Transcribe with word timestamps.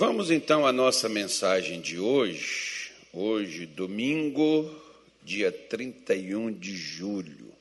Vamos 0.00 0.30
então 0.30 0.66
à 0.66 0.72
nossa 0.72 1.10
mensagem 1.10 1.78
de 1.78 1.98
hoje. 1.98 2.90
Hoje, 3.12 3.66
domingo, 3.66 4.74
dia 5.22 5.52
31 5.52 6.54
de 6.54 6.74
julho. 6.74 7.52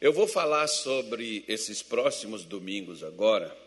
Eu 0.00 0.12
vou 0.12 0.28
falar 0.28 0.68
sobre 0.68 1.44
esses 1.48 1.82
próximos 1.82 2.44
domingos 2.44 3.02
agora, 3.02 3.58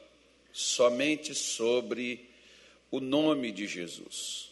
somente 0.54 1.36
sobre 1.36 2.30
o 2.90 3.02
nome 3.02 3.52
de 3.52 3.68
Jesus. 3.68 4.52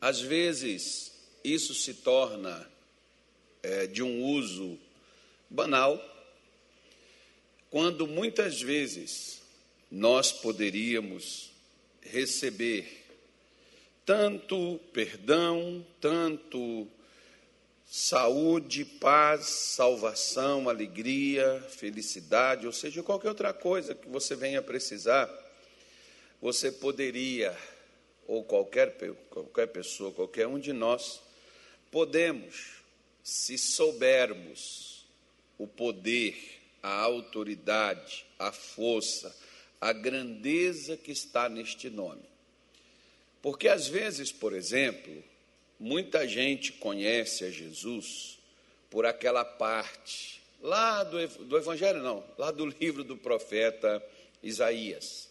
Às 0.00 0.20
vezes, 0.20 1.12
isso 1.44 1.72
se 1.72 1.94
torna 1.94 2.68
é, 3.62 3.86
de 3.86 4.02
um 4.02 4.24
uso 4.24 4.76
banal, 5.48 6.04
quando 7.70 8.08
muitas 8.08 8.60
vezes 8.60 9.40
nós 9.88 10.32
poderíamos 10.32 11.51
receber 12.02 13.02
tanto 14.04 14.80
perdão, 14.92 15.86
tanto 16.00 16.88
saúde, 17.86 18.84
paz, 18.84 19.46
salvação, 19.46 20.68
alegria, 20.68 21.64
felicidade, 21.68 22.66
ou 22.66 22.72
seja, 22.72 23.02
qualquer 23.02 23.28
outra 23.28 23.52
coisa 23.52 23.94
que 23.94 24.08
você 24.08 24.34
venha 24.34 24.62
precisar, 24.62 25.30
você 26.40 26.72
poderia, 26.72 27.56
ou 28.26 28.42
qualquer, 28.42 28.96
qualquer 29.28 29.68
pessoa, 29.68 30.10
qualquer 30.10 30.46
um 30.46 30.58
de 30.58 30.72
nós, 30.72 31.20
podemos, 31.90 32.82
se 33.22 33.56
soubermos 33.58 35.06
o 35.58 35.66
poder, 35.66 36.34
a 36.82 36.98
autoridade, 37.02 38.24
a 38.38 38.50
força, 38.50 39.36
a 39.82 39.92
grandeza 39.92 40.96
que 40.96 41.10
está 41.10 41.48
neste 41.48 41.90
nome. 41.90 42.22
Porque 43.42 43.66
às 43.66 43.88
vezes, 43.88 44.30
por 44.30 44.52
exemplo, 44.52 45.12
muita 45.76 46.26
gente 46.28 46.70
conhece 46.70 47.44
a 47.44 47.50
Jesus 47.50 48.38
por 48.88 49.04
aquela 49.04 49.44
parte, 49.44 50.40
lá 50.60 51.02
do, 51.02 51.26
do 51.26 51.56
Evangelho, 51.56 52.00
não, 52.00 52.24
lá 52.38 52.52
do 52.52 52.64
livro 52.64 53.02
do 53.02 53.16
profeta 53.16 54.00
Isaías. 54.40 55.28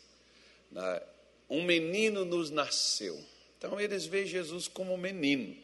Né? 0.69 1.01
Um 1.49 1.63
menino 1.63 2.25
nos 2.25 2.49
nasceu. 2.49 3.17
Então 3.57 3.79
eles 3.79 4.05
veem 4.05 4.27
Jesus 4.27 4.67
como 4.67 4.97
menino. 4.97 5.55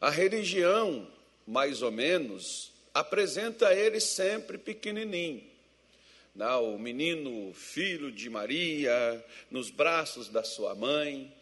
A 0.00 0.08
religião, 0.08 1.06
mais 1.46 1.82
ou 1.82 1.92
menos, 1.92 2.72
apresenta 2.94 3.74
ele 3.74 4.00
sempre 4.00 4.56
pequenininho 4.56 5.55
o 6.38 6.78
menino 6.78 7.52
filho 7.54 8.12
de 8.12 8.28
Maria, 8.28 9.24
nos 9.50 9.70
braços 9.70 10.28
da 10.28 10.44
sua 10.44 10.74
mãe, 10.74 11.32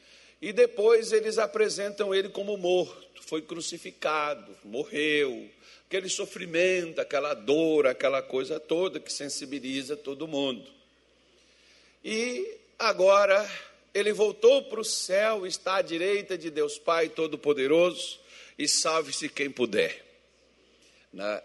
e 0.41 0.53
depois 0.53 1.13
eles 1.13 1.37
apresentam 1.37 2.15
ele 2.15 2.29
como 2.29 2.57
morto, 2.57 3.23
foi 3.23 3.43
crucificado, 3.43 4.57
morreu, 4.65 5.51
aquele 5.87 6.09
sofrimento, 6.09 7.01
aquela 7.01 7.35
dor, 7.35 7.87
aquela 7.87 8.23
coisa 8.23 8.61
toda 8.61 9.01
que 9.01 9.13
sensibiliza 9.13 9.97
todo 9.97 10.29
mundo. 10.29 10.71
E 12.05 12.57
agora 12.79 13.51
ele 13.93 14.13
voltou 14.13 14.63
para 14.65 14.81
o 14.81 14.85
céu, 14.85 15.47
está 15.47 15.77
à 15.77 15.83
direita 15.83 16.39
de 16.39 16.51
Deus 16.51 16.79
Pai 16.79 17.09
Todo-Poderoso, 17.09 18.21
e 18.57 18.69
salve-se 18.69 19.29
quem 19.29 19.51
puder. 19.51 20.05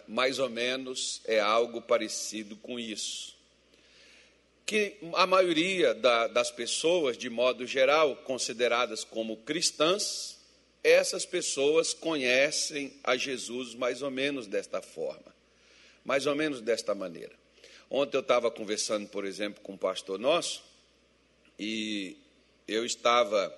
Mais 0.07 0.37
ou 0.37 0.49
menos 0.49 1.21
é 1.25 1.39
algo 1.39 1.81
parecido 1.81 2.55
com 2.57 2.79
isso 2.79 3.38
que 4.69 4.97
a 5.15 5.25
maioria 5.25 5.95
da, 5.95 6.27
das 6.27 6.51
pessoas, 6.51 7.17
de 7.17 7.27
modo 7.27 7.65
geral, 7.65 8.15
consideradas 8.17 9.03
como 9.03 9.37
cristãs, 9.37 10.37
essas 10.83 11.25
pessoas 11.25 11.91
conhecem 11.91 12.93
a 13.03 13.17
Jesus 13.17 13.73
mais 13.73 14.03
ou 14.03 14.11
menos 14.11 14.45
desta 14.45 14.79
forma, 14.79 15.35
mais 16.05 16.27
ou 16.27 16.35
menos 16.35 16.61
desta 16.61 16.93
maneira. 16.93 17.33
Ontem 17.89 18.15
eu 18.15 18.21
estava 18.21 18.51
conversando, 18.51 19.09
por 19.09 19.25
exemplo, 19.25 19.59
com 19.63 19.73
um 19.73 19.77
pastor 19.77 20.19
nosso, 20.19 20.63
e 21.57 22.15
eu 22.67 22.85
estava 22.85 23.51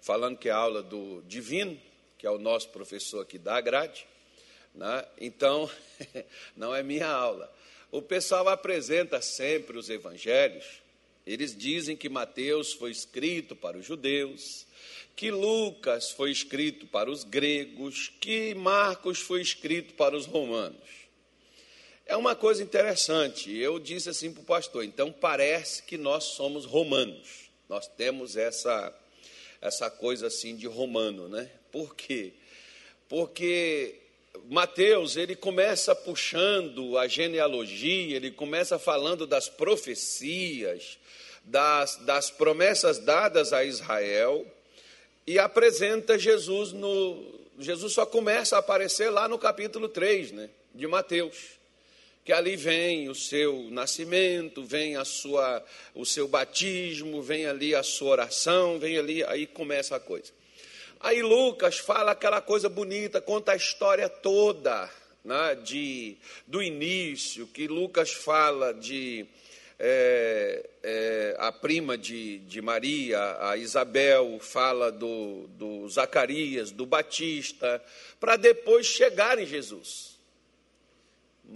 falando 0.00 0.36
que 0.36 0.50
a 0.50 0.56
aula 0.56 0.82
do 0.82 1.22
Divino, 1.28 1.80
que 2.18 2.26
é 2.26 2.30
o 2.30 2.38
nosso 2.38 2.70
professor 2.70 3.20
aqui 3.20 3.38
da 3.38 3.60
grade, 3.60 4.04
né? 4.74 5.06
então, 5.20 5.70
não 6.56 6.74
é 6.74 6.82
minha 6.82 7.06
aula, 7.06 7.54
o 7.90 8.02
pessoal 8.02 8.48
apresenta 8.48 9.20
sempre 9.20 9.78
os 9.78 9.88
evangelhos. 9.88 10.64
Eles 11.26 11.56
dizem 11.56 11.96
que 11.96 12.08
Mateus 12.08 12.72
foi 12.72 12.90
escrito 12.90 13.56
para 13.56 13.76
os 13.76 13.84
judeus, 13.84 14.66
que 15.16 15.30
Lucas 15.30 16.10
foi 16.10 16.30
escrito 16.30 16.86
para 16.86 17.10
os 17.10 17.24
gregos, 17.24 18.12
que 18.20 18.54
Marcos 18.54 19.18
foi 19.18 19.40
escrito 19.40 19.94
para 19.94 20.16
os 20.16 20.26
romanos. 20.26 21.06
É 22.04 22.16
uma 22.16 22.36
coisa 22.36 22.62
interessante. 22.62 23.56
Eu 23.56 23.80
disse 23.80 24.08
assim 24.08 24.32
para 24.32 24.42
o 24.42 24.44
pastor: 24.44 24.84
então 24.84 25.10
parece 25.10 25.82
que 25.82 25.98
nós 25.98 26.24
somos 26.24 26.64
romanos. 26.64 27.50
Nós 27.68 27.88
temos 27.88 28.36
essa, 28.36 28.96
essa 29.60 29.90
coisa 29.90 30.28
assim 30.28 30.54
de 30.54 30.68
romano, 30.68 31.28
né? 31.28 31.50
Por 31.72 31.96
quê? 31.96 32.34
Porque 33.08 34.05
Mateus, 34.48 35.16
ele 35.16 35.34
começa 35.34 35.94
puxando 35.94 36.96
a 36.98 37.06
genealogia, 37.06 38.16
ele 38.16 38.30
começa 38.30 38.78
falando 38.78 39.26
das 39.26 39.48
profecias, 39.48 40.98
das, 41.44 41.96
das 41.96 42.30
promessas 42.30 42.98
dadas 42.98 43.52
a 43.52 43.64
Israel, 43.64 44.46
e 45.26 45.38
apresenta 45.38 46.18
Jesus 46.18 46.72
no. 46.72 47.34
Jesus 47.58 47.94
só 47.94 48.04
começa 48.04 48.56
a 48.56 48.58
aparecer 48.58 49.10
lá 49.10 49.26
no 49.28 49.38
capítulo 49.38 49.88
3 49.88 50.32
né, 50.32 50.50
de 50.74 50.86
Mateus. 50.86 51.56
Que 52.24 52.32
ali 52.32 52.56
vem 52.56 53.08
o 53.08 53.14
seu 53.14 53.68
nascimento, 53.70 54.64
vem 54.64 54.96
a 54.96 55.04
sua, 55.04 55.64
o 55.94 56.04
seu 56.04 56.26
batismo, 56.26 57.22
vem 57.22 57.46
ali 57.46 57.74
a 57.74 57.82
sua 57.82 58.10
oração, 58.10 58.78
vem 58.78 58.98
ali, 58.98 59.24
aí 59.24 59.46
começa 59.46 59.94
a 59.94 60.00
coisa. 60.00 60.32
Aí 61.00 61.22
Lucas 61.22 61.78
fala 61.78 62.12
aquela 62.12 62.40
coisa 62.40 62.68
bonita, 62.68 63.20
conta 63.20 63.52
a 63.52 63.56
história 63.56 64.08
toda 64.08 64.90
né, 65.24 65.54
de, 65.56 66.16
do 66.46 66.62
início, 66.62 67.46
que 67.46 67.66
Lucas 67.66 68.12
fala 68.12 68.72
de 68.72 69.26
é, 69.78 70.68
é, 70.82 71.36
a 71.38 71.52
prima 71.52 71.98
de, 71.98 72.38
de 72.38 72.62
Maria, 72.62 73.36
a 73.40 73.56
Isabel, 73.56 74.38
fala 74.40 74.90
do, 74.90 75.46
do 75.48 75.88
Zacarias, 75.88 76.70
do 76.70 76.86
Batista, 76.86 77.82
para 78.18 78.36
depois 78.36 78.86
chegar 78.86 79.38
em 79.38 79.46
Jesus. 79.46 80.15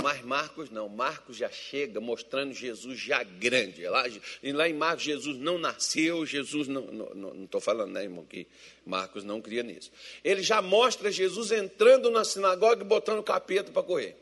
Mas 0.02 0.22
Marcos 0.22 0.70
não, 0.70 0.88
Marcos 0.88 1.36
já 1.36 1.50
chega 1.50 2.00
mostrando 2.00 2.52
Jesus 2.54 2.98
já 2.98 3.24
grande. 3.24 3.86
Lá, 3.88 4.04
e 4.42 4.52
lá 4.52 4.68
em 4.68 4.72
Marcos, 4.72 5.04
Jesus 5.04 5.36
não 5.36 5.58
nasceu, 5.58 6.24
Jesus 6.24 6.68
não. 6.68 6.82
Não 6.82 7.44
estou 7.44 7.60
falando, 7.60 7.92
né, 7.92 8.04
irmão, 8.04 8.24
que 8.24 8.46
Marcos 8.86 9.24
não 9.24 9.40
cria 9.40 9.64
nisso. 9.64 9.90
Ele 10.22 10.42
já 10.42 10.62
mostra 10.62 11.10
Jesus 11.10 11.50
entrando 11.50 12.10
na 12.10 12.24
sinagoga 12.24 12.82
e 12.82 12.86
botando 12.86 13.18
o 13.18 13.22
capeta 13.24 13.72
para 13.72 13.82
correr. 13.82 14.16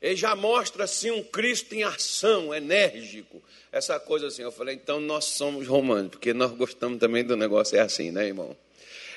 Ele 0.00 0.16
já 0.16 0.34
mostra 0.34 0.84
assim 0.84 1.10
um 1.10 1.22
Cristo 1.22 1.74
em 1.74 1.82
ação, 1.82 2.54
enérgico, 2.54 3.42
essa 3.70 4.00
coisa 4.00 4.28
assim. 4.28 4.42
Eu 4.42 4.50
falei, 4.50 4.74
então 4.74 4.98
nós 4.98 5.26
somos 5.26 5.66
romanos, 5.66 6.12
porque 6.12 6.32
nós 6.32 6.52
gostamos 6.52 6.98
também 6.98 7.22
do 7.22 7.36
negócio, 7.36 7.76
é 7.76 7.80
assim, 7.80 8.10
né, 8.10 8.26
irmão? 8.26 8.56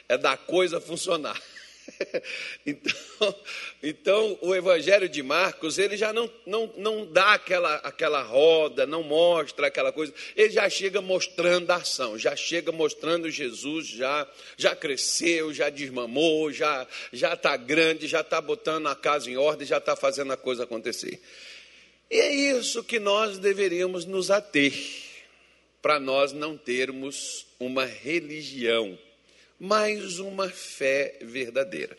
É 0.10 0.18
da 0.18 0.36
coisa 0.36 0.82
funcionar. 0.82 1.42
então, 2.66 3.36
então, 3.82 4.38
o 4.42 4.56
Evangelho 4.56 5.10
de 5.10 5.22
Marcos, 5.22 5.78
ele 5.78 5.98
já 5.98 6.14
não, 6.14 6.30
não, 6.46 6.72
não 6.78 7.06
dá 7.06 7.34
aquela, 7.34 7.76
aquela 7.78 8.22
roda, 8.22 8.86
não 8.86 9.04
mostra 9.04 9.68
aquela 9.68 9.92
coisa, 9.92 10.14
ele 10.36 10.52
já 10.52 10.70
chega 10.70 11.02
mostrando 11.02 11.72
a 11.72 11.78
ação, 11.78 12.18
já 12.18 12.36
chega 12.36 12.72
mostrando 12.72 13.30
Jesus, 13.30 13.88
já, 13.88 14.28
já 14.58 14.76
cresceu, 14.76 15.54
já 15.54 15.70
desmamou, 15.70 16.52
já 16.52 16.88
está 17.12 17.58
grande, 17.58 18.08
já 18.08 18.22
está 18.22 18.40
botando 18.40 18.88
a 18.88 18.96
casa 18.96 19.30
em 19.30 19.38
ordem, 19.38 19.68
já 19.68 19.78
está 19.78 19.96
fazendo 19.96 20.34
a 20.34 20.38
coisa 20.38 20.64
acontecer. 20.64 21.22
E 22.10 22.20
é 22.20 22.34
isso 22.34 22.84
que 22.84 23.00
nós 23.00 23.38
deveríamos 23.40 24.06
nos 24.06 24.30
ater, 24.30 24.74
para 25.82 26.00
nós 26.00 26.32
não 26.32 26.58
termos 26.58 27.46
uma 27.60 27.86
religião 27.86 28.98
mais 29.64 30.20
uma 30.20 30.50
fé 30.50 31.16
verdadeira. 31.22 31.98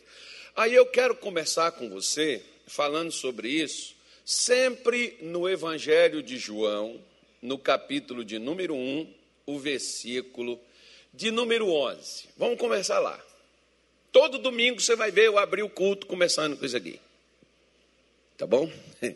Aí 0.54 0.74
eu 0.74 0.84
quero 0.84 1.14
começar 1.14 1.72
com 1.72 1.88
você 1.88 2.42
falando 2.66 3.10
sobre 3.10 3.48
isso, 3.48 3.96
sempre 4.22 5.16
no 5.22 5.48
Evangelho 5.48 6.22
de 6.22 6.36
João, 6.36 7.00
no 7.40 7.56
capítulo 7.56 8.22
de 8.22 8.38
número 8.38 8.74
1, 8.74 9.10
o 9.46 9.58
versículo 9.58 10.60
de 11.10 11.30
número 11.30 11.70
11. 11.70 12.28
Vamos 12.36 12.58
começar 12.58 12.98
lá. 12.98 13.18
Todo 14.12 14.36
domingo 14.36 14.78
você 14.78 14.94
vai 14.94 15.10
ver 15.10 15.28
eu 15.28 15.38
abrir 15.38 15.62
o 15.62 15.70
culto 15.70 16.06
começando 16.06 16.58
com 16.58 16.66
isso 16.66 16.76
aqui. 16.76 17.00
Tá 18.36 18.46
bom? 18.46 18.70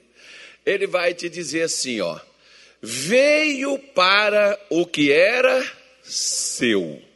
Ele 0.64 0.86
vai 0.86 1.12
te 1.12 1.28
dizer 1.28 1.64
assim, 1.64 2.00
ó: 2.00 2.18
Veio 2.80 3.78
para 3.78 4.58
o 4.70 4.86
que 4.86 5.12
era 5.12 5.70
seu. 6.02 7.06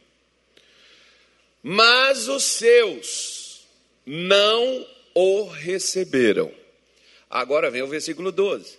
Mas 1.63 2.27
os 2.27 2.43
seus 2.43 3.65
não 4.05 4.85
o 5.15 5.45
receberam. 5.45 6.51
Agora 7.29 7.71
vem 7.71 7.81
o 7.81 7.87
versículo 7.87 8.31
12. 8.31 8.77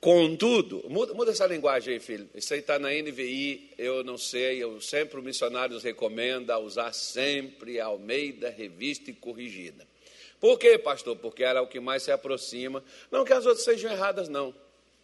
Contudo, 0.00 0.82
muda, 0.88 1.12
muda, 1.12 1.30
essa 1.30 1.46
linguagem 1.46 1.94
aí, 1.94 2.00
filho. 2.00 2.28
Isso 2.34 2.54
aí 2.54 2.60
está 2.60 2.78
na 2.78 2.88
NVI, 2.88 3.70
eu 3.76 4.02
não 4.02 4.16
sei, 4.16 4.62
eu 4.62 4.80
sempre, 4.80 5.18
o 5.18 5.22
missionários 5.22 5.82
recomenda 5.82 6.58
usar 6.58 6.92
sempre 6.92 7.78
a 7.80 7.86
Almeida, 7.86 8.48
revista 8.48 9.10
e 9.10 9.14
corrigida. 9.14 9.86
Por 10.40 10.58
quê, 10.58 10.78
pastor? 10.78 11.16
Porque 11.16 11.44
ela 11.44 11.58
é 11.58 11.62
o 11.62 11.66
que 11.66 11.80
mais 11.80 12.02
se 12.02 12.10
aproxima. 12.10 12.82
Não 13.10 13.24
que 13.24 13.32
as 13.32 13.44
outras 13.44 13.64
sejam 13.64 13.92
erradas, 13.92 14.28
não. 14.28 14.54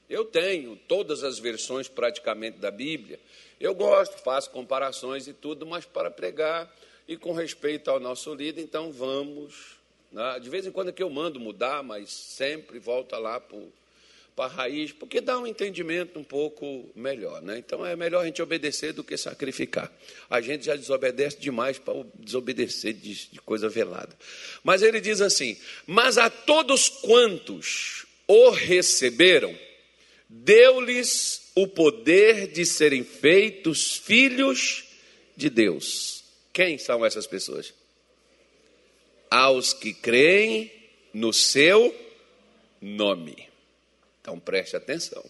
Eu 0.09 0.25
tenho 0.25 0.77
todas 0.89 1.25
as 1.25 1.39
versões 1.39 1.89
praticamente 1.89 2.59
da 2.59 2.71
Bíblia. 2.71 3.19
Eu 3.61 3.75
gosto, 3.75 4.19
faço 4.23 4.51
comparações 4.51 5.27
e 5.27 5.33
tudo, 5.33 5.67
mas 5.67 5.85
para 5.85 6.11
pregar 6.11 6.73
e 7.09 7.17
com 7.17 7.33
respeito 7.33 7.91
ao 7.91 8.01
nosso 8.01 8.35
líder, 8.35 8.63
então 8.63 8.93
vamos. 8.93 9.77
Né? 10.13 10.39
De 10.41 10.51
vez 10.51 10.67
em 10.67 10.71
quando 10.71 10.89
é 10.89 10.93
que 10.93 11.03
eu 11.03 11.11
mando 11.11 11.41
mudar, 11.41 11.83
mas 11.83 12.11
sempre 12.11 12.79
volta 12.79 13.19
lá 13.19 13.41
para 13.41 14.45
a 14.45 14.49
raiz, 14.49 14.93
porque 14.93 15.21
dá 15.21 15.39
um 15.39 15.47
entendimento 15.47 16.19
um 16.19 16.25
pouco 16.25 16.89
melhor. 16.95 17.41
Né? 17.43 17.59
Então 17.59 17.85
é 17.85 17.97
melhor 17.97 18.23
a 18.23 18.27
gente 18.27 18.43
obedecer 18.43 18.93
do 18.93 19.03
que 19.03 19.17
sacrificar. 19.17 19.91
A 20.29 20.41
gente 20.41 20.67
já 20.67 20.77
desobedece 20.77 21.39
demais 21.41 21.79
para 21.79 21.95
desobedecer 22.15 22.93
de, 22.93 23.31
de 23.31 23.41
coisa 23.41 23.69
velada. 23.69 24.15
Mas 24.63 24.83
ele 24.83 25.01
diz 25.01 25.21
assim: 25.21 25.57
Mas 25.87 26.19
a 26.19 26.29
todos 26.29 26.89
quantos 26.89 28.05
o 28.27 28.51
receberam, 28.51 29.57
deu-lhes 30.43 31.51
o 31.55 31.67
poder 31.67 32.49
de 32.49 32.67
serem 32.67 33.05
feitos 33.05 33.97
filhos 33.97 34.85
de 35.37 35.49
Deus. 35.49 36.25
Quem 36.53 36.79
são 36.79 37.05
essas 37.05 37.27
pessoas? 37.27 37.73
Aos 39.31 39.73
que 39.73 39.93
creem 39.93 40.73
no 41.13 41.33
seu 41.33 41.95
nome. 42.81 43.49
Então 44.21 44.39
preste 44.39 44.77
atenção. 44.77 45.25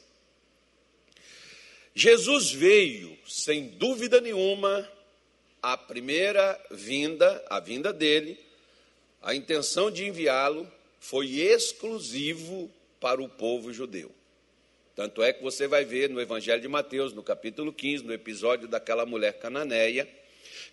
Jesus 1.94 2.52
veio, 2.52 3.16
sem 3.26 3.68
dúvida 3.68 4.20
nenhuma, 4.20 4.90
a 5.62 5.76
primeira 5.76 6.60
vinda, 6.70 7.42
a 7.48 7.58
vinda 7.58 7.92
dele, 7.92 8.38
a 9.22 9.34
intenção 9.34 9.90
de 9.90 10.04
enviá-lo 10.04 10.70
foi 11.00 11.40
exclusivo 11.40 12.70
para 13.00 13.22
o 13.22 13.28
povo 13.28 13.72
judeu. 13.72 14.12
Tanto 14.96 15.22
é 15.22 15.30
que 15.30 15.42
você 15.42 15.68
vai 15.68 15.84
ver 15.84 16.08
no 16.08 16.18
Evangelho 16.18 16.62
de 16.62 16.68
Mateus, 16.68 17.12
no 17.12 17.22
capítulo 17.22 17.70
15, 17.70 18.02
no 18.02 18.14
episódio 18.14 18.66
daquela 18.66 19.04
mulher 19.04 19.34
cananeia, 19.34 20.08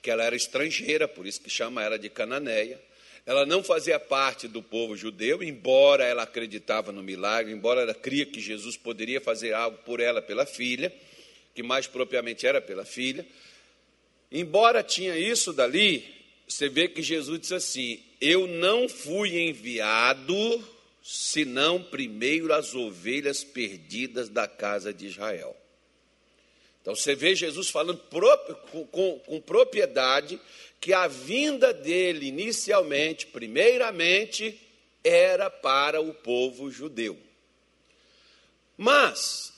que 0.01 0.09
ela 0.09 0.23
era 0.23 0.33
estrangeira, 0.33 1.09
por 1.09 1.27
isso 1.27 1.41
que 1.41 1.49
chama 1.49 1.83
ela 1.83 1.99
de 1.99 2.09
cananeia. 2.09 2.81
Ela 3.25 3.45
não 3.45 3.61
fazia 3.61 3.99
parte 3.99 4.47
do 4.47 4.63
povo 4.63 4.95
judeu, 4.95 5.43
embora 5.43 6.05
ela 6.05 6.23
acreditava 6.23 6.89
no 6.93 7.03
milagre, 7.03 7.51
embora 7.51 7.81
ela 7.81 7.93
cria 7.93 8.25
que 8.25 8.39
Jesus 8.39 8.77
poderia 8.77 9.19
fazer 9.19 9.53
algo 9.53 9.79
por 9.79 9.99
ela 9.99 10.21
pela 10.21 10.45
filha, 10.45 10.93
que 11.53 11.61
mais 11.61 11.85
propriamente 11.85 12.47
era 12.47 12.61
pela 12.61 12.85
filha. 12.85 13.25
Embora 14.31 14.81
tinha 14.81 15.17
isso 15.17 15.51
dali, 15.51 16.01
você 16.47 16.69
vê 16.69 16.87
que 16.87 17.01
Jesus 17.01 17.41
disse 17.41 17.55
assim: 17.55 18.01
Eu 18.21 18.47
não 18.47 18.87
fui 18.87 19.37
enviado 19.37 20.72
senão 21.03 21.83
primeiro 21.83 22.53
as 22.53 22.73
ovelhas 22.73 23.43
perdidas 23.43 24.29
da 24.29 24.47
casa 24.47 24.93
de 24.93 25.07
Israel. 25.07 25.55
Então 26.81 26.95
você 26.95 27.13
vê 27.13 27.35
Jesus 27.35 27.69
falando 27.69 28.01
com, 29.25 29.41
propriedade 29.41 30.39
que 30.79 30.93
a 30.93 31.07
vinda 31.07 31.73
dele 31.73 32.27
inicialmente, 32.27 33.27
primeiramente, 33.27 34.59
era 35.03 35.49
para 35.49 36.01
o 36.01 36.13
povo 36.13 36.71
judeu. 36.71 37.17
Mas 38.77 39.53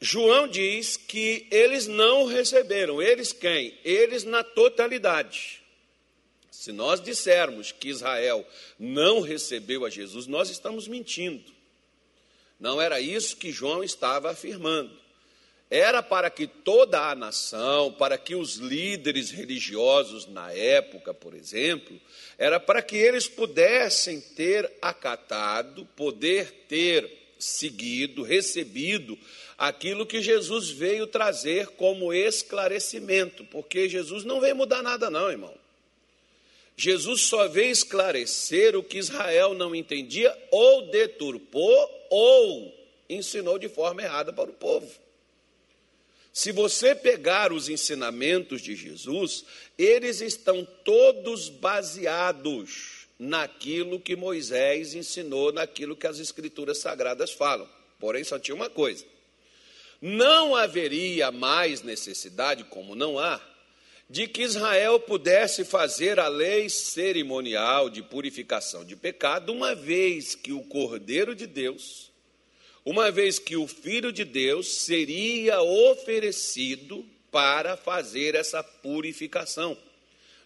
João 0.00 0.46
diz 0.48 0.96
que 0.96 1.46
eles 1.50 1.86
não 1.86 2.26
receberam. 2.26 3.00
Eles 3.00 3.32
quem? 3.32 3.78
Eles 3.84 4.24
na 4.24 4.42
totalidade. 4.42 5.61
Se 6.52 6.70
nós 6.70 7.00
dissermos 7.00 7.72
que 7.72 7.88
Israel 7.88 8.46
não 8.78 9.20
recebeu 9.20 9.84
a 9.84 9.90
Jesus, 9.90 10.28
nós 10.28 10.50
estamos 10.50 10.86
mentindo. 10.86 11.50
Não 12.60 12.80
era 12.80 13.00
isso 13.00 13.36
que 13.36 13.50
João 13.50 13.82
estava 13.82 14.30
afirmando 14.30 15.02
era 15.74 16.02
para 16.02 16.28
que 16.28 16.46
toda 16.46 17.00
a 17.00 17.14
nação, 17.14 17.90
para 17.90 18.18
que 18.18 18.34
os 18.34 18.56
líderes 18.56 19.30
religiosos 19.30 20.26
na 20.26 20.52
época, 20.52 21.14
por 21.14 21.32
exemplo, 21.32 21.98
era 22.36 22.60
para 22.60 22.82
que 22.82 22.94
eles 22.94 23.26
pudessem 23.26 24.20
ter 24.20 24.70
acatado, 24.82 25.86
poder 25.96 26.66
ter 26.68 27.10
seguido, 27.38 28.22
recebido 28.22 29.18
aquilo 29.56 30.04
que 30.04 30.20
Jesus 30.20 30.68
veio 30.68 31.06
trazer 31.06 31.68
como 31.68 32.12
esclarecimento, 32.12 33.42
porque 33.46 33.88
Jesus 33.88 34.24
não 34.24 34.42
veio 34.42 34.54
mudar 34.54 34.82
nada, 34.82 35.08
não, 35.08 35.30
irmão. 35.30 35.61
Jesus 36.76 37.22
só 37.22 37.48
veio 37.48 37.70
esclarecer 37.70 38.76
o 38.76 38.82
que 38.82 38.98
Israel 38.98 39.54
não 39.54 39.74
entendia, 39.74 40.36
ou 40.50 40.90
deturpou, 40.90 42.06
ou 42.10 42.74
ensinou 43.08 43.58
de 43.58 43.68
forma 43.68 44.02
errada 44.02 44.32
para 44.32 44.50
o 44.50 44.54
povo. 44.54 44.90
Se 46.32 46.50
você 46.50 46.94
pegar 46.94 47.52
os 47.52 47.68
ensinamentos 47.68 48.62
de 48.62 48.74
Jesus, 48.74 49.44
eles 49.76 50.22
estão 50.22 50.66
todos 50.82 51.50
baseados 51.50 53.06
naquilo 53.18 54.00
que 54.00 54.16
Moisés 54.16 54.94
ensinou, 54.94 55.52
naquilo 55.52 55.94
que 55.94 56.06
as 56.06 56.18
Escrituras 56.18 56.78
Sagradas 56.78 57.32
falam. 57.32 57.68
Porém, 58.00 58.24
só 58.24 58.38
tinha 58.38 58.54
uma 58.54 58.70
coisa: 58.70 59.04
não 60.00 60.56
haveria 60.56 61.30
mais 61.30 61.82
necessidade, 61.82 62.64
como 62.64 62.94
não 62.94 63.18
há, 63.18 63.40
de 64.12 64.28
que 64.28 64.42
Israel 64.42 65.00
pudesse 65.00 65.64
fazer 65.64 66.20
a 66.20 66.28
lei 66.28 66.68
cerimonial 66.68 67.90
de 67.90 68.00
purificação 68.00 68.84
de 68.84 68.94
pecado, 68.94 69.52
uma 69.52 69.74
vez 69.74 70.36
que 70.36 70.52
o 70.52 70.62
Cordeiro 70.62 71.34
de 71.34 71.48
Deus 71.48 72.12
uma 72.84 73.10
vez 73.10 73.38
que 73.38 73.56
o 73.56 73.68
Filho 73.68 74.12
de 74.12 74.24
Deus 74.24 74.66
seria 74.66 75.62
oferecido 75.62 77.04
para 77.30 77.76
fazer 77.76 78.34
essa 78.34 78.62
purificação 78.62 79.76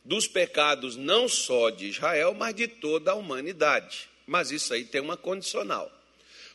dos 0.05 0.29
pecados 0.29 0.97
não 0.97 1.29
só 1.29 1.71
de 1.71 1.87
Israel, 1.87 2.35
mas 2.35 2.55
de 2.55 2.69
toda 2.69 3.13
a 3.13 3.15
humanidade. 3.15 4.09
Mas 4.27 4.51
isso 4.51 4.73
aí 4.75 4.85
tem 4.85 5.01
uma 5.01 5.17
condicional. 5.17 5.91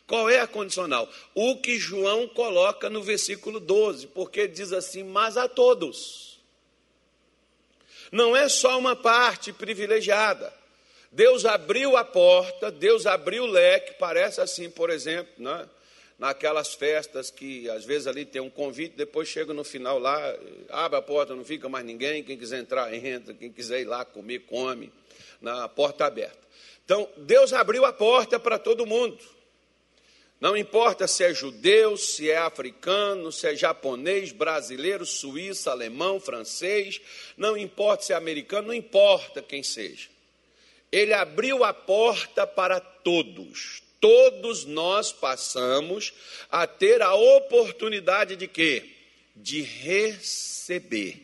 Qual 0.06 0.30
é 0.30 0.40
a 0.40 0.46
condicional? 0.46 1.10
O 1.34 1.56
que 1.56 1.78
João 1.78 2.28
coloca 2.28 2.88
no 2.88 3.02
versículo 3.02 3.58
12, 3.58 4.06
porque 4.08 4.46
diz 4.46 4.72
assim: 4.72 5.02
Mas 5.02 5.36
a 5.36 5.48
todos. 5.48 6.31
Não 8.12 8.36
é 8.36 8.48
só 8.48 8.78
uma 8.78 8.94
parte 8.94 9.52
privilegiada. 9.52 10.52
Deus 11.10 11.46
abriu 11.46 11.96
a 11.96 12.04
porta, 12.04 12.70
Deus 12.70 13.06
abriu 13.06 13.44
o 13.44 13.46
leque, 13.46 13.94
parece 13.94 14.40
assim, 14.40 14.70
por 14.70 14.90
exemplo, 14.90 15.32
né? 15.38 15.68
naquelas 16.18 16.74
festas 16.74 17.30
que 17.30 17.68
às 17.68 17.84
vezes 17.84 18.06
ali 18.06 18.24
tem 18.24 18.40
um 18.40 18.48
convite, 18.48 18.94
depois 18.96 19.28
chega 19.28 19.52
no 19.52 19.64
final 19.64 19.98
lá, 19.98 20.36
abre 20.68 20.98
a 20.98 21.02
porta, 21.02 21.34
não 21.34 21.44
fica 21.44 21.68
mais 21.68 21.84
ninguém, 21.84 22.22
quem 22.22 22.38
quiser 22.38 22.60
entrar, 22.60 22.94
entra, 22.94 23.34
quem 23.34 23.50
quiser 23.50 23.80
ir 23.80 23.86
lá 23.86 24.04
comer, 24.04 24.40
come, 24.40 24.92
na 25.40 25.68
porta 25.68 26.04
aberta. 26.04 26.38
Então, 26.84 27.08
Deus 27.16 27.52
abriu 27.52 27.84
a 27.84 27.92
porta 27.92 28.38
para 28.38 28.58
todo 28.58 28.86
mundo. 28.86 29.18
Não 30.42 30.56
importa 30.56 31.06
se 31.06 31.22
é 31.22 31.32
judeu, 31.32 31.96
se 31.96 32.28
é 32.28 32.36
africano, 32.36 33.30
se 33.30 33.46
é 33.46 33.54
japonês, 33.54 34.32
brasileiro, 34.32 35.06
suíço, 35.06 35.70
alemão, 35.70 36.18
francês, 36.18 37.00
não 37.36 37.56
importa 37.56 38.02
se 38.02 38.12
é 38.12 38.16
americano, 38.16 38.66
não 38.66 38.74
importa 38.74 39.40
quem 39.40 39.62
seja. 39.62 40.08
Ele 40.90 41.14
abriu 41.14 41.62
a 41.62 41.72
porta 41.72 42.44
para 42.44 42.80
todos. 42.80 43.84
Todos 44.00 44.64
nós 44.64 45.12
passamos 45.12 46.12
a 46.50 46.66
ter 46.66 47.02
a 47.02 47.14
oportunidade 47.14 48.34
de 48.34 48.48
quê? 48.48 48.90
De 49.36 49.62
receber. 49.62 51.22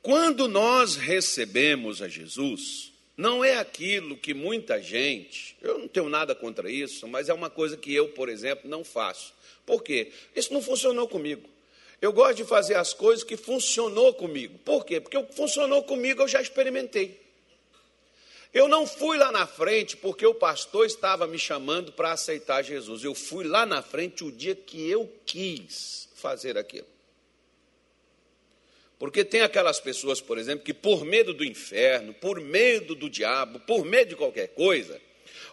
Quando 0.00 0.46
nós 0.46 0.94
recebemos 0.94 2.00
a 2.00 2.06
Jesus, 2.06 2.89
não 3.20 3.44
é 3.44 3.58
aquilo 3.58 4.16
que 4.16 4.32
muita 4.32 4.80
gente, 4.80 5.54
eu 5.60 5.78
não 5.78 5.86
tenho 5.86 6.08
nada 6.08 6.34
contra 6.34 6.70
isso, 6.70 7.06
mas 7.06 7.28
é 7.28 7.34
uma 7.34 7.50
coisa 7.50 7.76
que 7.76 7.94
eu, 7.94 8.08
por 8.08 8.30
exemplo, 8.30 8.68
não 8.68 8.82
faço. 8.82 9.34
Por 9.66 9.82
quê? 9.82 10.10
Isso 10.34 10.54
não 10.54 10.62
funcionou 10.62 11.06
comigo. 11.06 11.46
Eu 12.00 12.14
gosto 12.14 12.36
de 12.38 12.44
fazer 12.44 12.76
as 12.76 12.94
coisas 12.94 13.22
que 13.22 13.36
funcionou 13.36 14.14
comigo. 14.14 14.58
Por 14.64 14.86
quê? 14.86 15.02
Porque 15.02 15.18
o 15.18 15.26
que 15.26 15.34
funcionou 15.34 15.82
comigo 15.82 16.22
eu 16.22 16.28
já 16.28 16.40
experimentei. 16.40 17.20
Eu 18.54 18.68
não 18.68 18.86
fui 18.86 19.18
lá 19.18 19.30
na 19.30 19.46
frente 19.46 19.98
porque 19.98 20.24
o 20.26 20.34
pastor 20.34 20.86
estava 20.86 21.26
me 21.26 21.38
chamando 21.38 21.92
para 21.92 22.12
aceitar 22.12 22.62
Jesus. 22.62 23.04
Eu 23.04 23.14
fui 23.14 23.44
lá 23.44 23.66
na 23.66 23.82
frente 23.82 24.24
o 24.24 24.32
dia 24.32 24.54
que 24.54 24.88
eu 24.88 25.06
quis 25.26 26.08
fazer 26.14 26.56
aquilo. 26.56 26.86
Porque 29.00 29.24
tem 29.24 29.40
aquelas 29.40 29.80
pessoas, 29.80 30.20
por 30.20 30.36
exemplo, 30.36 30.62
que 30.62 30.74
por 30.74 31.06
medo 31.06 31.32
do 31.32 31.42
inferno, 31.42 32.12
por 32.12 32.38
medo 32.38 32.94
do 32.94 33.08
diabo, 33.08 33.58
por 33.60 33.82
medo 33.82 34.10
de 34.10 34.16
qualquer 34.16 34.48
coisa, 34.48 35.00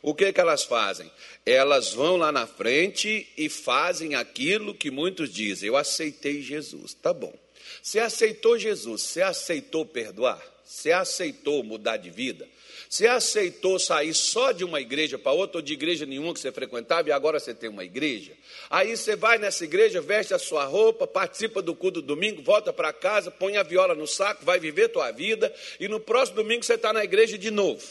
o 0.02 0.14
que, 0.14 0.34
que 0.34 0.42
elas 0.42 0.66
fazem? 0.66 1.10
Elas 1.46 1.94
vão 1.94 2.18
lá 2.18 2.30
na 2.30 2.46
frente 2.46 3.26
e 3.38 3.48
fazem 3.48 4.16
aquilo 4.16 4.76
que 4.76 4.92
muitos 4.92 5.34
dizem: 5.34 5.70
Eu 5.70 5.78
aceitei 5.78 6.42
Jesus. 6.42 6.94
Tá 6.94 7.14
bom. 7.14 7.34
Você 7.82 8.00
aceitou 8.00 8.60
Jesus, 8.60 9.02
você 9.02 9.22
aceitou 9.22 9.86
perdoar, 9.86 10.42
você 10.66 10.92
aceitou 10.92 11.64
mudar 11.64 11.96
de 11.96 12.10
vida, 12.10 12.50
você 12.90 13.06
aceitou 13.08 13.78
sair 13.78 14.14
só 14.14 14.52
de 14.52 14.64
uma 14.64 14.80
igreja 14.80 15.18
para 15.18 15.32
outra, 15.32 15.58
ou 15.58 15.62
de 15.62 15.74
igreja 15.74 16.06
nenhuma 16.06 16.34
que 16.34 16.40
você 16.40 16.52
frequentava, 16.52 17.10
e 17.10 17.12
agora 17.12 17.40
você 17.40 17.54
tem 17.54 17.70
uma 17.70 17.84
igreja. 17.84 18.32
Aí 18.70 18.96
você 18.96 19.16
vai 19.16 19.38
nessa 19.38 19.66
igreja, 19.66 20.00
veste 20.00 20.34
a 20.34 20.40
sua 20.40 20.64
roupa, 20.64 21.06
participa 21.06 21.62
do 21.62 21.76
culto 21.76 22.02
do 22.02 22.08
domingo, 22.08 22.42
volta 22.42 22.72
para 22.72 22.94
casa, 22.94 23.30
põe 23.30 23.58
a 23.58 23.64
viola 23.64 23.94
no 23.94 24.08
saco, 24.08 24.46
vai 24.46 24.60
viver 24.60 24.90
tua 24.90 25.12
vida, 25.12 25.54
e 25.80 25.88
no 25.88 26.00
próximo 26.00 26.38
domingo 26.38 26.64
você 26.64 26.76
está 26.76 26.94
na 26.94 27.04
igreja 27.04 27.38
de 27.38 27.52
novo. 27.52 27.86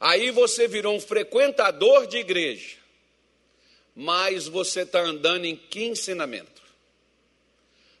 Aí 0.00 0.32
você 0.32 0.66
virou 0.66 0.96
um 0.96 1.00
frequentador 1.00 2.08
de 2.08 2.16
igreja, 2.16 2.76
mas 3.94 4.48
você 4.48 4.80
está 4.80 5.00
andando 5.00 5.44
em 5.44 5.54
que 5.54 5.84
ensinamento? 5.84 6.60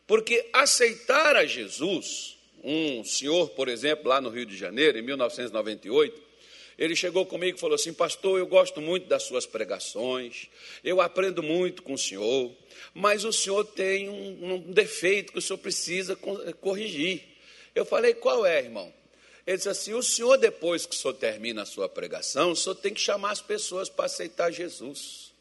Porque 0.08 0.48
aceitar 0.52 1.36
a 1.36 1.46
Jesus 1.46 2.36
um 2.62 3.04
senhor, 3.04 3.50
por 3.50 3.68
exemplo, 3.68 4.08
lá 4.08 4.20
no 4.20 4.30
Rio 4.30 4.46
de 4.46 4.56
Janeiro, 4.56 4.98
em 4.98 5.02
1998, 5.02 6.32
ele 6.78 6.96
chegou 6.96 7.26
comigo 7.26 7.56
e 7.56 7.60
falou 7.60 7.74
assim: 7.74 7.92
Pastor, 7.92 8.38
eu 8.38 8.46
gosto 8.46 8.80
muito 8.80 9.06
das 9.06 9.22
suas 9.24 9.46
pregações, 9.46 10.48
eu 10.82 11.00
aprendo 11.00 11.42
muito 11.42 11.82
com 11.82 11.94
o 11.94 11.98
senhor, 11.98 12.50
mas 12.94 13.24
o 13.24 13.32
senhor 13.32 13.64
tem 13.64 14.08
um, 14.08 14.54
um 14.54 14.72
defeito 14.72 15.32
que 15.32 15.38
o 15.38 15.42
senhor 15.42 15.58
precisa 15.58 16.16
corrigir. 16.60 17.22
Eu 17.74 17.84
falei: 17.84 18.14
Qual 18.14 18.44
é, 18.46 18.58
irmão? 18.58 18.92
Ele 19.46 19.56
disse 19.56 19.68
assim: 19.68 19.94
O 19.94 20.02
senhor, 20.02 20.36
depois 20.38 20.86
que 20.86 20.94
o 20.94 20.98
senhor 20.98 21.14
termina 21.14 21.62
a 21.62 21.66
sua 21.66 21.88
pregação, 21.88 22.52
o 22.52 22.56
senhor 22.56 22.74
tem 22.76 22.94
que 22.94 23.00
chamar 23.00 23.32
as 23.32 23.42
pessoas 23.42 23.88
para 23.88 24.06
aceitar 24.06 24.50
Jesus. 24.50 25.32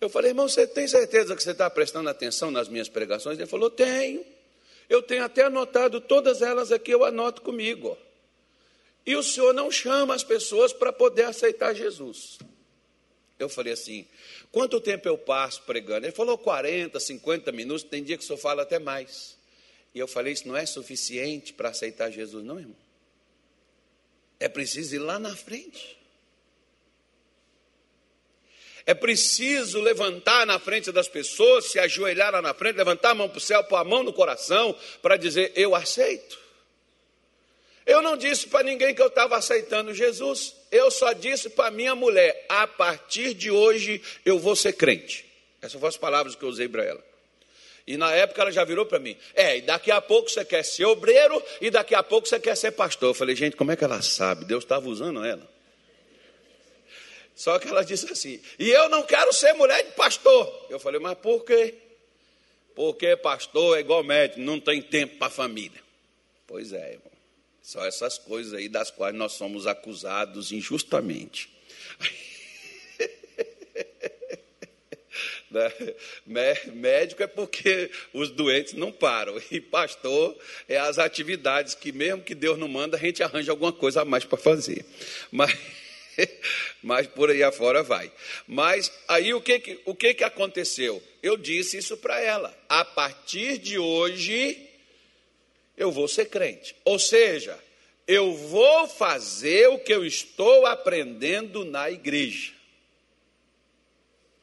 Eu 0.00 0.08
falei, 0.08 0.32
irmão, 0.32 0.48
você 0.48 0.66
tem 0.66 0.86
certeza 0.86 1.34
que 1.34 1.42
você 1.42 1.52
está 1.52 1.70
prestando 1.70 2.10
atenção 2.10 2.50
nas 2.50 2.68
minhas 2.68 2.88
pregações? 2.88 3.38
Ele 3.38 3.46
falou: 3.46 3.70
Tenho. 3.70 4.33
Eu 4.88 5.02
tenho 5.02 5.24
até 5.24 5.44
anotado 5.44 6.00
todas 6.00 6.42
elas 6.42 6.70
aqui, 6.70 6.90
eu 6.90 7.04
anoto 7.04 7.42
comigo. 7.42 7.96
E 9.06 9.16
o 9.16 9.22
senhor 9.22 9.52
não 9.52 9.70
chama 9.70 10.14
as 10.14 10.24
pessoas 10.24 10.72
para 10.72 10.92
poder 10.92 11.24
aceitar 11.24 11.74
Jesus. 11.74 12.38
Eu 13.38 13.48
falei 13.48 13.72
assim: 13.72 14.06
quanto 14.50 14.80
tempo 14.80 15.08
eu 15.08 15.18
passo 15.18 15.62
pregando? 15.62 16.06
Ele 16.06 16.12
falou 16.12 16.38
40, 16.38 16.98
50 16.98 17.52
minutos, 17.52 17.82
tem 17.82 18.02
dia 18.02 18.16
que 18.16 18.24
o 18.24 18.26
senhor 18.26 18.38
fala 18.38 18.62
até 18.62 18.78
mais. 18.78 19.36
E 19.94 19.98
eu 19.98 20.08
falei: 20.08 20.32
isso 20.32 20.48
não 20.48 20.56
é 20.56 20.64
suficiente 20.64 21.52
para 21.52 21.70
aceitar 21.70 22.10
Jesus, 22.10 22.44
não, 22.44 22.58
irmão. 22.58 22.76
É 24.40 24.48
preciso 24.48 24.94
ir 24.96 24.98
lá 24.98 25.18
na 25.18 25.34
frente. 25.34 25.98
É 28.86 28.92
preciso 28.92 29.80
levantar 29.80 30.46
na 30.46 30.58
frente 30.58 30.92
das 30.92 31.08
pessoas, 31.08 31.66
se 31.66 31.78
ajoelhar 31.78 32.32
lá 32.32 32.42
na 32.42 32.52
frente, 32.52 32.76
levantar 32.76 33.10
a 33.10 33.14
mão 33.14 33.28
para 33.28 33.38
o 33.38 33.40
céu, 33.40 33.64
pôr 33.64 33.76
a 33.76 33.84
mão 33.84 34.02
no 34.02 34.12
coração, 34.12 34.76
para 35.00 35.16
dizer: 35.16 35.52
Eu 35.56 35.74
aceito. 35.74 36.38
Eu 37.86 38.02
não 38.02 38.16
disse 38.16 38.46
para 38.46 38.62
ninguém 38.62 38.94
que 38.94 39.00
eu 39.00 39.08
estava 39.08 39.36
aceitando 39.36 39.92
Jesus, 39.92 40.54
eu 40.70 40.90
só 40.90 41.12
disse 41.12 41.48
para 41.50 41.70
minha 41.70 41.94
mulher: 41.94 42.44
A 42.48 42.66
partir 42.66 43.32
de 43.32 43.50
hoje 43.50 44.02
eu 44.24 44.38
vou 44.38 44.54
ser 44.54 44.74
crente. 44.74 45.24
Essas 45.62 45.72
foram 45.72 45.88
as 45.88 45.96
palavras 45.96 46.34
que 46.34 46.42
eu 46.42 46.48
usei 46.48 46.68
para 46.68 46.84
ela. 46.84 47.02
E 47.86 47.98
na 47.98 48.12
época 48.12 48.40
ela 48.40 48.52
já 48.52 48.64
virou 48.64 48.84
para 48.84 48.98
mim: 48.98 49.16
É, 49.34 49.56
e 49.56 49.62
daqui 49.62 49.90
a 49.90 50.00
pouco 50.02 50.28
você 50.28 50.44
quer 50.44 50.62
ser 50.62 50.84
obreiro, 50.84 51.42
e 51.58 51.70
daqui 51.70 51.94
a 51.94 52.02
pouco 52.02 52.28
você 52.28 52.38
quer 52.38 52.54
ser 52.54 52.72
pastor. 52.72 53.10
Eu 53.10 53.14
falei: 53.14 53.34
Gente, 53.34 53.56
como 53.56 53.72
é 53.72 53.76
que 53.76 53.84
ela 53.84 54.02
sabe? 54.02 54.44
Deus 54.44 54.64
estava 54.64 54.86
usando 54.88 55.24
ela. 55.24 55.53
Só 57.34 57.58
que 57.58 57.68
ela 57.68 57.84
disse 57.84 58.10
assim: 58.10 58.40
E 58.58 58.70
eu 58.70 58.88
não 58.88 59.02
quero 59.02 59.32
ser 59.32 59.52
mulher 59.54 59.84
de 59.84 59.92
pastor. 59.92 60.66
Eu 60.70 60.78
falei: 60.78 61.00
Mas 61.00 61.18
por 61.18 61.44
quê? 61.44 61.74
Porque 62.74 63.16
pastor 63.16 63.76
é 63.76 63.80
igual 63.80 64.02
médico, 64.02 64.40
não 64.40 64.58
tem 64.58 64.82
tempo 64.82 65.16
para 65.16 65.28
a 65.28 65.30
família. 65.30 65.80
Pois 66.46 66.72
é, 66.72 66.92
irmão. 66.92 67.14
São 67.62 67.82
essas 67.84 68.18
coisas 68.18 68.52
aí 68.52 68.68
das 68.68 68.90
quais 68.90 69.14
nós 69.14 69.32
somos 69.32 69.66
acusados 69.66 70.52
injustamente. 70.52 71.48
Né? 76.26 76.56
Médico 76.74 77.22
é 77.22 77.28
porque 77.28 77.88
os 78.12 78.28
doentes 78.28 78.72
não 78.72 78.90
param. 78.90 79.40
E 79.52 79.60
pastor 79.60 80.36
é 80.68 80.76
as 80.76 80.98
atividades 80.98 81.76
que, 81.76 81.92
mesmo 81.92 82.22
que 82.22 82.34
Deus 82.34 82.58
não 82.58 82.66
manda, 82.66 82.96
a 82.96 83.00
gente 83.00 83.22
arranja 83.22 83.52
alguma 83.52 83.72
coisa 83.72 84.02
a 84.02 84.04
mais 84.04 84.24
para 84.24 84.36
fazer. 84.36 84.84
Mas, 85.30 85.56
mas 86.82 87.06
por 87.06 87.30
aí 87.30 87.42
afora 87.42 87.82
vai. 87.82 88.10
Mas 88.46 88.90
aí 89.08 89.34
o 89.34 89.40
que, 89.40 89.58
que, 89.58 89.80
o 89.84 89.94
que, 89.94 90.14
que 90.14 90.24
aconteceu? 90.24 91.02
Eu 91.22 91.36
disse 91.36 91.78
isso 91.78 91.96
para 91.96 92.20
ela. 92.20 92.56
A 92.68 92.84
partir 92.84 93.58
de 93.58 93.78
hoje, 93.78 94.58
eu 95.76 95.90
vou 95.90 96.08
ser 96.08 96.26
crente. 96.26 96.74
Ou 96.84 96.98
seja, 96.98 97.58
eu 98.06 98.34
vou 98.34 98.86
fazer 98.86 99.68
o 99.68 99.78
que 99.78 99.92
eu 99.92 100.04
estou 100.04 100.66
aprendendo 100.66 101.64
na 101.64 101.90
igreja. 101.90 102.53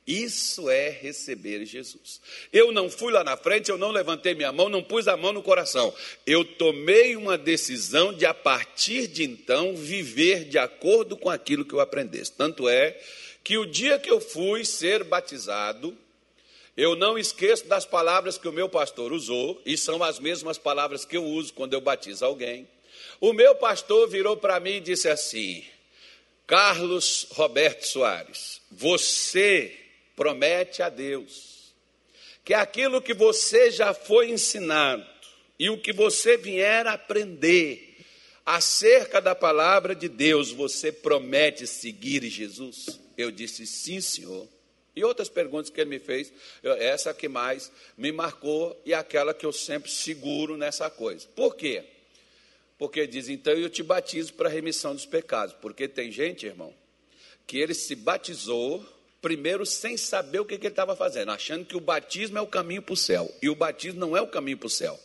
Isso 0.06 0.70
é 0.70 0.90
receber 0.90 1.64
Jesus. 1.64 2.20
Eu 2.52 2.72
não 2.72 2.90
fui 2.90 3.14
lá 3.14 3.24
na 3.24 3.38
frente, 3.38 3.70
eu 3.70 3.78
não 3.78 3.92
levantei 3.92 4.34
minha 4.34 4.52
mão, 4.52 4.68
não 4.68 4.82
pus 4.84 5.08
a 5.08 5.16
mão 5.16 5.32
no 5.32 5.44
coração. 5.44 5.94
Eu 6.26 6.44
tomei 6.44 7.16
uma 7.16 7.38
decisão 7.38 8.12
de, 8.12 8.26
a 8.26 8.34
partir 8.34 9.08
de 9.08 9.24
então, 9.24 9.76
viver 9.76 10.46
de 10.46 10.58
acordo 10.58 11.16
com 11.16 11.30
aquilo 11.30 11.64
que 11.64 11.74
eu 11.74 11.80
aprendesse. 11.80 12.32
Tanto 12.32 12.68
é 12.68 13.00
que 13.44 13.58
o 13.58 13.66
dia 13.66 14.00
que 14.00 14.10
eu 14.10 14.20
fui 14.20 14.66
ser 14.66 15.04
batizado, 15.04 15.96
eu 16.76 16.96
não 16.96 17.18
esqueço 17.18 17.68
das 17.68 17.86
palavras 17.86 18.40
que 18.40 18.48
o 18.48 18.54
meu 18.54 18.68
pastor 18.68 19.14
usou, 19.14 19.62
e 19.66 19.78
são 19.78 20.04
as 20.04 20.20
mesmas 20.20 20.58
palavras 20.58 21.06
que 21.06 21.16
eu 21.16 21.24
uso 21.24 21.54
quando 21.54 21.74
eu 21.74 21.82
batizo 21.82 22.26
alguém. 22.26 22.68
O 23.20 23.34
meu 23.34 23.54
pastor 23.54 24.10
virou 24.10 24.36
para 24.36 24.60
mim 24.60 24.78
e 24.78 24.82
disse 24.82 25.08
assim: 25.08 25.64
Carlos 26.48 27.28
Roberto 27.32 27.86
Soares, 27.86 28.62
você 28.72 29.81
promete 30.22 30.84
a 30.84 30.90
Deus 30.90 31.74
que 32.46 32.54
aquilo 32.54 33.02
que 33.02 33.12
você 33.12 33.72
já 33.72 33.92
foi 33.92 34.30
ensinado 34.30 35.04
e 35.58 35.68
o 35.68 35.82
que 35.82 35.92
você 35.92 36.38
vier 36.38 36.86
aprender 36.86 37.98
acerca 38.46 39.20
da 39.20 39.34
palavra 39.34 39.96
de 39.96 40.08
Deus, 40.08 40.52
você 40.52 40.92
promete 40.92 41.66
seguir 41.66 42.24
Jesus? 42.30 43.00
Eu 43.18 43.32
disse 43.32 43.66
sim, 43.66 44.00
senhor. 44.00 44.48
E 44.96 45.04
outras 45.04 45.28
perguntas 45.28 45.72
que 45.72 45.82
ele 45.82 45.90
me 45.90 46.00
fez, 46.00 46.32
essa 46.64 47.16
que 47.16 47.28
mais 47.28 47.72
me 47.98 48.12
marcou 48.12 48.80
e 48.86 48.94
aquela 48.94 49.34
que 49.34 49.46
eu 49.46 49.52
sempre 49.52 49.90
seguro 49.90 50.56
nessa 50.56 50.88
coisa. 50.88 51.28
Por 51.36 51.56
quê? 51.56 51.84
Porque 52.78 53.08
diz, 53.08 53.28
então 53.28 53.54
eu 53.54 53.72
te 53.72 53.82
batizo 53.82 54.36
para 54.36 54.50
a 54.50 54.52
remissão 54.52 54.94
dos 54.94 55.08
pecados. 55.08 55.56
Porque 55.60 55.88
tem 55.88 56.12
gente, 56.12 56.46
irmão, 56.46 56.72
que 57.48 57.58
ele 57.58 57.74
se 57.74 57.96
batizou 57.96 58.86
primeiro 59.22 59.66
sem 59.66 59.96
saber 59.96 60.40
o 60.40 60.46
que, 60.46 60.58
que 60.58 60.66
ele 60.66 60.74
estava 60.74 60.96
fazendo, 60.96 61.32
achando 61.32 61.66
que 61.66 61.78
o 61.78 61.80
batismo 61.80 62.38
é 62.38 62.42
o 62.42 62.48
caminho 62.48 62.82
para 62.82 62.94
o 62.94 62.98
céu. 62.98 63.32
E 63.42 63.50
o 63.50 63.56
batismo 63.56 64.00
não 64.00 64.18
é 64.18 64.22
o 64.22 64.28
caminho 64.28 64.58
para 64.58 64.68
o 64.68 64.70
céu. 64.70 65.00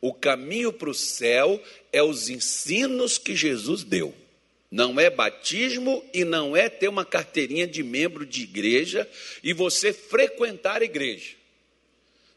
O 0.00 0.12
caminho 0.12 0.72
para 0.72 0.90
o 0.90 0.94
céu 0.94 1.62
é 1.92 2.02
os 2.02 2.28
ensinos 2.28 3.18
que 3.18 3.36
Jesus 3.36 3.84
deu. 3.84 4.12
Não 4.68 4.98
é 4.98 5.08
batismo 5.08 6.04
e 6.12 6.24
não 6.24 6.56
é 6.56 6.68
ter 6.68 6.88
uma 6.88 7.04
carteirinha 7.04 7.66
de 7.66 7.82
membro 7.82 8.26
de 8.26 8.42
igreja 8.42 9.08
e 9.42 9.52
você 9.52 9.92
frequentar 9.92 10.82
a 10.82 10.84
igreja. 10.84 11.36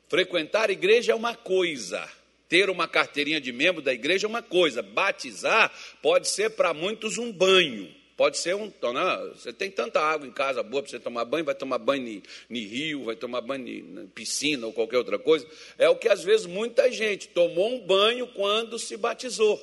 Frequentar 0.07 0.69
a 0.69 0.73
igreja 0.73 1.13
é 1.13 1.15
uma 1.15 1.33
coisa, 1.33 2.07
ter 2.47 2.69
uma 2.69 2.87
carteirinha 2.87 3.41
de 3.41 3.51
membro 3.51 3.81
da 3.81 3.93
igreja 3.93 4.27
é 4.27 4.29
uma 4.29 4.43
coisa, 4.43 4.83
batizar 4.83 5.73
pode 6.01 6.27
ser 6.27 6.51
para 6.51 6.73
muitos 6.73 7.17
um 7.17 7.31
banho. 7.31 7.91
Pode 8.17 8.37
ser 8.37 8.55
um. 8.55 8.71
Não, 8.81 9.33
você 9.33 9.51
tem 9.51 9.69
tanta 9.69 9.99
água 9.99 10.25
em 10.25 10.31
casa 10.31 10.63
boa 10.63 10.81
para 10.81 10.89
você 10.89 10.99
tomar 10.99 11.25
banho, 11.25 11.43
vai 11.43 11.55
tomar 11.55 11.77
banho 11.77 12.21
em 12.49 12.59
rio, 12.59 13.03
vai 13.03 13.15
tomar 13.15 13.41
banho 13.41 13.67
em 13.67 14.07
piscina 14.07 14.65
ou 14.65 14.71
qualquer 14.71 14.97
outra 14.97 15.19
coisa. 15.19 15.45
É 15.77 15.89
o 15.89 15.97
que 15.97 16.07
às 16.07 16.23
vezes 16.23 16.45
muita 16.45 16.89
gente 16.91 17.27
tomou 17.27 17.73
um 17.73 17.79
banho 17.79 18.27
quando 18.27 18.79
se 18.79 18.95
batizou. 18.95 19.61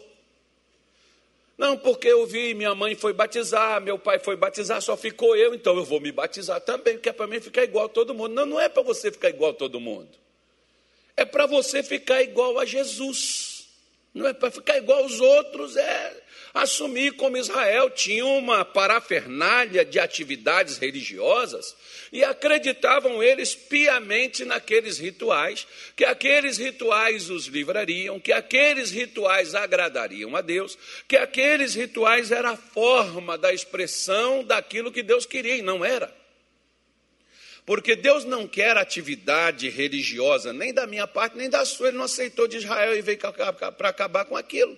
Não, 1.56 1.78
porque 1.78 2.08
eu 2.08 2.26
vi, 2.26 2.52
minha 2.52 2.74
mãe 2.74 2.94
foi 2.94 3.12
batizar, 3.12 3.80
meu 3.80 3.98
pai 3.98 4.18
foi 4.18 4.36
batizar, 4.36 4.82
só 4.82 4.96
ficou 4.96 5.34
eu, 5.36 5.54
então 5.54 5.76
eu 5.76 5.84
vou 5.84 6.00
me 6.00 6.10
batizar 6.12 6.60
também, 6.60 6.94
porque 6.94 7.08
é 7.08 7.12
para 7.12 7.26
mim 7.26 7.40
ficar 7.40 7.62
igual 7.62 7.86
a 7.86 7.88
todo 7.88 8.14
mundo. 8.14 8.34
Não, 8.34 8.44
não 8.44 8.60
é 8.60 8.68
para 8.68 8.82
você 8.82 9.10
ficar 9.10 9.30
igual 9.30 9.52
a 9.52 9.54
todo 9.54 9.80
mundo. 9.80 10.10
É 11.16 11.24
para 11.24 11.46
você 11.46 11.82
ficar 11.82 12.22
igual 12.22 12.58
a 12.58 12.66
Jesus. 12.66 13.68
Não 14.12 14.28
é 14.28 14.34
para 14.34 14.50
ficar 14.50 14.76
igual 14.76 15.04
aos 15.04 15.20
outros, 15.20 15.76
é 15.76 16.21
assumir 16.54 17.12
como 17.12 17.36
Israel 17.36 17.88
tinha 17.90 18.24
uma 18.26 18.64
parafernália 18.64 19.84
de 19.84 19.98
atividades 19.98 20.78
religiosas 20.78 21.74
e 22.12 22.22
acreditavam 22.22 23.22
eles 23.22 23.54
piamente 23.54 24.44
naqueles 24.44 24.98
rituais, 24.98 25.66
que 25.96 26.04
aqueles 26.04 26.58
rituais 26.58 27.30
os 27.30 27.46
livrariam, 27.46 28.20
que 28.20 28.32
aqueles 28.32 28.90
rituais 28.90 29.54
agradariam 29.54 30.36
a 30.36 30.42
Deus, 30.42 30.76
que 31.08 31.16
aqueles 31.16 31.74
rituais 31.74 32.30
era 32.30 32.50
a 32.50 32.56
forma 32.56 33.38
da 33.38 33.52
expressão 33.52 34.44
daquilo 34.44 34.92
que 34.92 35.02
Deus 35.02 35.24
queria 35.24 35.56
e 35.56 35.62
não 35.62 35.84
era. 35.84 36.14
Porque 37.64 37.94
Deus 37.94 38.24
não 38.24 38.46
quer 38.46 38.76
atividade 38.76 39.68
religiosa, 39.68 40.52
nem 40.52 40.74
da 40.74 40.86
minha 40.86 41.06
parte, 41.06 41.36
nem 41.36 41.48
da 41.48 41.64
sua. 41.64 41.88
Ele 41.88 41.96
não 41.96 42.04
aceitou 42.04 42.48
de 42.48 42.56
Israel 42.56 42.96
e 42.96 43.00
veio 43.00 43.18
para 43.18 43.88
acabar 43.88 44.24
com 44.24 44.36
aquilo. 44.36 44.76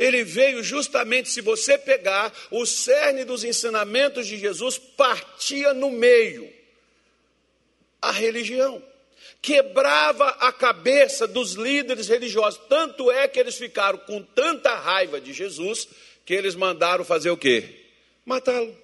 Ele 0.00 0.24
veio 0.24 0.64
justamente, 0.64 1.28
se 1.28 1.42
você 1.42 1.76
pegar 1.76 2.32
o 2.50 2.64
cerne 2.64 3.22
dos 3.22 3.44
ensinamentos 3.44 4.26
de 4.26 4.38
Jesus, 4.38 4.78
partia 4.78 5.74
no 5.74 5.90
meio 5.90 6.50
a 8.00 8.10
religião. 8.10 8.82
Quebrava 9.42 10.26
a 10.40 10.50
cabeça 10.50 11.28
dos 11.28 11.52
líderes 11.52 12.08
religiosos. 12.08 12.58
Tanto 12.66 13.10
é 13.10 13.28
que 13.28 13.38
eles 13.38 13.58
ficaram 13.58 13.98
com 13.98 14.22
tanta 14.22 14.74
raiva 14.74 15.20
de 15.20 15.34
Jesus 15.34 15.86
que 16.24 16.32
eles 16.32 16.54
mandaram 16.54 17.04
fazer 17.04 17.28
o 17.28 17.36
quê? 17.36 17.84
Matá-lo. 18.24 18.74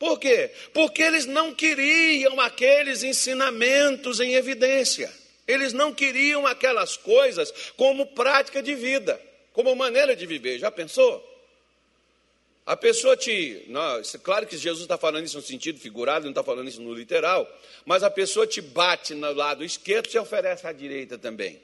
Por 0.00 0.18
quê? 0.18 0.50
Porque 0.74 1.00
eles 1.00 1.26
não 1.26 1.54
queriam 1.54 2.40
aqueles 2.40 3.04
ensinamentos 3.04 4.18
em 4.18 4.34
evidência. 4.34 5.12
Eles 5.46 5.72
não 5.72 5.94
queriam 5.94 6.44
aquelas 6.44 6.96
coisas 6.96 7.52
como 7.76 8.04
prática 8.04 8.60
de 8.60 8.74
vida, 8.74 9.27
como 9.58 9.74
maneira 9.74 10.14
de 10.14 10.24
viver. 10.24 10.56
Já 10.60 10.70
pensou? 10.70 11.20
A 12.64 12.76
pessoa 12.76 13.16
te. 13.16 13.64
Não, 13.66 14.00
claro 14.22 14.46
que 14.46 14.56
Jesus 14.56 14.82
está 14.82 14.96
falando 14.96 15.24
isso 15.24 15.36
no 15.36 15.42
sentido 15.42 15.80
figurado, 15.80 16.26
não 16.26 16.30
está 16.30 16.44
falando 16.44 16.68
isso 16.68 16.80
no 16.80 16.94
literal, 16.94 17.44
mas 17.84 18.04
a 18.04 18.10
pessoa 18.10 18.46
te 18.46 18.60
bate 18.60 19.14
no 19.14 19.32
lado 19.32 19.64
esquerdo 19.64 20.14
e 20.14 20.16
oferece 20.16 20.64
à 20.64 20.70
direita 20.70 21.18
também. 21.18 21.60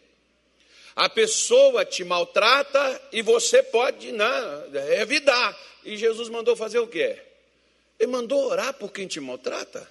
A 0.96 1.08
pessoa 1.08 1.84
te 1.84 2.02
maltrata 2.02 3.00
e 3.12 3.22
você 3.22 3.62
pode 3.62 4.10
não, 4.10 4.72
revidar. 4.88 5.56
E 5.84 5.96
Jesus 5.96 6.28
mandou 6.28 6.56
fazer 6.56 6.80
o 6.80 6.88
quê? 6.88 7.16
Ele 8.00 8.10
mandou 8.10 8.44
orar 8.44 8.74
por 8.74 8.90
quem 8.90 9.06
te 9.06 9.20
maltrata. 9.20 9.88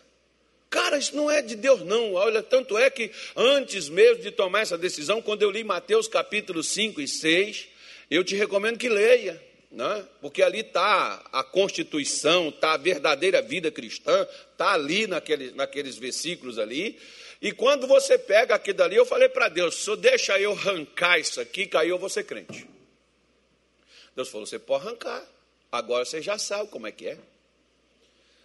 Cara, 0.70 0.98
isso 0.98 1.16
não 1.16 1.32
é 1.32 1.42
de 1.42 1.56
Deus, 1.56 1.80
não. 1.84 2.16
Olha, 2.16 2.44
tanto 2.44 2.78
é 2.78 2.90
que 2.90 3.12
antes 3.34 3.88
mesmo 3.88 4.22
de 4.22 4.32
tomar 4.32 4.60
essa 4.60 4.78
decisão, 4.78 5.22
quando 5.22 5.44
eu 5.44 5.50
li 5.50 5.64
Mateus 5.64 6.10
capítulo 6.10 6.62
5 6.62 7.00
e 7.00 7.08
6, 7.08 7.72
eu 8.16 8.24
te 8.24 8.36
recomendo 8.36 8.78
que 8.78 8.90
leia, 8.90 9.42
né? 9.72 10.08
porque 10.22 10.44
ali 10.44 10.60
está 10.60 11.24
a 11.32 11.44
constituição, 11.44 12.50
está 12.50 12.74
a 12.74 12.78
verdadeira 12.78 13.42
vida 13.42 13.72
cristã, 13.72 14.28
está 14.52 14.74
ali 14.74 15.08
naquele, 15.08 15.52
naqueles 15.52 15.98
versículos 15.98 16.60
ali. 16.60 17.00
E 17.42 17.52
quando 17.52 17.88
você 17.88 18.18
pega 18.18 18.56
aquilo 18.56 18.78
dali, 18.78 18.96
eu 18.96 19.06
falei 19.06 19.30
para 19.30 19.50
Deus: 19.50 19.76
se 19.76 19.96
deixa 19.98 20.40
eu 20.40 20.52
arrancar 20.52 21.20
isso 21.20 21.42
aqui, 21.42 21.66
que 21.66 21.76
aí 21.76 21.90
eu 21.90 21.98
vou 21.98 22.10
ser 22.10 22.24
crente. 22.24 22.68
Deus 24.16 24.30
falou: 24.30 24.46
você 24.46 24.60
pode 24.60 24.86
arrancar, 24.86 25.26
agora 25.72 26.06
você 26.06 26.22
já 26.22 26.38
sabe 26.38 26.70
como 26.70 26.88
é 26.88 26.92
que 26.92 27.08
é. 27.08 27.18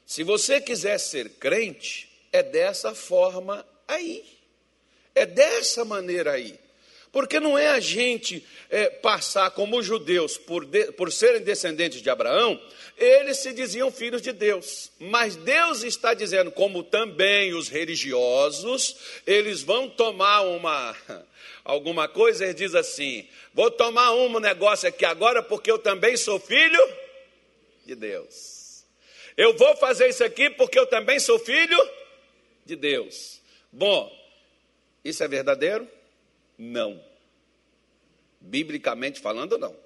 Se 0.07 0.23
você 0.23 0.61
quiser 0.61 0.99
ser 0.99 1.29
crente, 1.35 2.09
é 2.33 2.43
dessa 2.43 2.95
forma 2.95 3.67
aí. 3.87 4.25
É 5.15 5.27
dessa 5.27 5.85
maneira 5.85 6.33
aí. 6.33 6.59
Porque 7.19 7.41
não 7.41 7.59
é 7.59 7.71
a 7.71 7.81
gente 7.81 8.47
é, 8.71 8.89
passar 8.89 9.51
como 9.51 9.77
os 9.77 9.85
judeus, 9.85 10.39
por, 10.39 10.65
de, 10.65 10.93
por 10.93 11.11
serem 11.11 11.43
descendentes 11.43 12.01
de 12.01 12.09
Abraão, 12.09 12.63
eles 12.97 13.39
se 13.39 13.53
diziam 13.53 13.91
filhos 13.91 14.23
de 14.23 14.31
Deus. 14.31 14.93
Mas 15.01 15.35
Deus 15.35 15.83
está 15.83 16.15
dizendo, 16.15 16.53
como 16.53 16.85
também 16.85 17.53
os 17.55 17.69
religiosos, 17.69 18.95
eles 19.27 19.63
vão 19.63 19.91
tomar 19.91 20.43
uma 20.43 20.97
alguma 21.65 22.07
coisa, 22.07 22.45
ele 22.45 22.55
diz 22.55 22.77
assim: 22.77 23.29
vou 23.53 23.69
tomar 23.69 24.13
um 24.13 24.39
negócio 24.39 24.89
aqui 24.89 25.05
agora, 25.05 25.43
porque 25.43 25.73
eu 25.73 25.79
também 25.81 26.17
sou 26.17 26.39
filho 26.39 26.89
de 27.85 27.97
Deus. 27.97 28.85
Eu 29.37 29.57
vou 29.57 29.75
fazer 29.75 30.09
isso 30.09 30.23
aqui 30.23 30.51
porque 30.51 30.79
eu 30.79 30.87
também 30.87 31.19
sou 31.19 31.37
filho 31.37 31.91
de 32.65 32.77
Deus. 32.77 33.41
Bom, 33.73 34.09
isso 35.05 35.25
é 35.25 35.27
verdadeiro? 35.27 35.85
Não. 36.57 37.08
Biblicamente 38.41 39.21
falando, 39.21 39.59
não. 39.59 39.77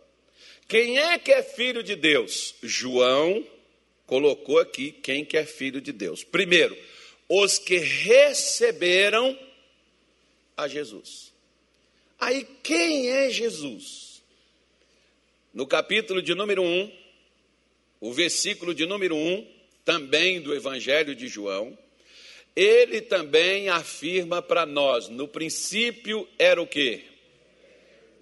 Quem 0.68 0.98
é 0.98 1.18
que 1.18 1.32
é 1.32 1.42
filho 1.42 1.82
de 1.82 1.96
Deus? 1.96 2.54
João 2.62 3.46
colocou 4.06 4.58
aqui 4.58 4.92
quem 4.92 5.24
que 5.24 5.36
é 5.36 5.44
filho 5.44 5.80
de 5.80 5.92
Deus. 5.92 6.24
Primeiro, 6.24 6.76
os 7.28 7.58
que 7.58 7.78
receberam 7.78 9.38
a 10.56 10.68
Jesus. 10.68 11.32
Aí, 12.20 12.46
quem 12.62 13.08
é 13.08 13.30
Jesus? 13.30 14.22
No 15.52 15.66
capítulo 15.66 16.22
de 16.22 16.34
número 16.34 16.62
1, 16.62 16.92
o 18.00 18.12
versículo 18.12 18.74
de 18.74 18.86
número 18.86 19.16
1, 19.16 19.46
também 19.84 20.40
do 20.40 20.54
Evangelho 20.54 21.14
de 21.14 21.26
João, 21.28 21.76
ele 22.54 23.00
também 23.00 23.68
afirma 23.68 24.42
para 24.42 24.66
nós, 24.66 25.08
no 25.08 25.26
princípio 25.26 26.28
era 26.38 26.60
o 26.60 26.66
quê? 26.66 27.04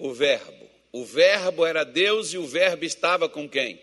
O 0.00 0.14
verbo. 0.14 0.66
O 0.90 1.04
verbo 1.04 1.66
era 1.66 1.84
Deus 1.84 2.32
e 2.32 2.38
o 2.38 2.46
verbo 2.46 2.86
estava 2.86 3.28
com 3.28 3.46
quem? 3.46 3.78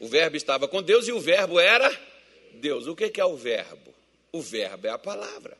O 0.00 0.08
verbo 0.08 0.38
estava 0.38 0.66
com 0.66 0.82
Deus 0.82 1.06
e 1.06 1.12
o 1.12 1.20
verbo 1.20 1.60
era 1.60 1.94
Deus. 2.54 2.86
O 2.86 2.96
que 2.96 3.20
é 3.20 3.24
o 3.24 3.36
verbo? 3.36 3.94
O 4.32 4.40
verbo 4.40 4.86
é 4.86 4.90
a 4.90 4.98
palavra. 4.98 5.58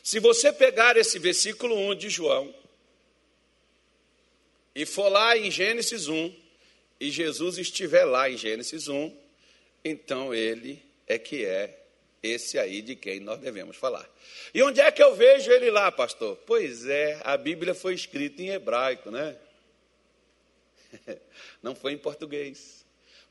Se 0.00 0.20
você 0.20 0.52
pegar 0.52 0.96
esse 0.96 1.18
versículo 1.18 1.76
1 1.90 1.96
de 1.96 2.08
João 2.08 2.54
e 4.76 4.86
for 4.86 5.08
lá 5.08 5.36
em 5.36 5.50
Gênesis 5.50 6.06
1, 6.06 6.32
e 7.00 7.10
Jesus 7.10 7.58
estiver 7.58 8.04
lá 8.04 8.30
em 8.30 8.36
Gênesis 8.36 8.86
1, 8.86 9.12
então 9.84 10.32
ele 10.32 10.80
é 11.08 11.18
que 11.18 11.44
é 11.44 11.81
esse 12.22 12.58
aí 12.58 12.80
de 12.80 12.94
quem 12.94 13.18
nós 13.20 13.40
devemos 13.40 13.76
falar. 13.76 14.08
E 14.54 14.62
onde 14.62 14.80
é 14.80 14.90
que 14.92 15.02
eu 15.02 15.14
vejo 15.16 15.50
ele 15.50 15.70
lá, 15.70 15.90
pastor? 15.90 16.36
Pois 16.46 16.86
é, 16.86 17.20
a 17.24 17.36
Bíblia 17.36 17.74
foi 17.74 17.94
escrita 17.94 18.40
em 18.42 18.50
hebraico, 18.50 19.10
né? 19.10 19.36
Não 21.62 21.74
foi 21.74 21.92
em 21.92 21.98
português. 21.98 22.82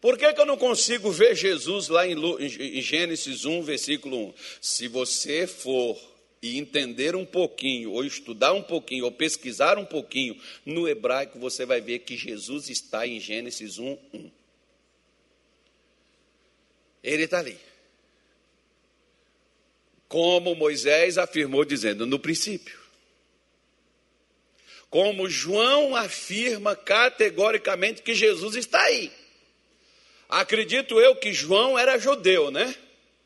Por 0.02 0.18
que, 0.18 0.34
que 0.34 0.42
eu 0.42 0.48
não 0.48 0.58
consigo 0.58 1.12
ver 1.12 1.36
Jesus 1.36 1.88
lá 1.88 2.08
em, 2.08 2.16
em 2.16 2.82
Gênesis 2.82 3.46
1, 3.46 3.62
versículo 3.62 4.30
1? 4.30 4.34
Se 4.60 4.88
você 4.88 5.46
for 5.46 5.96
e 6.42 6.58
entender 6.58 7.16
um 7.16 7.24
pouquinho, 7.24 7.92
ou 7.92 8.04
estudar 8.04 8.52
um 8.52 8.64
pouquinho, 8.64 9.06
ou 9.06 9.12
pesquisar 9.12 9.78
um 9.78 9.86
pouquinho 9.86 10.42
no 10.66 10.90
hebraico, 10.90 11.38
você 11.38 11.68
vai 11.68 11.80
ver 11.82 12.00
que 12.00 12.18
Jesus 12.18 12.68
está 12.68 13.06
em 13.06 13.20
Gênesis 13.20 13.78
1, 13.78 13.98
1. 14.12 14.32
Ele 17.04 17.24
está 17.24 17.38
ali. 17.38 17.60
Como 20.12 20.54
Moisés 20.56 21.18
afirmou, 21.18 21.64
dizendo, 21.64 22.06
no 22.06 22.20
princípio. 22.20 22.78
Como 24.90 25.30
João 25.30 25.96
afirma 25.96 26.76
categoricamente 26.76 28.02
que 28.02 28.14
Jesus 28.14 28.58
está 28.58 28.82
aí. 28.82 29.10
Acredito 30.28 31.00
eu 31.00 31.16
que 31.16 31.32
João 31.32 31.80
era 31.80 31.98
judeu, 31.98 32.52
né? 32.52 32.76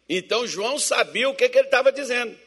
Então 0.07 0.45
João 0.45 0.77
sabia 0.77 1.27
o 1.27 1.33
que, 1.33 1.49
que 1.49 1.57
ele 1.57 1.65
estava 1.65 1.91
dizendo. 1.91 2.37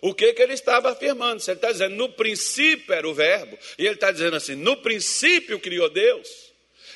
O 0.00 0.12
que, 0.12 0.32
que 0.32 0.42
ele 0.42 0.54
estava 0.54 0.90
afirmando? 0.90 1.38
Se 1.38 1.52
ele 1.52 1.58
está 1.58 1.70
dizendo, 1.70 1.94
no 1.94 2.08
princípio 2.08 2.92
era 2.92 3.08
o 3.08 3.14
verbo, 3.14 3.56
e 3.78 3.86
ele 3.86 3.94
está 3.94 4.10
dizendo 4.10 4.34
assim, 4.34 4.56
no 4.56 4.76
princípio 4.78 5.60
criou 5.60 5.88
Deus. 5.88 6.28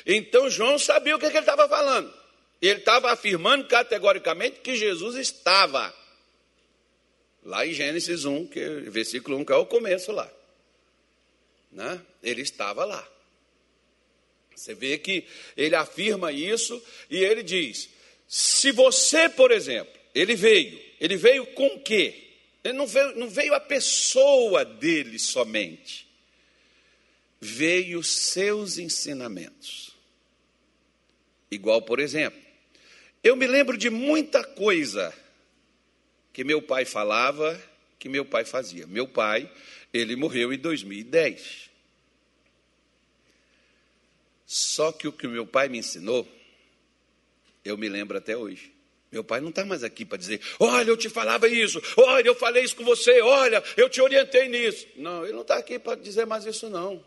Então 0.05 0.51
João 0.51 0.81
sabia 0.81 1.15
o 1.15 1.19
que, 1.21 1.31
que 1.31 1.37
ele 1.37 1.45
estava 1.45 1.69
falando. 1.69 2.13
Ele 2.61 2.81
estava 2.81 3.13
afirmando 3.13 3.69
categoricamente 3.69 4.59
que 4.59 4.75
Jesus 4.75 5.15
estava. 5.15 6.02
Lá 7.45 7.67
em 7.67 7.73
Gênesis 7.73 8.25
1, 8.25 8.47
que, 8.47 8.61
versículo 8.91 9.37
1, 9.39 9.45
que 9.45 9.53
é 9.53 9.57
o 9.57 9.67
começo 9.67 10.13
lá. 10.13 10.31
Né? 11.71 12.01
Ele 12.23 12.43
estava 12.43 12.85
lá. 12.85 13.07
Você 14.55 14.75
vê 14.75 14.99
que 14.99 15.25
ele 15.57 15.75
afirma 15.75 16.31
isso 16.31 16.81
e 17.11 17.19
ele 17.19 17.43
diz: 17.43 17.89
se 18.29 18.71
você, 18.71 19.29
por 19.29 19.51
exemplo, 19.51 19.93
ele 20.15 20.37
veio, 20.37 20.81
ele 21.01 21.17
veio 21.17 21.47
com 21.47 21.67
o 21.67 21.81
quê? 21.81 22.29
Ele 22.63 22.75
não 22.75 22.87
veio, 22.87 23.17
não 23.17 23.29
veio 23.29 23.55
a 23.55 23.61
pessoa 23.61 24.65
dele 24.65 25.19
somente, 25.19 26.07
veio 27.41 28.03
seus 28.05 28.79
ensinamentos. 28.79 29.97
Igual, 31.51 31.83
por 31.83 31.99
exemplo, 31.99 32.41
eu 33.23 33.35
me 33.35 33.47
lembro 33.47 33.77
de 33.77 33.91
muita 33.91 34.45
coisa 34.45 35.13
que 36.33 36.45
meu 36.45 36.63
pai 36.63 36.85
falava 36.85 37.61
que 37.99 38.09
meu 38.09 38.25
pai 38.25 38.45
fazia. 38.45 38.85
Meu 38.87 39.07
pai, 39.07 39.49
ele 39.93 40.17
morreu 40.17 40.53
em 40.53 40.59
2010. 40.59 41.71
Só 44.45 44.91
que 44.91 45.07
o 45.07 45.13
que 45.13 45.29
meu 45.29 45.47
pai 45.47 45.69
me 45.69 45.79
ensinou, 45.79 46.29
eu 47.65 47.79
me 47.79 47.89
lembro 47.89 48.19
até 48.19 48.37
hoje. 48.37 48.73
Meu 49.13 49.23
pai 49.23 49.41
não 49.41 49.51
está 49.51 49.65
mais 49.65 49.85
aqui 49.85 50.05
para 50.05 50.19
dizer, 50.19 50.41
olha, 50.59 50.89
eu 50.89 50.97
te 50.97 51.09
falava 51.09 51.47
isso, 51.47 51.81
olha, 51.97 52.27
eu 52.27 52.35
falei 52.35 52.65
isso 52.65 52.75
com 52.75 52.83
você, 52.83 53.21
olha, 53.21 53.63
eu 53.77 53.89
te 53.89 54.01
orientei 54.01 54.49
nisso. 54.49 54.87
Não, 54.97 55.23
ele 55.23 55.35
não 55.35 55.43
está 55.43 55.57
aqui 55.57 55.79
para 55.79 55.95
dizer 55.95 56.27
mais 56.27 56.45
isso, 56.45 56.69
não. 56.69 57.05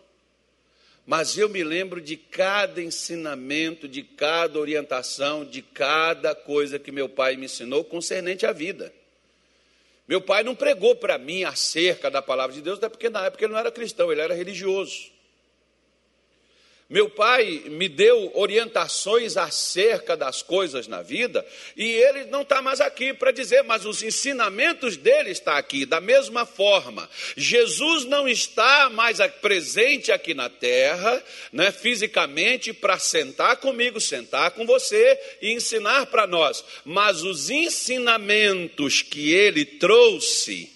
Mas 1.06 1.38
eu 1.38 1.50
me 1.50 1.64
lembro 1.64 2.00
de 2.00 2.16
cada 2.16 2.82
ensinamento, 2.82 3.88
de 3.88 4.02
cada 4.02 4.58
orientação, 4.58 5.44
de 5.44 5.62
cada 5.62 6.34
coisa 6.34 6.80
que 6.80 6.92
meu 6.92 7.10
pai 7.10 7.36
me 7.36 7.46
ensinou 7.46 7.84
concernente 7.84 8.46
à 8.46 8.54
vida. 8.54 8.94
Meu 10.08 10.22
pai 10.22 10.44
não 10.44 10.56
pregou 10.56 10.96
para 10.96 11.18
mim 11.18 11.44
acerca 11.44 12.12
da 12.12 12.22
palavra 12.22 12.56
de 12.56 12.62
Deus, 12.62 12.78
até 12.78 12.88
porque 12.90 13.10
na 13.10 13.26
época 13.26 13.44
ele 13.44 13.54
não 13.54 13.60
era 13.60 13.72
cristão, 13.72 14.12
ele 14.12 14.22
era 14.22 14.36
religioso. 14.36 15.15
Meu 16.88 17.10
pai 17.10 17.64
me 17.66 17.90
deu 17.90 18.32
orientações 18.36 19.38
acerca 19.38 20.16
das 20.16 20.44
coisas 20.44 20.88
na 20.88 21.02
vida 21.02 21.44
e 21.76 21.84
ele 21.84 22.26
não 22.26 22.44
está 22.44 22.62
mais 22.62 22.80
aqui 22.80 23.12
para 23.12 23.32
dizer, 23.32 23.64
mas 23.64 23.88
os 23.88 24.04
ensinamentos 24.04 24.96
dele 24.96 25.32
estão 25.32 25.56
aqui. 25.56 25.84
Da 25.84 26.00
mesma 26.00 26.46
forma, 26.46 27.10
Jesus 27.36 28.06
não 28.06 28.28
está 28.28 28.88
mais 28.92 29.18
presente 29.42 30.12
aqui 30.12 30.36
na 30.36 30.48
terra, 30.48 31.24
né, 31.52 31.72
fisicamente, 31.72 32.72
para 32.72 33.00
sentar 33.00 33.58
comigo, 33.58 34.00
sentar 34.00 34.52
com 34.52 34.64
você 34.64 35.20
e 35.42 35.54
ensinar 35.54 36.06
para 36.06 36.28
nós. 36.28 36.64
Mas 36.86 37.24
os 37.24 37.50
ensinamentos 37.50 39.02
que 39.02 39.34
ele 39.34 39.66
trouxe 39.66 40.72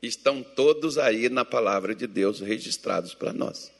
estão 0.00 0.40
todos 0.40 0.98
aí 0.98 1.28
na 1.28 1.44
palavra 1.44 1.96
de 1.96 2.06
Deus 2.06 2.38
registrados 2.38 3.12
para 3.12 3.32
nós. 3.32 3.71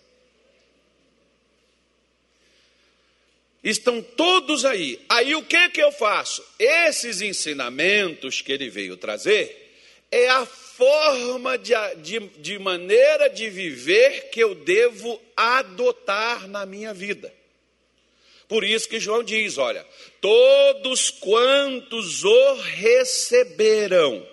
Estão 3.63 4.03
todos 4.03 4.65
aí. 4.65 5.01
Aí 5.09 5.35
o 5.35 5.43
que 5.43 5.69
que 5.71 5.81
eu 5.81 5.93
faço? 5.93 6.45
Esses 6.59 7.21
ensinamentos 7.21 8.41
que 8.41 8.53
ele 8.53 8.69
veio 8.69 8.97
trazer 8.97 9.75
é 10.11 10.29
a 10.29 10.45
forma 10.45 11.57
de, 11.57 11.73
de, 12.03 12.19
de 12.39 12.59
maneira 12.59 13.29
de 13.29 13.49
viver 13.49 14.31
que 14.31 14.41
eu 14.41 14.55
devo 14.55 15.21
adotar 15.37 16.49
na 16.49 16.67
minha 16.67 16.93
vida. 16.93 17.33
Por 18.49 18.65
isso 18.65 18.89
que 18.89 19.01
João 19.01 19.23
diz: 19.23 19.57
olha, 19.59 19.87
todos 20.21 21.11
quantos 21.11 22.25
o 22.25 22.55
receberam, 22.55 24.27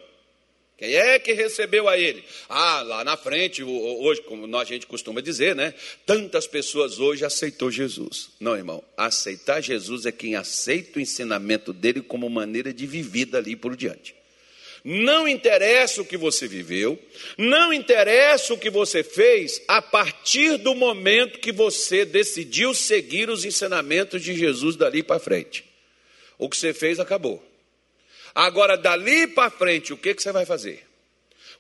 quem 0.80 0.96
é 0.96 1.20
que 1.20 1.34
recebeu 1.34 1.90
a 1.90 1.98
ele? 1.98 2.24
Ah, 2.48 2.82
lá 2.84 3.04
na 3.04 3.18
frente, 3.18 3.62
hoje, 3.62 4.22
como 4.22 4.58
a 4.58 4.64
gente 4.64 4.88
costuma 4.88 5.20
dizer, 5.20 5.54
né? 5.54 5.74
Tantas 6.06 6.48
pessoas 6.48 7.00
hoje 7.00 7.26
aceitou 7.26 7.70
Jesus. 7.70 8.30
Não, 8.40 8.56
irmão, 8.56 8.82
aceitar 8.96 9.60
Jesus 9.60 10.06
é 10.06 10.12
quem 10.14 10.36
aceita 10.36 10.98
o 10.98 11.02
ensinamento 11.02 11.74
dele 11.74 12.02
como 12.02 12.30
maneira 12.30 12.74
de 12.74 12.88
viver 12.88 13.26
dali 13.26 13.58
por 13.58 13.76
diante. 13.76 14.16
Não 14.82 15.28
interessa 15.28 16.02
o 16.02 16.06
que 16.06 16.16
você 16.16 16.48
viveu, 16.48 16.98
não 17.38 17.74
interessa 17.74 18.54
o 18.54 18.58
que 18.58 18.70
você 18.70 19.04
fez 19.04 19.62
a 19.68 19.82
partir 19.82 20.58
do 20.60 20.74
momento 20.74 21.40
que 21.40 21.52
você 21.52 22.06
decidiu 22.06 22.74
seguir 22.74 23.30
os 23.30 23.44
ensinamentos 23.44 24.24
de 24.24 24.34
Jesus 24.34 24.78
dali 24.78 25.04
para 25.04 25.20
frente. 25.20 25.66
O 26.38 26.48
que 26.48 26.56
você 26.56 26.74
fez 26.74 27.02
acabou. 27.02 27.49
Agora, 28.34 28.78
dali 28.78 29.28
para 29.28 29.50
frente, 29.50 29.94
o 29.94 29.98
que, 29.98 30.14
que 30.14 30.22
você 30.22 30.32
vai 30.32 30.46
fazer? 30.46 30.88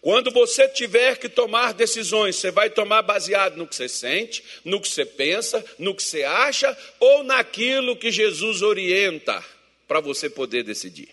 Quando 0.02 0.32
você 0.32 0.68
tiver 0.68 1.18
que 1.18 1.28
tomar 1.28 1.74
decisões, 1.74 2.38
você 2.38 2.52
vai 2.52 2.70
tomar 2.70 3.02
baseado 3.02 3.58
no 3.58 3.68
que 3.68 3.76
você 3.76 3.90
sente, 3.90 4.44
no 4.64 4.80
que 4.80 4.88
você 4.88 5.06
pensa, 5.06 5.64
no 5.78 5.94
que 5.94 6.02
você 6.02 6.24
acha 6.24 6.78
ou 7.00 7.24
naquilo 7.24 7.98
que 7.98 8.10
Jesus 8.10 8.62
orienta 8.62 9.44
para 9.88 10.00
você 10.00 10.30
poder 10.30 10.64
decidir. 10.64 11.10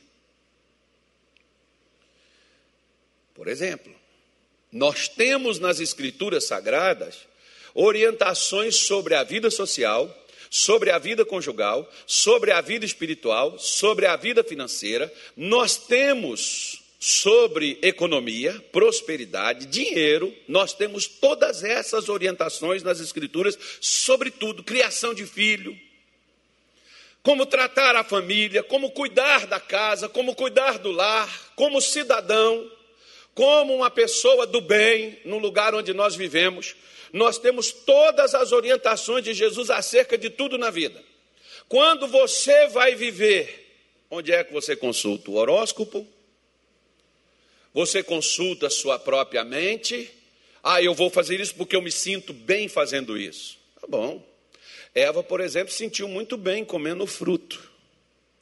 Por 3.35 3.49
exemplo, 3.49 3.93
nós 4.71 5.09
temos 5.09 5.59
nas 5.59 5.81
Escrituras 5.81 6.45
Sagradas 6.45 7.27
orientações 7.75 8.77
sobre 8.77 9.15
a 9.15 9.23
vida 9.23 9.51
social, 9.51 10.09
sobre 10.51 10.91
a 10.91 10.99
vida 10.99 11.25
conjugal, 11.25 11.91
sobre 12.07 12.53
a 12.53 12.61
vida 12.61 12.85
espiritual, 12.85 13.59
sobre 13.59 14.07
a 14.07 14.17
vida 14.17 14.43
financeira. 14.45 15.13
Nós 15.37 15.77
temos 15.77 16.83
sobre 16.99 17.79
economia, 17.83 18.53
prosperidade, 18.73 19.67
dinheiro, 19.67 20.35
nós 20.49 20.73
temos 20.73 21.07
todas 21.07 21.63
essas 21.63 22.09
orientações 22.09 22.83
nas 22.83 23.01
Escrituras, 23.01 23.59
sobretudo 23.81 24.65
criação 24.65 25.15
de 25.15 25.27
filho, 25.27 25.79
como 27.23 27.45
tratar 27.45 27.97
a 27.97 28.05
família, 28.05 28.63
como 28.63 28.91
cuidar 28.91 29.47
da 29.47 29.61
casa, 29.61 30.09
como 30.09 30.35
cuidar 30.35 30.79
do 30.79 30.91
lar, 30.91 31.53
como 31.55 31.81
cidadão, 31.81 32.71
como 33.35 33.75
uma 33.75 33.91
pessoa 33.91 34.47
do 34.47 34.61
bem 34.61 35.19
no 35.25 35.39
lugar 35.39 35.75
onde 35.75 35.93
nós 35.93 36.17
vivemos 36.17 36.75
nós 37.17 37.39
temos 37.39 37.73
todas 37.73 38.35
as 38.35 38.53
orientações 38.53 39.25
de 39.25 39.33
Jesus 39.33 39.71
acerca 39.71 40.19
de 40.19 40.29
tudo 40.29 40.59
na 40.59 40.71
vida. 40.71 41.03
Quando 41.69 42.07
você 42.07 42.67
vai 42.69 42.95
viver, 42.95 43.75
onde 44.11 44.33
é 44.33 44.45
que 44.45 44.53
você 44.53 44.77
consulta? 44.77 45.31
O 45.31 45.37
horóscopo? 45.37 46.07
Você 47.73 48.03
consulta 48.03 48.69
sua 48.69 48.99
própria 48.99 49.45
mente? 49.45 50.11
Ah, 50.63 50.83
eu 50.83 50.93
vou 50.93 51.09
fazer 51.09 51.41
isso 51.41 51.55
porque 51.55 51.75
eu 51.75 51.83
me 51.83 51.91
sinto 51.91 52.33
bem 52.35 52.69
fazendo 52.69 53.17
isso. 53.17 53.59
Tá 53.81 53.87
bom. 53.87 54.23
Eva, 54.95 55.23
por 55.23 55.41
exemplo, 55.41 55.73
sentiu 55.73 56.09
muito 56.09 56.37
bem 56.37 56.65
comendo 56.65 57.05
o 57.05 57.07
fruto. 57.07 57.71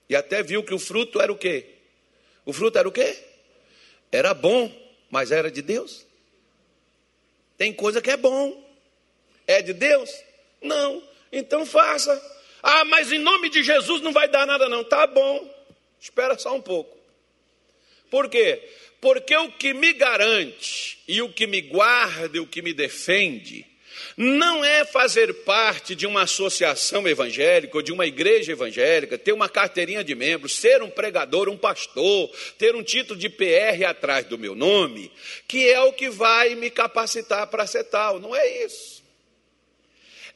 E 0.09 0.17
até 0.17 0.43
viu 0.43 0.65
que 0.65 0.75
o 0.75 0.79
fruto 0.79 1.21
era 1.21 1.33
o 1.33 1.37
quê? 1.37 1.67
O 2.45 2.53
fruto 2.53 2.77
era 2.77 2.89
o 2.89 2.93
quê? 2.93 3.17
Era 4.11 4.35
bom, 4.35 4.71
mas 5.11 5.31
era 5.31 5.51
de 5.51 5.63
Deus. 5.63 6.07
Tem 7.57 7.73
coisa 7.73 8.03
que 8.03 8.11
é 8.11 8.17
bom. 8.17 8.64
É 9.47 9.63
de 9.63 9.73
Deus? 9.73 10.11
Não. 10.61 11.03
Então 11.33 11.67
faça. 11.67 12.21
Ah, 12.63 12.85
mas 12.85 13.13
em 13.13 13.19
nome 13.19 13.49
de 13.51 13.63
Jesus 13.63 14.01
não 14.01 14.13
vai 14.13 14.29
dar 14.29 14.47
nada, 14.47 14.69
não. 14.69 14.85
Tá 14.85 15.07
bom. 15.07 15.49
Espera 16.01 16.39
só 16.39 16.55
um 16.55 16.61
pouco. 16.61 16.97
Por 18.11 18.29
quê? 18.29 18.63
Porque 19.01 19.37
o 19.37 19.51
que 19.53 19.75
me 19.75 19.93
garante 19.93 20.99
e 21.07 21.21
o 21.21 21.33
que 21.33 21.47
me 21.47 21.61
guarda 21.61 22.37
e 22.37 22.41
o 22.41 22.47
que 22.47 22.63
me 22.63 22.73
defende 22.73 23.67
não 24.17 24.65
é 24.65 24.85
fazer 24.85 25.33
parte 25.45 25.95
de 25.95 26.07
uma 26.07 26.23
associação 26.23 27.07
evangélica 27.07 27.77
ou 27.77 27.83
de 27.83 27.93
uma 27.93 28.07
igreja 28.07 28.53
evangélica, 28.53 29.19
ter 29.19 29.33
uma 29.33 29.49
carteirinha 29.49 30.05
de 30.05 30.15
membro, 30.15 30.49
ser 30.49 30.83
um 30.83 30.91
pregador, 30.91 31.49
um 31.49 31.57
pastor, 31.57 32.31
ter 32.57 32.75
um 32.75 32.83
título 32.83 33.19
de 33.19 33.29
PR 33.29 33.85
atrás 33.89 34.27
do 34.27 34.39
meu 34.39 34.55
nome, 34.55 35.11
que 35.49 35.69
é 35.69 35.81
o 35.81 35.93
que 35.93 36.09
vai 36.09 36.55
me 36.55 36.71
capacitar 36.71 37.47
para 37.49 37.67
ser 37.67 37.85
tal. 37.85 38.21
Não 38.21 38.35
é 38.35 38.65
isso. 38.65 38.94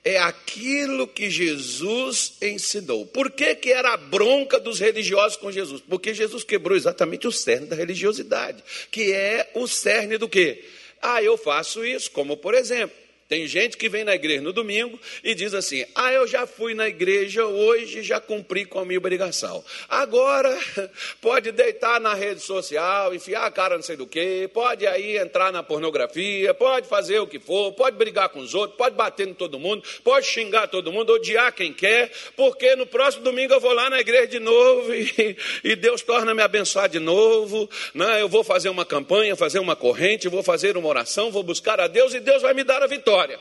É 0.09 0.17
aquilo 0.17 1.07
que 1.07 1.29
Jesus 1.29 2.39
ensinou. 2.41 3.05
Por 3.05 3.31
que, 3.31 3.55
que 3.55 3.71
era 3.71 3.93
a 3.93 3.97
bronca 3.99 4.59
dos 4.59 4.81
religiosos 4.81 5.37
com 5.37 5.53
Jesus? 5.53 5.83
Porque 5.87 6.15
Jesus 6.15 6.43
quebrou 6.43 6.75
exatamente 6.75 7.29
o 7.29 7.31
cerne 7.31 7.67
da 7.67 7.77
religiosidade, 7.77 8.65
que 8.91 9.13
é 9.13 9.51
o 9.55 9.69
cerne 9.69 10.17
do 10.17 10.27
quê? 10.27 10.65
Ah, 11.03 11.23
eu 11.23 11.37
faço 11.37 11.85
isso, 11.85 12.11
como 12.11 12.39
por 12.39 12.55
exemplo, 12.55 12.97
tem 13.29 13.47
gente 13.47 13.77
que 13.77 13.91
vem 13.91 14.05
na 14.05 14.15
igreja 14.15 14.41
no 14.41 14.55
domingo 14.55 14.99
e 15.23 15.35
diz 15.35 15.53
assim: 15.53 15.85
Ah, 15.95 16.11
eu 16.11 16.27
já 16.27 16.47
fui 16.47 16.73
na 16.73 16.89
igreja 16.89 17.45
hoje, 17.45 18.03
já 18.03 18.19
cumpri 18.19 18.65
com 18.65 18.79
a 18.79 18.87
minha 18.87 18.99
obrigação. 18.99 19.63
Agora 19.87 20.59
pode 21.21 21.53
deitar 21.53 22.01
na 22.01 22.15
rede 22.15 22.41
social, 22.41 23.15
enfiar 23.15 23.45
a 23.45 23.51
cara 23.51 23.77
não 23.77 23.83
sei 23.83 23.97
do 23.97 24.07
que, 24.07 24.49
pode 24.49 24.87
aí 24.87 25.19
entrar 25.19 25.53
na 25.53 25.63
pornografia, 25.63 26.55
pode 26.55 26.89
fazer 26.89 27.19
o 27.19 27.27
que 27.27 27.39
for, 27.39 27.73
pode 27.73 27.99
brigar 27.99 28.31
com 28.31 28.41
os 28.41 28.55
outros, 28.55 28.79
pode 28.79 28.97
bater 28.97 29.29
em 29.29 29.35
todo 29.35 29.59
mundo, 29.59 29.83
pode 30.03 30.25
xingar 30.25 30.67
todo 30.67 30.91
mundo, 30.91 31.13
odiar 31.13 31.53
quem 31.53 31.71
quer, 31.71 32.11
porque 32.35 32.75
no 32.77 32.87
próximo 32.87 33.25
domingo 33.25 33.53
eu 33.53 33.61
vou 33.61 33.75
lá 33.75 33.91
na 33.91 34.01
igreja 34.01 34.29
de 34.29 34.39
novo 34.39 34.89
e, 34.97 35.37
e 35.63 35.77
Deus 35.77 36.01
torna 36.01 36.33
me 36.35 36.43
abençoar 36.43 36.89
de 36.89 36.99
novo. 36.99 37.69
Né? 37.93 38.23
Eu 38.23 38.29
vou 38.29 38.43
fazer 38.43 38.71
uma 38.71 38.87
campanha, 38.87 39.37
fazer 39.37 39.59
uma 39.59 39.77
corrente, 39.77 40.29
vou 40.29 40.43
fazer 40.43 40.79
uma 40.79 40.89
oração, 40.89 41.31
vou 41.31 41.43
buscar 41.43 41.79
a 41.79 41.87
Deus 41.87 42.15
e 42.15 42.21
Deus 42.21 42.41
vai 42.41 42.55
me 42.55 42.65
dar 42.65 42.83
a 42.83 42.87
vitória 42.87 43.18
vitória. 43.19 43.41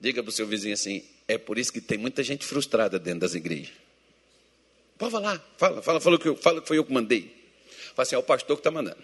Diga 0.00 0.22
para 0.22 0.30
o 0.30 0.32
seu 0.32 0.46
vizinho 0.46 0.74
assim: 0.74 1.04
é 1.28 1.38
por 1.38 1.58
isso 1.58 1.72
que 1.72 1.80
tem 1.80 1.98
muita 1.98 2.22
gente 2.22 2.44
frustrada 2.44 2.98
dentro 2.98 3.20
das 3.20 3.34
igrejas. 3.34 3.72
Pode 4.98 5.12
falar, 5.12 5.54
fala, 5.56 5.82
fala, 5.82 6.00
fala 6.00 6.18
que, 6.18 6.34
fala 6.36 6.60
que 6.60 6.68
foi 6.68 6.78
eu 6.78 6.84
que 6.84 6.92
mandei. 6.92 7.32
Fala 7.94 8.02
assim: 8.02 8.16
é 8.16 8.18
o 8.18 8.22
pastor 8.22 8.56
que 8.56 8.60
está 8.60 8.70
mandando. 8.70 9.02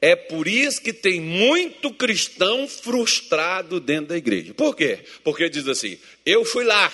É 0.00 0.14
por 0.14 0.46
isso 0.46 0.80
que 0.80 0.92
tem 0.92 1.20
muito 1.20 1.92
cristão 1.92 2.68
frustrado 2.68 3.80
dentro 3.80 4.10
da 4.10 4.16
igreja. 4.16 4.54
Por 4.54 4.74
quê? 4.74 5.00
Porque 5.22 5.48
diz 5.50 5.68
assim: 5.68 5.98
eu 6.24 6.44
fui 6.44 6.64
lá, 6.64 6.92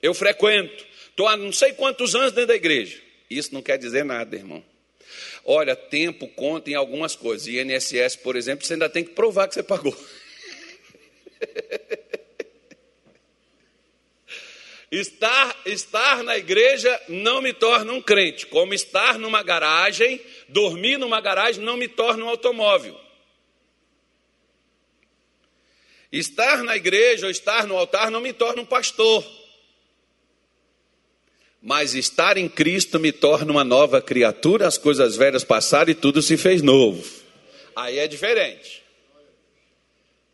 eu 0.00 0.14
frequento, 0.14 0.86
estou 1.10 1.28
há 1.28 1.36
não 1.36 1.52
sei 1.52 1.72
quantos 1.72 2.14
anos 2.14 2.32
dentro 2.32 2.48
da 2.48 2.56
igreja. 2.56 2.98
Isso 3.28 3.52
não 3.52 3.62
quer 3.62 3.76
dizer 3.78 4.04
nada, 4.04 4.36
irmão. 4.36 4.71
Olha, 5.44 5.74
tempo 5.74 6.28
conta 6.28 6.70
em 6.70 6.74
algumas 6.74 7.16
coisas. 7.16 7.48
INSS, 7.48 8.16
por 8.16 8.36
exemplo, 8.36 8.64
você 8.64 8.74
ainda 8.74 8.88
tem 8.88 9.04
que 9.04 9.10
provar 9.10 9.48
que 9.48 9.54
você 9.54 9.62
pagou. 9.62 9.96
Estar, 14.92 15.56
estar 15.64 16.22
na 16.22 16.36
igreja 16.36 17.00
não 17.08 17.40
me 17.40 17.54
torna 17.54 17.94
um 17.94 18.02
crente, 18.02 18.46
como 18.46 18.74
estar 18.74 19.18
numa 19.18 19.42
garagem, 19.42 20.20
dormir 20.50 20.98
numa 20.98 21.18
garagem 21.18 21.64
não 21.64 21.78
me 21.78 21.88
torna 21.88 22.26
um 22.26 22.28
automóvel. 22.28 23.00
Estar 26.12 26.62
na 26.62 26.76
igreja 26.76 27.24
ou 27.24 27.30
estar 27.30 27.66
no 27.66 27.74
altar 27.74 28.10
não 28.10 28.20
me 28.20 28.34
torna 28.34 28.60
um 28.60 28.66
pastor. 28.66 29.24
Mas 31.62 31.94
estar 31.94 32.36
em 32.36 32.48
Cristo 32.48 32.98
me 32.98 33.12
torna 33.12 33.52
uma 33.52 33.62
nova 33.62 34.02
criatura, 34.02 34.66
as 34.66 34.76
coisas 34.76 35.16
velhas 35.16 35.44
passaram 35.44 35.92
e 35.92 35.94
tudo 35.94 36.20
se 36.20 36.36
fez 36.36 36.60
novo. 36.60 37.04
Aí 37.76 38.00
é 38.00 38.08
diferente. 38.08 38.82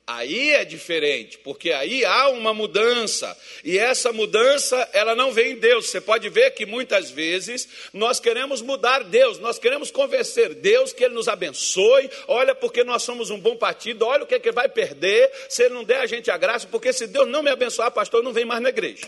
Aí 0.06 0.52
é 0.52 0.64
diferente, 0.64 1.36
porque 1.36 1.70
aí 1.70 2.02
há 2.02 2.30
uma 2.30 2.54
mudança, 2.54 3.36
e 3.62 3.78
essa 3.78 4.10
mudança, 4.10 4.88
ela 4.94 5.14
não 5.14 5.30
vem 5.30 5.52
em 5.52 5.56
Deus. 5.56 5.90
Você 5.90 6.00
pode 6.00 6.30
ver 6.30 6.52
que 6.52 6.64
muitas 6.64 7.10
vezes 7.10 7.68
nós 7.92 8.18
queremos 8.18 8.62
mudar 8.62 9.04
Deus, 9.04 9.38
nós 9.38 9.58
queremos 9.58 9.90
convencer 9.90 10.54
Deus 10.54 10.94
que 10.94 11.04
Ele 11.04 11.12
nos 11.12 11.28
abençoe. 11.28 12.08
Olha, 12.26 12.54
porque 12.54 12.82
nós 12.82 13.02
somos 13.02 13.28
um 13.28 13.38
bom 13.38 13.54
partido, 13.54 14.06
olha 14.06 14.24
o 14.24 14.26
que, 14.26 14.36
é 14.36 14.40
que 14.40 14.50
vai 14.50 14.66
perder 14.66 15.30
se 15.46 15.64
Ele 15.64 15.74
não 15.74 15.84
der 15.84 16.00
a 16.00 16.06
gente 16.06 16.30
a 16.30 16.38
graça, 16.38 16.66
porque 16.66 16.90
se 16.90 17.06
Deus 17.06 17.28
não 17.28 17.42
me 17.42 17.50
abençoar, 17.50 17.90
pastor, 17.90 18.22
não 18.22 18.32
vem 18.32 18.46
mais 18.46 18.62
na 18.62 18.70
igreja. 18.70 19.06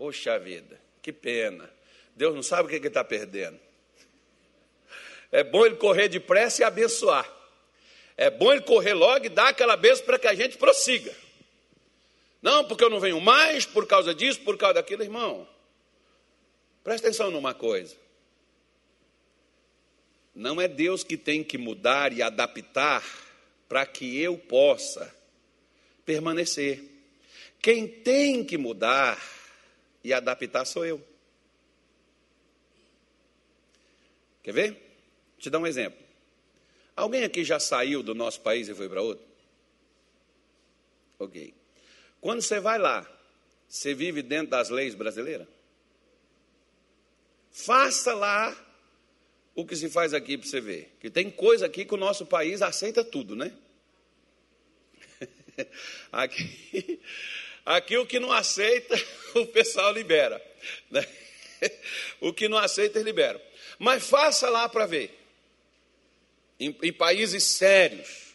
Poxa 0.00 0.38
vida, 0.38 0.80
que 1.02 1.12
pena. 1.12 1.70
Deus 2.16 2.34
não 2.34 2.42
sabe 2.42 2.62
o 2.62 2.68
que, 2.70 2.76
ele 2.76 2.88
está 2.88 3.04
perdendo. 3.04 3.60
É 5.30 5.44
bom 5.44 5.66
ele 5.66 5.76
correr 5.76 6.08
depressa 6.08 6.62
e 6.62 6.64
abençoar. 6.64 7.30
É 8.16 8.30
bom 8.30 8.50
ele 8.50 8.62
correr 8.62 8.94
logo 8.94 9.26
e 9.26 9.28
dar 9.28 9.48
aquela 9.48 9.76
bênção 9.76 10.06
para 10.06 10.18
que 10.18 10.26
a 10.26 10.32
gente 10.32 10.56
prossiga. 10.56 11.14
Não, 12.40 12.64
porque 12.64 12.82
eu 12.82 12.88
não 12.88 12.98
venho 12.98 13.20
mais 13.20 13.66
por 13.66 13.86
causa 13.86 14.14
disso, 14.14 14.40
por 14.40 14.56
causa 14.56 14.76
daquilo, 14.76 15.02
irmão. 15.02 15.46
Presta 16.82 17.08
atenção 17.08 17.30
numa 17.30 17.52
coisa. 17.52 17.94
Não 20.34 20.58
é 20.58 20.66
Deus 20.66 21.04
que 21.04 21.18
tem 21.18 21.44
que 21.44 21.58
mudar 21.58 22.10
e 22.10 22.22
adaptar 22.22 23.04
para 23.68 23.84
que 23.84 24.18
eu 24.18 24.38
possa 24.38 25.14
permanecer. 26.06 26.82
Quem 27.60 27.86
tem 27.86 28.42
que 28.42 28.56
mudar 28.56 29.38
e 30.02 30.12
adaptar 30.12 30.64
sou 30.64 30.84
eu. 30.84 31.02
Quer 34.42 34.52
ver? 34.52 34.96
Te 35.38 35.50
dar 35.50 35.58
um 35.58 35.66
exemplo. 35.66 35.98
Alguém 36.96 37.24
aqui 37.24 37.44
já 37.44 37.58
saiu 37.58 38.02
do 38.02 38.14
nosso 38.14 38.40
país 38.40 38.68
e 38.68 38.74
foi 38.74 38.88
para 38.88 39.02
outro? 39.02 39.24
Ok. 41.18 41.54
Quando 42.20 42.42
você 42.42 42.60
vai 42.60 42.78
lá, 42.78 43.06
você 43.68 43.94
vive 43.94 44.22
dentro 44.22 44.50
das 44.50 44.68
leis 44.68 44.94
brasileiras? 44.94 45.46
Faça 47.50 48.14
lá 48.14 48.56
o 49.54 49.66
que 49.66 49.76
se 49.76 49.88
faz 49.88 50.14
aqui 50.14 50.36
para 50.38 50.48
você 50.48 50.60
ver. 50.60 50.96
Que 51.00 51.10
tem 51.10 51.30
coisa 51.30 51.66
aqui 51.66 51.84
que 51.84 51.94
o 51.94 51.98
nosso 51.98 52.26
país 52.26 52.62
aceita 52.62 53.04
tudo, 53.04 53.34
né? 53.34 53.52
Aqui, 56.10 57.00
aqui 57.76 57.96
o 57.96 58.06
que 58.06 58.18
não 58.18 58.32
aceita, 58.32 58.94
o 59.34 59.46
pessoal 59.46 59.92
libera. 59.92 60.40
Né? 60.90 61.06
O 62.20 62.32
que 62.32 62.48
não 62.48 62.56
aceita, 62.58 62.98
eles 62.98 63.06
liberam. 63.06 63.40
Mas 63.78 64.06
faça 64.06 64.48
lá 64.48 64.68
para 64.68 64.86
ver 64.86 65.10
em, 66.58 66.76
em 66.82 66.92
países 66.92 67.44
sérios. 67.44 68.34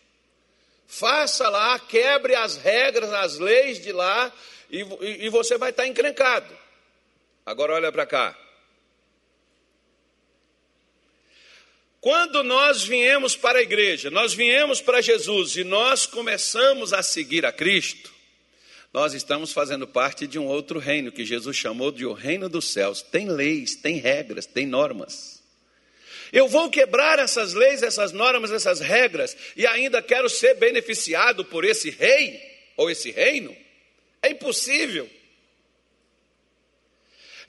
Faça 0.88 1.48
lá, 1.50 1.78
quebre 1.80 2.36
as 2.36 2.58
regras, 2.58 3.12
as 3.13 3.38
leis 3.38 3.80
de 3.80 3.91
lá, 3.91 4.34
e, 4.69 4.82
e, 4.82 5.26
e 5.26 5.30
você 5.30 5.58
vai 5.58 5.69
estar 5.69 5.88
encrencado. 5.88 6.56
Agora 7.45 7.74
olha 7.74 7.91
para 7.91 8.06
cá. 8.06 8.38
Quando 12.02 12.43
nós 12.43 12.84
viemos 12.84 13.36
para 13.36 13.60
a 13.60 13.63
igreja, 13.63 14.12
nós 14.12 14.34
viemos 14.34 14.80
para 14.80 15.02
Jesus 15.02 15.58
e 15.58 15.63
nós 15.63 16.06
começamos 16.06 16.93
a 16.93 17.02
seguir 17.02 17.45
a 17.45 17.52
Cristo, 17.52 18.13
nós 18.95 19.13
estamos 19.13 19.51
fazendo 19.51 19.86
parte 19.86 20.25
de 20.25 20.39
um 20.39 20.47
outro 20.47 20.79
reino 20.79 21.12
que 21.12 21.25
Jesus 21.25 21.58
chamou 21.58 21.91
de 21.91 22.05
o 22.05 22.13
reino 22.13 22.47
dos 22.47 22.71
céus. 22.71 23.01
Tem 23.01 23.27
leis, 23.27 23.75
tem 23.75 23.97
regras, 23.97 24.45
tem 24.45 24.65
normas. 24.65 25.43
Eu 26.31 26.47
vou 26.47 26.69
quebrar 26.69 27.19
essas 27.19 27.51
leis, 27.51 27.84
essas 27.84 28.13
normas, 28.13 28.53
essas 28.53 28.79
regras 28.79 29.36
e 29.58 29.67
ainda 29.67 30.01
quero 30.01 30.29
ser 30.29 30.53
beneficiado 30.53 31.43
por 31.43 31.65
esse 31.65 31.89
rei 31.89 32.41
ou 32.77 32.89
esse 32.89 33.12
reino? 33.12 33.53
É 34.21 34.29
impossível. 34.29 35.10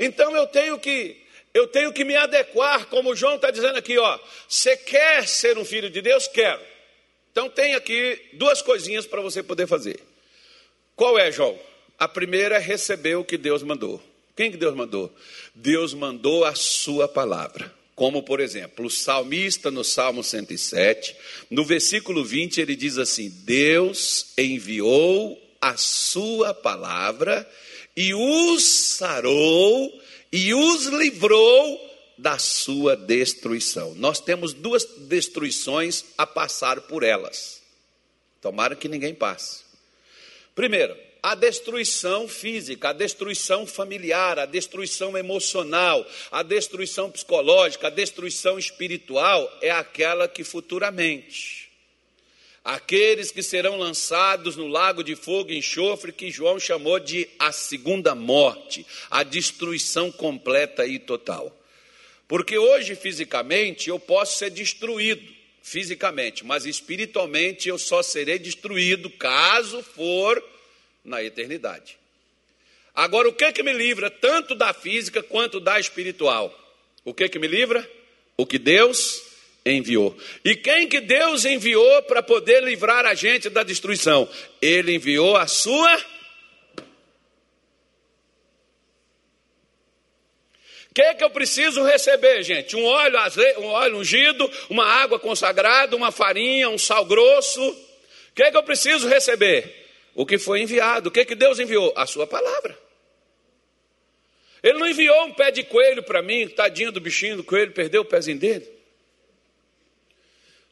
Então 0.00 0.36
eu 0.36 0.48
tenho 0.48 0.76
que 0.80 1.16
eu 1.54 1.68
tenho 1.68 1.92
que 1.92 2.04
me 2.04 2.16
adequar, 2.16 2.86
como 2.86 3.14
João 3.14 3.36
está 3.36 3.52
dizendo 3.52 3.78
aqui, 3.78 3.96
ó. 3.96 4.18
Você 4.48 4.76
quer 4.76 5.28
ser 5.28 5.56
um 5.56 5.64
filho 5.64 5.90
de 5.90 6.02
Deus? 6.02 6.26
Quero. 6.26 6.60
Então 7.30 7.48
tem 7.48 7.76
aqui 7.76 8.30
duas 8.32 8.60
coisinhas 8.60 9.06
para 9.06 9.20
você 9.20 9.44
poder 9.44 9.68
fazer. 9.68 10.15
Qual 10.96 11.18
é, 11.18 11.30
João? 11.30 11.58
A 11.98 12.08
primeira 12.08 12.56
é 12.56 12.58
receber 12.58 13.16
o 13.16 13.24
que 13.24 13.36
Deus 13.36 13.62
mandou. 13.62 14.02
Quem 14.34 14.50
que 14.50 14.56
Deus 14.56 14.74
mandou? 14.74 15.14
Deus 15.54 15.92
mandou 15.92 16.42
a 16.42 16.54
sua 16.54 17.06
palavra. 17.06 17.70
Como, 17.94 18.22
por 18.22 18.40
exemplo, 18.40 18.86
o 18.86 18.90
salmista 18.90 19.70
no 19.70 19.84
Salmo 19.84 20.24
107, 20.24 21.14
no 21.50 21.64
versículo 21.66 22.24
20, 22.24 22.62
ele 22.62 22.74
diz 22.74 22.96
assim: 22.96 23.28
Deus 23.44 24.32
enviou 24.38 25.38
a 25.60 25.76
sua 25.76 26.54
palavra 26.54 27.46
e 27.94 28.14
os 28.14 28.66
sarou 28.96 30.02
e 30.32 30.54
os 30.54 30.86
livrou 30.86 31.80
da 32.16 32.38
sua 32.38 32.96
destruição. 32.96 33.94
Nós 33.96 34.18
temos 34.18 34.54
duas 34.54 34.84
destruições 34.84 36.06
a 36.16 36.26
passar 36.26 36.82
por 36.82 37.02
elas. 37.02 37.62
Tomara 38.40 38.74
que 38.74 38.88
ninguém 38.88 39.14
passe. 39.14 39.65
Primeiro, 40.56 40.96
a 41.22 41.36
destruição 41.36 42.26
física, 42.26 42.88
a 42.88 42.92
destruição 42.92 43.64
familiar, 43.64 44.40
a 44.40 44.46
destruição 44.46 45.16
emocional, 45.16 46.04
a 46.32 46.42
destruição 46.42 47.08
psicológica, 47.08 47.86
a 47.86 47.90
destruição 47.90 48.58
espiritual 48.58 49.48
é 49.62 49.70
aquela 49.70 50.26
que 50.26 50.42
futuramente 50.42 51.66
aqueles 52.66 53.30
que 53.30 53.44
serão 53.44 53.76
lançados 53.76 54.56
no 54.56 54.66
lago 54.66 55.04
de 55.04 55.14
fogo 55.14 55.52
e 55.52 55.58
enxofre, 55.58 56.10
que 56.10 56.32
João 56.32 56.58
chamou 56.58 56.98
de 56.98 57.28
a 57.38 57.52
segunda 57.52 58.12
morte, 58.12 58.84
a 59.08 59.22
destruição 59.22 60.10
completa 60.10 60.84
e 60.84 60.98
total. 60.98 61.56
Porque 62.26 62.58
hoje, 62.58 62.96
fisicamente, 62.96 63.88
eu 63.88 64.00
posso 64.00 64.36
ser 64.36 64.50
destruído, 64.50 65.32
fisicamente, 65.66 66.46
mas 66.46 66.64
espiritualmente 66.64 67.68
eu 67.68 67.76
só 67.76 68.00
serei 68.00 68.38
destruído 68.38 69.10
caso 69.10 69.82
for 69.82 70.40
na 71.04 71.24
eternidade. 71.24 71.98
Agora, 72.94 73.28
o 73.28 73.32
que 73.32 73.50
que 73.50 73.64
me 73.64 73.72
livra 73.72 74.08
tanto 74.08 74.54
da 74.54 74.72
física 74.72 75.24
quanto 75.24 75.58
da 75.58 75.80
espiritual? 75.80 76.56
O 77.04 77.12
que 77.12 77.28
que 77.28 77.40
me 77.40 77.48
livra? 77.48 77.84
O 78.36 78.46
que 78.46 78.60
Deus 78.60 79.20
enviou. 79.64 80.16
E 80.44 80.54
quem 80.54 80.86
que 80.86 81.00
Deus 81.00 81.44
enviou 81.44 82.00
para 82.04 82.22
poder 82.22 82.62
livrar 82.62 83.04
a 83.04 83.14
gente 83.14 83.50
da 83.50 83.64
destruição? 83.64 84.28
Ele 84.62 84.94
enviou 84.94 85.36
a 85.36 85.48
sua 85.48 86.00
que, 90.96 91.14
que 91.14 91.24
eu 91.24 91.30
preciso 91.30 91.84
receber, 91.84 92.42
gente? 92.42 92.74
Um 92.74 92.84
óleo, 92.84 93.18
um 93.58 93.66
óleo 93.66 93.98
ungido, 93.98 94.50
uma 94.70 94.84
água 94.84 95.18
consagrada, 95.18 95.94
uma 95.94 96.10
farinha, 96.10 96.68
um 96.68 96.78
sal 96.78 97.04
grosso. 97.04 97.62
O 97.68 98.34
que, 98.34 98.50
que 98.50 98.56
eu 98.56 98.62
preciso 98.62 99.06
receber? 99.08 99.86
o 100.16 100.24
que 100.24 100.38
foi 100.38 100.62
enviado. 100.62 101.10
O 101.10 101.12
que, 101.12 101.24
que 101.24 101.34
Deus 101.34 101.60
enviou? 101.60 101.92
A 101.94 102.06
sua 102.06 102.26
palavra. 102.26 102.76
Ele 104.62 104.78
não 104.78 104.88
enviou 104.88 105.26
um 105.26 105.34
pé 105.34 105.52
de 105.52 105.62
coelho 105.62 106.02
para 106.02 106.22
mim, 106.22 106.48
tadinho 106.48 106.90
do 106.90 107.00
bichinho 107.00 107.36
do 107.36 107.44
coelho, 107.44 107.70
perdeu 107.72 108.00
o 108.00 108.04
pezinho 108.04 108.38
dele. 108.38 108.66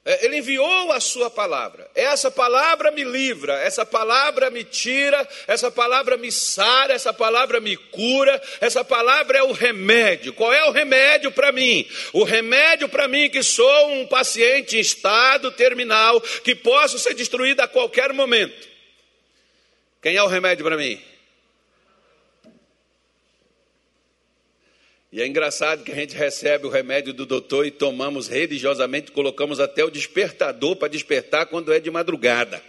É, 0.06 0.26
ele 0.26 0.36
enviou 0.36 0.92
a 0.92 1.00
sua 1.00 1.30
palavra. 1.30 1.90
Essa 1.94 2.30
palavra 2.30 2.90
me 2.90 3.02
livra, 3.02 3.54
essa 3.60 3.86
palavra 3.86 4.50
me 4.50 4.62
tira, 4.62 5.26
essa 5.46 5.70
palavra 5.70 6.18
me 6.18 6.30
sara, 6.30 6.92
essa 6.92 7.10
palavra 7.12 7.58
me 7.58 7.74
cura, 7.74 8.40
essa 8.60 8.84
palavra 8.84 9.38
é 9.38 9.42
o 9.42 9.52
remédio. 9.52 10.34
Qual 10.34 10.52
é 10.52 10.62
o 10.66 10.72
remédio 10.72 11.32
para 11.32 11.50
mim? 11.52 11.88
O 12.12 12.22
remédio 12.22 12.86
para 12.86 13.08
mim 13.08 13.30
que 13.30 13.42
sou 13.42 13.92
um 13.92 14.06
paciente 14.06 14.76
em 14.76 14.80
estado 14.80 15.50
terminal, 15.52 16.20
que 16.20 16.54
posso 16.54 16.98
ser 16.98 17.14
destruído 17.14 17.60
a 17.60 17.68
qualquer 17.68 18.12
momento. 18.12 18.68
Quem 20.02 20.16
é 20.16 20.22
o 20.22 20.28
remédio 20.28 20.66
para 20.66 20.76
mim? 20.76 21.02
E 25.14 25.22
é 25.22 25.27
engraçado 25.29 25.85
que 25.85 25.92
a 25.92 25.94
gente 25.94 26.16
recebe 26.16 26.66
o 26.66 26.68
remédio 26.68 27.12
do 27.12 27.24
doutor 27.24 27.64
e 27.64 27.70
tomamos 27.70 28.27
religiosamente, 28.27 29.12
colocamos 29.12 29.61
até 29.61 29.85
o 29.85 29.88
despertador 29.88 30.74
para 30.74 30.88
despertar 30.88 31.46
quando 31.46 31.72
é 31.72 31.79
de 31.79 31.88
madrugada. 31.88 32.61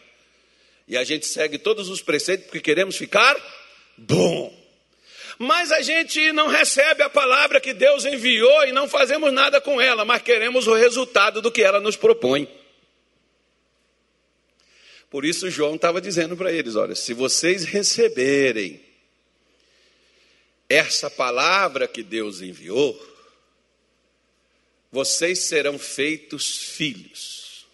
E 0.87 0.95
a 0.95 1.03
gente 1.03 1.25
segue 1.25 1.57
todos 1.57 1.89
os 1.89 2.03
preceitos 2.03 2.45
porque 2.45 2.61
queremos 2.61 2.97
ficar 2.97 3.35
bom. 3.97 4.55
Mas 5.39 5.71
a 5.71 5.81
gente 5.81 6.31
não 6.33 6.47
recebe 6.47 7.01
a 7.01 7.09
palavra 7.09 7.59
que 7.59 7.73
Deus 7.73 8.05
enviou 8.05 8.67
e 8.67 8.71
não 8.71 8.87
fazemos 8.87 9.33
nada 9.33 9.59
com 9.59 9.81
ela, 9.81 10.05
mas 10.05 10.21
queremos 10.21 10.67
o 10.67 10.75
resultado 10.75 11.41
do 11.41 11.51
que 11.51 11.63
ela 11.63 11.79
nos 11.79 11.95
propõe. 11.95 12.47
Por 15.09 15.25
isso 15.25 15.49
João 15.49 15.73
estava 15.73 15.99
dizendo 15.99 16.37
para 16.37 16.51
eles: 16.51 16.75
olha, 16.75 16.93
se 16.93 17.11
vocês 17.11 17.65
receberem 17.65 18.84
essa 20.69 21.09
palavra 21.09 21.87
que 21.87 22.03
Deus 22.03 22.41
enviou, 22.41 22.99
vocês 24.91 25.39
serão 25.39 25.77
feitos 25.77 26.57
filhos. 26.57 27.67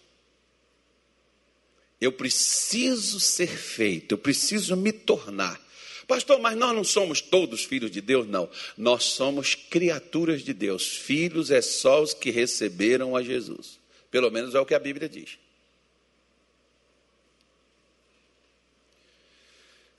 Eu 2.00 2.12
preciso 2.12 3.20
ser 3.20 3.48
feito, 3.48 4.12
eu 4.12 4.18
preciso 4.18 4.76
me 4.76 4.92
tornar. 4.92 5.60
Pastor, 6.08 6.40
mas 6.40 6.56
nós 6.56 6.74
não 6.74 6.82
somos 6.82 7.20
todos 7.20 7.64
filhos 7.64 7.90
de 7.90 8.00
Deus? 8.00 8.26
Não. 8.26 8.50
Nós 8.76 9.04
somos 9.04 9.54
criaturas 9.54 10.42
de 10.42 10.52
Deus. 10.52 10.86
Filhos 10.86 11.50
é 11.50 11.62
só 11.62 12.02
os 12.02 12.12
que 12.12 12.30
receberam 12.30 13.16
a 13.16 13.22
Jesus. 13.22 13.78
Pelo 14.10 14.30
menos 14.30 14.54
é 14.54 14.60
o 14.60 14.66
que 14.66 14.74
a 14.74 14.80
Bíblia 14.80 15.08
diz. 15.08 15.38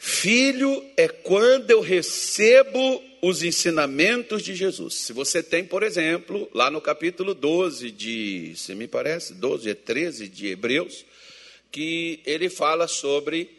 Filho 0.05 0.85
é 0.97 1.07
quando 1.07 1.71
eu 1.71 1.79
recebo 1.79 3.01
os 3.21 3.41
ensinamentos 3.41 4.43
de 4.43 4.53
Jesus. 4.53 4.95
Se 4.95 5.13
você 5.13 5.41
tem, 5.41 5.63
por 5.63 5.81
exemplo, 5.81 6.49
lá 6.53 6.69
no 6.69 6.81
capítulo 6.81 7.33
12 7.33 7.89
de, 7.89 8.53
se 8.57 8.75
me 8.75 8.85
parece, 8.85 9.33
12 9.33 9.69
e 9.69 9.73
13 9.73 10.27
de 10.27 10.47
Hebreus, 10.47 11.05
que 11.71 12.19
ele 12.25 12.49
fala 12.49 12.85
sobre 12.85 13.49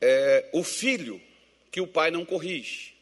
é, 0.00 0.48
o 0.52 0.62
filho 0.62 1.20
que 1.68 1.80
o 1.80 1.86
pai 1.88 2.12
não 2.12 2.24
corrige. 2.24 2.94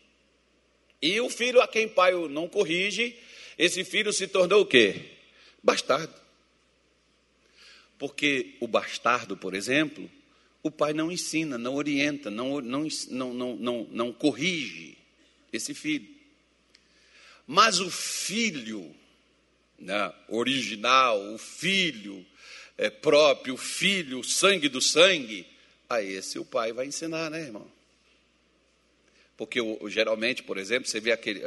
E 1.03 1.21
o 1.21 1.29
filho 1.29 1.61
a 1.61 1.69
quem 1.69 1.85
o 1.85 1.91
pai 1.91 2.13
não 2.31 2.49
corrige, 2.49 3.15
esse 3.59 3.85
filho 3.85 4.11
se 4.11 4.27
tornou 4.27 4.63
o 4.63 4.67
quê? 4.67 5.03
Bastardo. 5.63 6.15
Porque 7.99 8.55
o 8.59 8.67
bastardo, 8.67 9.37
por 9.37 9.55
exemplo, 9.55 10.11
o 10.67 10.71
pai 10.71 10.93
não 10.93 11.11
ensina, 11.11 11.57
não 11.57 11.75
orienta, 11.75 12.31
não, 12.31 12.61
não, 12.61 12.87
não, 13.11 13.57
não, 13.57 13.89
não, 13.91 14.13
corrige 14.13 14.97
esse 15.53 15.75
filho. 15.75 16.09
Mas 17.47 17.81
o 17.81 17.91
filho 17.91 18.95
né, 19.79 20.13
original, 20.29 21.21
o 21.33 21.39
filho 21.39 22.25
é, 22.77 22.91
próprio, 22.91 23.55
o 23.55 23.59
filho, 23.59 24.21
o 24.21 24.25
sangue 24.25 24.69
do 24.69 24.81
sangue, 24.81 25.47
a 25.89 26.03
esse 26.03 26.39
o 26.39 26.45
pai 26.45 26.73
vai 26.73 26.87
ensinar, 26.87 27.31
né, 27.31 27.43
irmão? 27.43 27.71
Porque 29.37 29.61
geralmente, 29.89 30.43
por 30.43 30.59
exemplo, 30.59 30.89
você 30.89 30.99
vê 30.99 31.13
aquele. 31.13 31.43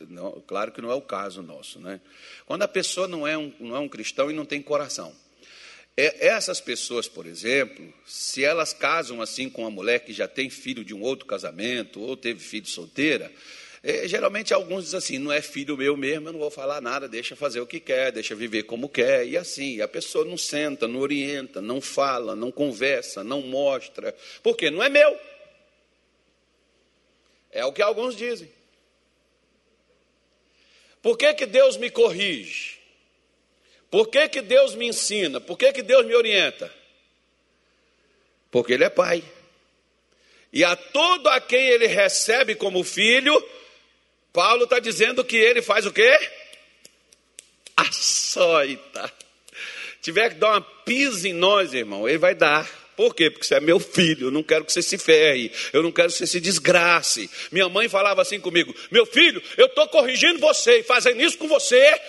Não, 0.00 0.42
claro 0.46 0.72
que 0.72 0.82
não 0.82 0.90
é 0.90 0.94
o 0.94 1.00
caso 1.00 1.42
nosso, 1.42 1.80
né? 1.80 2.00
Quando 2.44 2.62
a 2.62 2.68
pessoa 2.68 3.08
não 3.08 3.26
é 3.26 3.38
um, 3.38 3.52
não 3.58 3.76
é 3.76 3.78
um 3.78 3.88
cristão 3.88 4.30
e 4.30 4.34
não 4.34 4.44
tem 4.44 4.60
coração. 4.60 5.14
É, 6.00 6.28
essas 6.28 6.60
pessoas, 6.60 7.08
por 7.08 7.26
exemplo, 7.26 7.92
se 8.06 8.44
elas 8.44 8.72
casam 8.72 9.20
assim 9.20 9.50
com 9.50 9.62
uma 9.62 9.70
mulher 9.70 9.98
que 9.98 10.12
já 10.12 10.28
tem 10.28 10.48
filho 10.48 10.84
de 10.84 10.94
um 10.94 11.02
outro 11.02 11.26
casamento, 11.26 12.00
ou 12.00 12.16
teve 12.16 12.38
filho 12.38 12.68
solteira, 12.68 13.32
é, 13.82 14.06
geralmente 14.06 14.54
alguns 14.54 14.84
dizem 14.84 14.98
assim: 14.98 15.18
não 15.18 15.32
é 15.32 15.42
filho 15.42 15.76
meu 15.76 15.96
mesmo, 15.96 16.28
eu 16.28 16.32
não 16.32 16.38
vou 16.38 16.52
falar 16.52 16.80
nada, 16.80 17.08
deixa 17.08 17.34
fazer 17.34 17.60
o 17.60 17.66
que 17.66 17.80
quer, 17.80 18.12
deixa 18.12 18.36
viver 18.36 18.62
como 18.62 18.88
quer, 18.88 19.26
e 19.26 19.36
assim. 19.36 19.80
A 19.80 19.88
pessoa 19.88 20.24
não 20.24 20.38
senta, 20.38 20.86
não 20.86 21.00
orienta, 21.00 21.60
não 21.60 21.80
fala, 21.80 22.36
não 22.36 22.52
conversa, 22.52 23.24
não 23.24 23.42
mostra. 23.42 24.14
Por 24.40 24.56
quê? 24.56 24.70
Não 24.70 24.80
é 24.80 24.88
meu. 24.88 25.18
É 27.50 27.64
o 27.64 27.72
que 27.72 27.82
alguns 27.82 28.14
dizem. 28.14 28.48
Por 31.02 31.18
que, 31.18 31.34
que 31.34 31.44
Deus 31.46 31.76
me 31.76 31.90
corrige? 31.90 32.77
Por 33.90 34.08
que, 34.08 34.28
que 34.28 34.42
Deus 34.42 34.74
me 34.74 34.86
ensina? 34.86 35.40
Por 35.40 35.56
que, 35.56 35.72
que 35.72 35.82
Deus 35.82 36.04
me 36.04 36.14
orienta? 36.14 36.72
Porque 38.50 38.72
Ele 38.74 38.84
é 38.84 38.90
Pai. 38.90 39.22
E 40.52 40.64
a 40.64 40.76
todo 40.76 41.28
a 41.28 41.40
quem 41.40 41.68
Ele 41.68 41.86
recebe 41.86 42.54
como 42.54 42.84
filho, 42.84 43.42
Paulo 44.32 44.64
está 44.64 44.78
dizendo 44.78 45.24
que 45.24 45.36
Ele 45.36 45.62
faz 45.62 45.86
o 45.86 45.92
quê? 45.92 46.18
Açoita. 47.76 49.12
Tiver 50.00 50.30
que 50.30 50.36
dar 50.36 50.52
uma 50.52 50.60
pisa 50.60 51.28
em 51.28 51.32
nós, 51.32 51.74
irmão, 51.74 52.08
Ele 52.08 52.18
vai 52.18 52.34
dar. 52.34 52.68
Por 52.96 53.14
quê? 53.14 53.30
Porque 53.30 53.46
você 53.46 53.54
é 53.54 53.60
meu 53.60 53.78
filho, 53.78 54.26
eu 54.26 54.30
não 54.32 54.42
quero 54.42 54.64
que 54.64 54.72
você 54.72 54.82
se 54.82 54.98
ferre, 54.98 55.52
eu 55.72 55.84
não 55.84 55.92
quero 55.92 56.08
que 56.08 56.18
você 56.18 56.26
se 56.26 56.40
desgrace. 56.40 57.30
Minha 57.52 57.68
mãe 57.68 57.88
falava 57.88 58.22
assim 58.22 58.40
comigo: 58.40 58.74
Meu 58.90 59.06
filho, 59.06 59.40
eu 59.56 59.66
estou 59.66 59.86
corrigindo 59.86 60.40
você 60.40 60.78
e 60.78 60.82
fazendo 60.82 61.22
isso 61.22 61.38
com 61.38 61.46
você, 61.46 62.00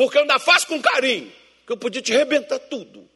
porque 0.00 0.16
eu 0.16 0.22
ainda 0.22 0.38
faço 0.38 0.66
com 0.66 0.80
carinho, 0.80 1.30
que 1.66 1.70
eu 1.70 1.76
podia 1.76 2.00
te 2.00 2.10
arrebentar 2.14 2.58
tudo. 2.58 3.06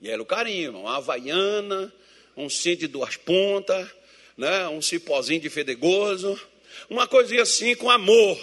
E 0.00 0.08
era 0.08 0.22
o 0.22 0.24
carinho, 0.24 0.78
uma 0.78 0.98
havaiana, 0.98 1.92
um 2.36 2.48
cinto 2.48 2.78
de 2.78 2.86
duas 2.86 3.16
pontas, 3.16 3.88
né, 4.36 4.68
um 4.68 4.80
cipózinho 4.80 5.40
de 5.40 5.50
fedegoso, 5.50 6.40
uma 6.88 7.08
coisinha 7.08 7.42
assim 7.42 7.74
com 7.74 7.90
amor. 7.90 8.38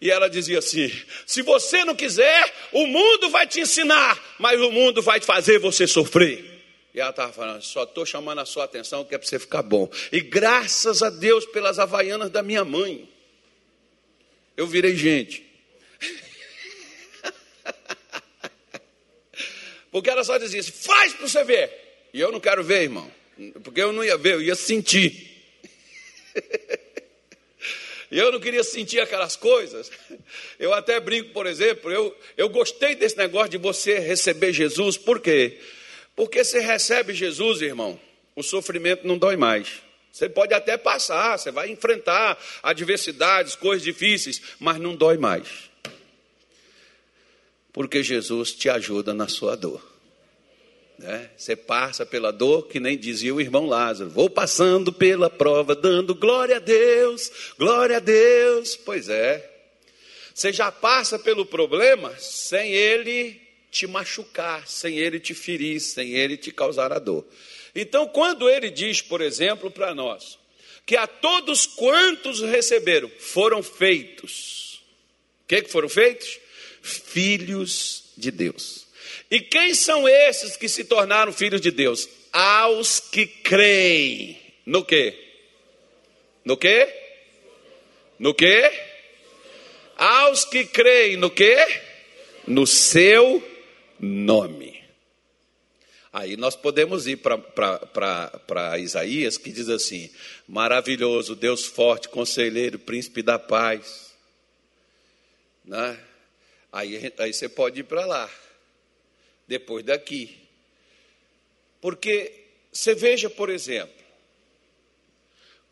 E 0.00 0.10
ela 0.10 0.30
dizia 0.30 0.60
assim: 0.60 0.90
se 1.26 1.42
você 1.42 1.84
não 1.84 1.94
quiser, 1.94 2.50
o 2.72 2.86
mundo 2.86 3.28
vai 3.28 3.46
te 3.46 3.60
ensinar, 3.60 4.18
mas 4.38 4.58
o 4.62 4.72
mundo 4.72 5.02
vai 5.02 5.20
fazer 5.20 5.58
você 5.58 5.86
sofrer. 5.86 6.42
E 6.94 7.00
ela 7.00 7.10
estava 7.10 7.34
falando: 7.34 7.60
só 7.60 7.82
estou 7.82 8.06
chamando 8.06 8.38
a 8.38 8.46
sua 8.46 8.64
atenção 8.64 9.04
que 9.04 9.14
é 9.14 9.18
para 9.18 9.28
você 9.28 9.38
ficar 9.38 9.60
bom. 9.60 9.90
E 10.10 10.22
graças 10.22 11.02
a 11.02 11.10
Deus 11.10 11.44
pelas 11.44 11.78
havaianas 11.78 12.30
da 12.30 12.42
minha 12.42 12.64
mãe, 12.64 13.12
eu 14.56 14.66
virei 14.66 14.96
gente. 14.96 15.44
Porque 19.90 20.10
ela 20.10 20.24
só 20.24 20.38
dizia 20.38 20.60
assim: 20.60 20.72
faz 20.72 21.12
para 21.12 21.28
você 21.28 21.44
ver. 21.44 21.70
E 22.12 22.20
eu 22.20 22.30
não 22.30 22.40
quero 22.40 22.62
ver, 22.62 22.82
irmão. 22.82 23.10
Porque 23.62 23.80
eu 23.80 23.92
não 23.92 24.04
ia 24.04 24.16
ver, 24.16 24.34
eu 24.34 24.42
ia 24.42 24.54
sentir. 24.54 25.32
E 28.10 28.16
eu 28.16 28.30
não 28.30 28.38
queria 28.38 28.62
sentir 28.62 29.00
aquelas 29.00 29.34
coisas. 29.34 29.90
Eu 30.58 30.72
até 30.72 31.00
brinco, 31.00 31.30
por 31.30 31.46
exemplo, 31.46 31.90
eu, 31.90 32.16
eu 32.36 32.48
gostei 32.48 32.94
desse 32.94 33.16
negócio 33.16 33.50
de 33.50 33.58
você 33.58 33.98
receber 33.98 34.52
Jesus, 34.52 34.96
por 34.96 35.20
quê? 35.20 35.58
Porque 36.14 36.44
você 36.44 36.60
recebe 36.60 37.12
Jesus, 37.12 37.60
irmão, 37.60 37.98
o 38.36 38.42
sofrimento 38.42 39.06
não 39.06 39.18
dói 39.18 39.36
mais. 39.36 39.82
Você 40.14 40.28
pode 40.28 40.54
até 40.54 40.76
passar, 40.76 41.36
você 41.36 41.50
vai 41.50 41.68
enfrentar 41.70 42.38
adversidades, 42.62 43.56
coisas 43.56 43.82
difíceis, 43.82 44.40
mas 44.60 44.78
não 44.78 44.94
dói 44.94 45.18
mais. 45.18 45.48
Porque 47.72 48.00
Jesus 48.00 48.52
te 48.52 48.70
ajuda 48.70 49.12
na 49.12 49.26
sua 49.26 49.56
dor. 49.56 49.84
Né? 51.00 51.30
Você 51.36 51.56
passa 51.56 52.06
pela 52.06 52.30
dor, 52.30 52.68
que 52.68 52.78
nem 52.78 52.96
dizia 52.96 53.34
o 53.34 53.40
irmão 53.40 53.66
Lázaro. 53.66 54.08
Vou 54.08 54.30
passando 54.30 54.92
pela 54.92 55.28
prova, 55.28 55.74
dando 55.74 56.14
glória 56.14 56.58
a 56.58 56.60
Deus, 56.60 57.32
glória 57.58 57.96
a 57.96 58.00
Deus. 58.00 58.76
Pois 58.76 59.08
é. 59.08 59.50
Você 60.32 60.52
já 60.52 60.70
passa 60.70 61.18
pelo 61.18 61.44
problema 61.44 62.14
sem 62.20 62.72
ele 62.72 63.42
te 63.68 63.84
machucar, 63.84 64.68
sem 64.68 64.96
ele 64.96 65.18
te 65.18 65.34
ferir, 65.34 65.80
sem 65.80 66.12
ele 66.12 66.36
te 66.36 66.52
causar 66.52 66.92
a 66.92 67.00
dor. 67.00 67.26
Então, 67.74 68.06
quando 68.06 68.48
ele 68.48 68.70
diz, 68.70 69.02
por 69.02 69.20
exemplo, 69.20 69.70
para 69.70 69.94
nós, 69.94 70.38
que 70.86 70.96
a 70.96 71.06
todos 71.06 71.66
quantos 71.66 72.40
receberam 72.40 73.10
foram 73.18 73.62
feitos, 73.62 74.82
o 75.42 75.46
que, 75.48 75.62
que 75.62 75.70
foram 75.70 75.88
feitos? 75.88 76.38
Filhos 76.82 78.12
de 78.16 78.30
Deus. 78.30 78.86
E 79.30 79.40
quem 79.40 79.74
são 79.74 80.08
esses 80.08 80.56
que 80.56 80.68
se 80.68 80.84
tornaram 80.84 81.32
filhos 81.32 81.60
de 81.60 81.70
Deus? 81.70 82.08
Aos 82.32 83.00
que 83.00 83.26
creem. 83.26 84.40
No 84.64 84.84
quê? 84.84 85.18
No 86.44 86.56
quê? 86.56 86.88
No 88.18 88.34
quê? 88.34 88.70
Aos 89.96 90.44
que 90.44 90.64
creem 90.64 91.16
no 91.16 91.30
quê? 91.30 91.56
No 92.46 92.66
seu 92.66 93.42
nome. 93.98 94.73
Aí 96.14 96.36
nós 96.36 96.54
podemos 96.54 97.08
ir 97.08 97.16
para 97.16 98.78
Isaías, 98.78 99.36
que 99.36 99.50
diz 99.50 99.68
assim: 99.68 100.08
maravilhoso, 100.46 101.34
Deus 101.34 101.66
forte, 101.66 102.08
conselheiro, 102.08 102.78
príncipe 102.78 103.20
da 103.20 103.36
paz. 103.36 104.14
Né? 105.64 106.00
Aí, 106.70 107.12
aí 107.18 107.32
você 107.32 107.48
pode 107.48 107.80
ir 107.80 107.82
para 107.82 108.06
lá 108.06 108.30
depois 109.48 109.84
daqui. 109.84 110.38
Porque 111.80 112.44
você 112.72 112.94
veja, 112.94 113.28
por 113.28 113.50
exemplo, 113.50 114.04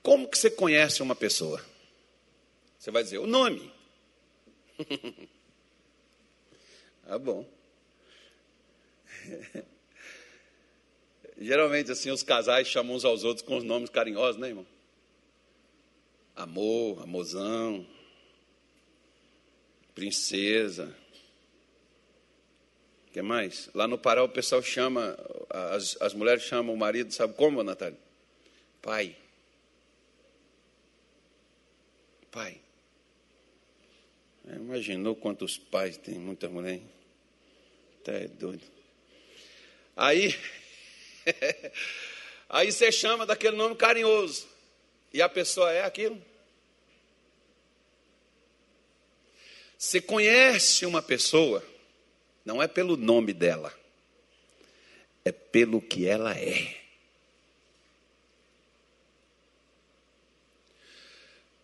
como 0.03 0.29
que 0.29 0.37
você 0.37 0.51
conhece 0.51 1.05
uma 1.05 1.15
pessoa? 1.15 1.65
Você 2.81 2.91
vai 2.91 3.05
dizer 3.05 3.19
o 3.19 3.29
nome. 3.29 3.73
ah, 7.07 7.17
bom. 7.17 7.49
Geralmente, 11.43 11.91
assim, 11.91 12.11
os 12.11 12.23
casais 12.23 12.69
chamam 12.69 12.95
uns 12.95 13.05
aos 13.05 13.25
outros 13.25 13.45
com 13.45 13.57
os 13.57 13.65
nomes 13.65 13.91
carinhosos, 13.91 14.41
né, 14.41 14.49
irmão? 14.49 14.67
Amor, 16.35 17.03
amorzão, 17.03 17.87
princesa. 19.95 20.97
O 23.09 23.13
que 23.13 23.21
mais? 23.21 23.69
Lá 23.75 23.87
no 23.87 23.99
Pará 23.99 24.23
o 24.23 24.29
pessoal 24.29 24.63
chama, 24.63 25.19
as, 25.51 26.01
as 26.01 26.15
mulheres 26.15 26.43
chamam 26.45 26.75
o 26.75 26.79
marido, 26.79 27.13
sabe 27.13 27.35
como, 27.35 27.63
Natália? 27.63 27.99
Pai. 28.81 29.17
Pai. 32.31 32.59
Imaginou 34.45 35.15
quantos 35.15 35.59
pais 35.59 35.97
tem 35.97 36.19
muita 36.19 36.49
mulher? 36.49 36.81
Tá 38.03 38.13
é 38.13 38.27
doido. 38.27 38.65
Aí, 39.95 40.35
aí 42.49 42.71
você 42.71 42.91
chama 42.91 43.27
daquele 43.27 43.57
nome 43.57 43.77
carinhoso. 43.77 44.47
E 45.13 45.21
a 45.21 45.29
pessoa 45.29 45.71
é 45.73 45.85
aquilo. 45.85 46.21
Você 49.77 50.01
conhece 50.01 50.87
uma 50.87 51.03
pessoa, 51.03 51.63
não 52.45 52.63
é 52.63 52.69
pelo 52.69 52.97
nome 52.97 53.33
dela, 53.33 53.77
é 55.25 55.33
pelo 55.33 55.83
que 55.83 56.07
ela 56.07 56.39
é. 56.39 56.83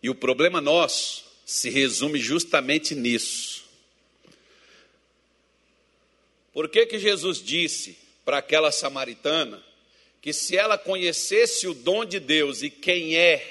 E 0.03 0.09
o 0.09 0.15
problema 0.15 0.59
nosso 0.59 1.25
se 1.45 1.69
resume 1.69 2.19
justamente 2.19 2.93
nisso. 2.93 3.65
Por 6.53 6.67
que, 6.69 6.85
que 6.85 6.99
Jesus 6.99 7.41
disse 7.41 7.97
para 8.29 8.37
aquela 8.37 8.71
samaritana 8.71 9.59
que 10.21 10.31
se 10.31 10.55
ela 10.55 10.77
conhecesse 10.77 11.67
o 11.67 11.73
dom 11.73 12.05
de 12.05 12.19
Deus 12.19 12.61
e 12.61 12.69
quem 12.69 13.17
é 13.17 13.43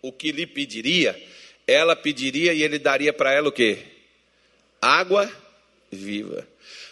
o 0.00 0.10
que 0.10 0.32
lhe 0.32 0.46
pediria, 0.46 1.22
ela 1.66 1.94
pediria 1.94 2.54
e 2.54 2.62
ele 2.62 2.78
daria 2.78 3.12
para 3.12 3.30
ela 3.30 3.50
o 3.50 3.52
quê? 3.52 3.80
Água 4.80 5.30
viva. 5.90 6.48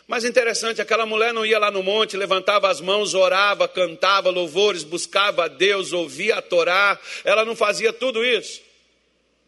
Mas 0.06 0.26
interessante, 0.26 0.82
aquela 0.82 1.06
mulher 1.06 1.32
não 1.32 1.46
ia 1.46 1.58
lá 1.58 1.70
no 1.70 1.82
monte, 1.82 2.14
levantava 2.14 2.68
as 2.68 2.78
mãos, 2.78 3.14
orava, 3.14 3.66
cantava 3.66 4.28
louvores, 4.28 4.84
buscava 4.84 5.46
a 5.46 5.48
Deus, 5.48 5.94
ouvia 5.94 6.36
a 6.36 6.42
Torá, 6.42 7.00
ela 7.24 7.42
não 7.42 7.56
fazia 7.56 7.90
tudo 7.90 8.22
isso. 8.22 8.60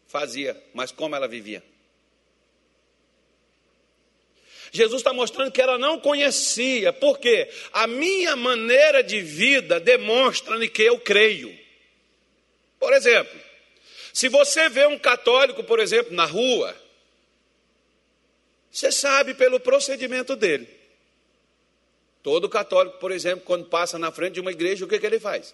Fazia, 0.07 0.59
mas 0.73 0.91
como 0.91 1.15
ela 1.15 1.27
vivia? 1.27 1.61
Jesus 4.73 5.01
está 5.01 5.13
mostrando 5.13 5.51
que 5.51 5.61
ela 5.61 5.77
não 5.77 5.99
conhecia, 5.99 6.91
porque 6.91 7.47
a 7.71 7.85
minha 7.85 8.35
maneira 8.35 9.03
de 9.03 9.21
vida 9.21 9.79
demonstra-me 9.79 10.67
que 10.67 10.81
eu 10.81 10.99
creio. 10.99 11.55
Por 12.79 12.91
exemplo, 12.91 13.39
se 14.11 14.27
você 14.27 14.69
vê 14.69 14.87
um 14.87 14.97
católico, 14.97 15.63
por 15.63 15.79
exemplo, 15.79 16.11
na 16.15 16.25
rua, 16.25 16.75
você 18.71 18.91
sabe 18.91 19.35
pelo 19.35 19.59
procedimento 19.59 20.35
dele. 20.35 20.67
Todo 22.23 22.49
católico, 22.49 22.97
por 22.97 23.11
exemplo, 23.11 23.45
quando 23.45 23.65
passa 23.65 23.99
na 23.99 24.11
frente 24.11 24.33
de 24.33 24.41
uma 24.41 24.51
igreja, 24.51 24.85
o 24.85 24.87
que, 24.87 24.97
que 24.97 25.05
ele 25.05 25.19
faz? 25.19 25.53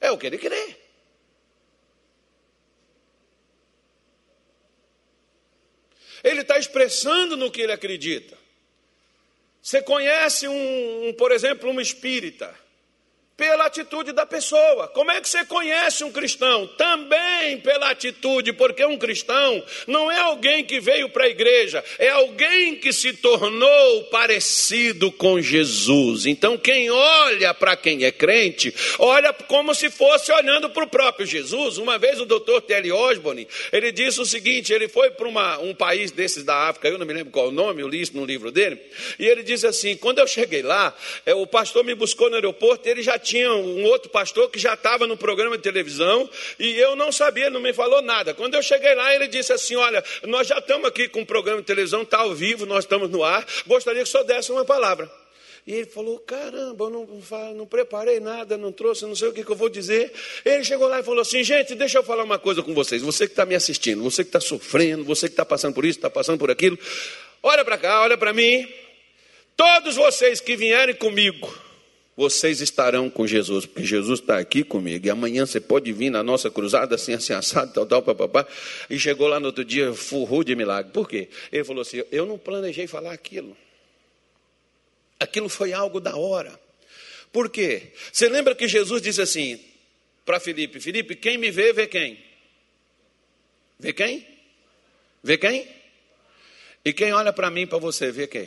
É 0.00 0.10
o 0.10 0.18
que 0.18 0.26
ele 0.26 0.38
crê. 0.38 0.79
Ele 6.22 6.42
está 6.42 6.58
expressando 6.58 7.36
no 7.36 7.50
que 7.50 7.60
ele 7.60 7.72
acredita. 7.72 8.36
Você 9.62 9.82
conhece 9.82 10.48
um, 10.48 11.08
um, 11.08 11.12
por 11.12 11.32
exemplo, 11.32 11.70
um 11.70 11.80
espírita 11.80 12.54
pela 13.40 13.64
atitude 13.64 14.12
da 14.12 14.26
pessoa. 14.26 14.86
Como 14.88 15.10
é 15.10 15.18
que 15.18 15.26
você 15.26 15.46
conhece 15.46 16.04
um 16.04 16.12
cristão? 16.12 16.66
Também 16.76 17.56
pela 17.60 17.90
atitude, 17.90 18.52
porque 18.52 18.84
um 18.84 18.98
cristão 18.98 19.64
não 19.86 20.12
é 20.12 20.20
alguém 20.20 20.62
que 20.62 20.78
veio 20.78 21.08
para 21.08 21.24
a 21.24 21.28
igreja, 21.30 21.82
é 21.98 22.10
alguém 22.10 22.74
que 22.74 22.92
se 22.92 23.14
tornou 23.14 24.04
parecido 24.10 25.10
com 25.10 25.40
Jesus. 25.40 26.26
Então, 26.26 26.58
quem 26.58 26.90
olha 26.90 27.54
para 27.54 27.76
quem 27.76 28.04
é 28.04 28.12
crente, 28.12 28.74
olha 28.98 29.32
como 29.32 29.74
se 29.74 29.88
fosse 29.88 30.30
olhando 30.30 30.68
para 30.68 30.84
o 30.84 30.88
próprio 30.88 31.24
Jesus. 31.24 31.78
Uma 31.78 31.96
vez 31.96 32.20
o 32.20 32.26
doutor 32.26 32.60
Telly 32.60 32.92
Osborne, 32.92 33.48
ele 33.72 33.90
disse 33.90 34.20
o 34.20 34.26
seguinte: 34.26 34.70
ele 34.70 34.86
foi 34.86 35.12
para 35.12 35.26
um 35.60 35.74
país 35.74 36.10
desses 36.10 36.44
da 36.44 36.68
África, 36.68 36.88
eu 36.88 36.98
não 36.98 37.06
me 37.06 37.14
lembro 37.14 37.32
qual 37.32 37.48
o 37.48 37.52
nome, 37.52 37.80
eu 37.80 37.88
li 37.88 38.02
isso 38.02 38.14
no 38.14 38.26
livro 38.26 38.52
dele, 38.52 38.78
e 39.18 39.26
ele 39.26 39.42
disse 39.42 39.66
assim: 39.66 39.96
quando 39.96 40.18
eu 40.18 40.26
cheguei 40.26 40.60
lá, 40.60 40.94
é, 41.24 41.34
o 41.34 41.46
pastor 41.46 41.82
me 41.82 41.94
buscou 41.94 42.28
no 42.28 42.34
aeroporto, 42.34 42.86
ele 42.86 43.02
já 43.02 43.18
tinha 43.18 43.29
tinha 43.30 43.52
um 43.52 43.84
outro 43.84 44.10
pastor 44.10 44.50
que 44.50 44.58
já 44.58 44.74
estava 44.74 45.06
no 45.06 45.16
programa 45.16 45.56
de 45.56 45.62
televisão 45.62 46.28
e 46.58 46.76
eu 46.76 46.96
não 46.96 47.12
sabia, 47.12 47.48
não 47.48 47.60
me 47.60 47.72
falou 47.72 48.02
nada. 48.02 48.34
Quando 48.34 48.54
eu 48.56 48.62
cheguei 48.62 48.92
lá, 48.94 49.14
ele 49.14 49.28
disse 49.28 49.52
assim: 49.52 49.76
Olha, 49.76 50.02
nós 50.24 50.48
já 50.48 50.58
estamos 50.58 50.88
aqui 50.88 51.08
com 51.08 51.22
o 51.22 51.26
programa 51.26 51.60
de 51.60 51.66
televisão, 51.66 52.02
está 52.02 52.18
ao 52.18 52.34
vivo, 52.34 52.66
nós 52.66 52.84
estamos 52.84 53.08
no 53.08 53.22
ar, 53.22 53.46
gostaria 53.66 54.02
que 54.02 54.08
senhor 54.08 54.24
desse 54.24 54.50
uma 54.50 54.64
palavra. 54.64 55.10
E 55.64 55.72
ele 55.72 55.86
falou: 55.86 56.18
Caramba, 56.18 56.86
eu 56.86 56.90
não, 56.90 57.54
não 57.54 57.66
preparei 57.66 58.18
nada, 58.18 58.58
não 58.58 58.72
trouxe, 58.72 59.06
não 59.06 59.14
sei 59.14 59.28
o 59.28 59.32
que, 59.32 59.44
que 59.44 59.50
eu 59.50 59.56
vou 59.56 59.68
dizer. 59.68 60.12
Ele 60.44 60.64
chegou 60.64 60.88
lá 60.88 60.98
e 60.98 61.04
falou 61.04 61.20
assim: 61.20 61.44
Gente, 61.44 61.76
deixa 61.76 61.98
eu 61.98 62.02
falar 62.02 62.24
uma 62.24 62.38
coisa 62.38 62.62
com 62.62 62.74
vocês. 62.74 63.00
Você 63.00 63.26
que 63.26 63.32
está 63.32 63.46
me 63.46 63.54
assistindo, 63.54 64.02
você 64.02 64.24
que 64.24 64.28
está 64.28 64.40
sofrendo, 64.40 65.04
você 65.04 65.28
que 65.28 65.34
está 65.34 65.44
passando 65.44 65.74
por 65.74 65.84
isso, 65.84 65.98
está 65.98 66.10
passando 66.10 66.38
por 66.38 66.50
aquilo, 66.50 66.76
olha 67.42 67.64
para 67.64 67.78
cá, 67.78 68.02
olha 68.02 68.18
para 68.18 68.32
mim. 68.32 68.68
Todos 69.56 69.94
vocês 69.94 70.40
que 70.40 70.56
vierem 70.56 70.94
comigo, 70.96 71.54
vocês 72.20 72.60
estarão 72.60 73.08
com 73.08 73.26
Jesus, 73.26 73.64
porque 73.64 73.82
Jesus 73.82 74.20
está 74.20 74.36
aqui 74.36 74.62
comigo. 74.62 75.06
E 75.06 75.08
amanhã 75.08 75.46
você 75.46 75.58
pode 75.58 75.90
vir 75.90 76.10
na 76.10 76.22
nossa 76.22 76.50
cruzada, 76.50 76.94
assim, 76.94 77.14
assim, 77.14 77.32
assado, 77.32 77.72
tal, 77.72 77.86
tal, 77.86 78.02
papapá. 78.02 78.46
E 78.90 78.98
chegou 78.98 79.26
lá 79.26 79.40
no 79.40 79.46
outro 79.46 79.64
dia, 79.64 79.94
furrou 79.94 80.44
de 80.44 80.54
milagre. 80.54 80.92
Por 80.92 81.08
quê? 81.08 81.30
Ele 81.50 81.64
falou 81.64 81.80
assim: 81.80 82.04
Eu 82.12 82.26
não 82.26 82.36
planejei 82.36 82.86
falar 82.86 83.12
aquilo. 83.12 83.56
Aquilo 85.18 85.48
foi 85.48 85.72
algo 85.72 85.98
da 85.98 86.14
hora. 86.14 86.60
Por 87.32 87.48
quê? 87.48 87.84
Você 88.12 88.28
lembra 88.28 88.54
que 88.54 88.68
Jesus 88.68 89.00
disse 89.00 89.22
assim 89.22 89.58
para 90.26 90.38
Felipe: 90.38 90.78
Felipe, 90.78 91.16
quem 91.16 91.38
me 91.38 91.50
vê, 91.50 91.72
vê 91.72 91.86
quem? 91.86 92.22
Vê 93.78 93.94
quem? 93.94 94.26
Vê 95.22 95.38
quem? 95.38 95.66
E 96.84 96.92
quem 96.92 97.14
olha 97.14 97.32
para 97.32 97.50
mim, 97.50 97.66
para 97.66 97.78
você, 97.78 98.12
vê 98.12 98.26
quem? 98.26 98.46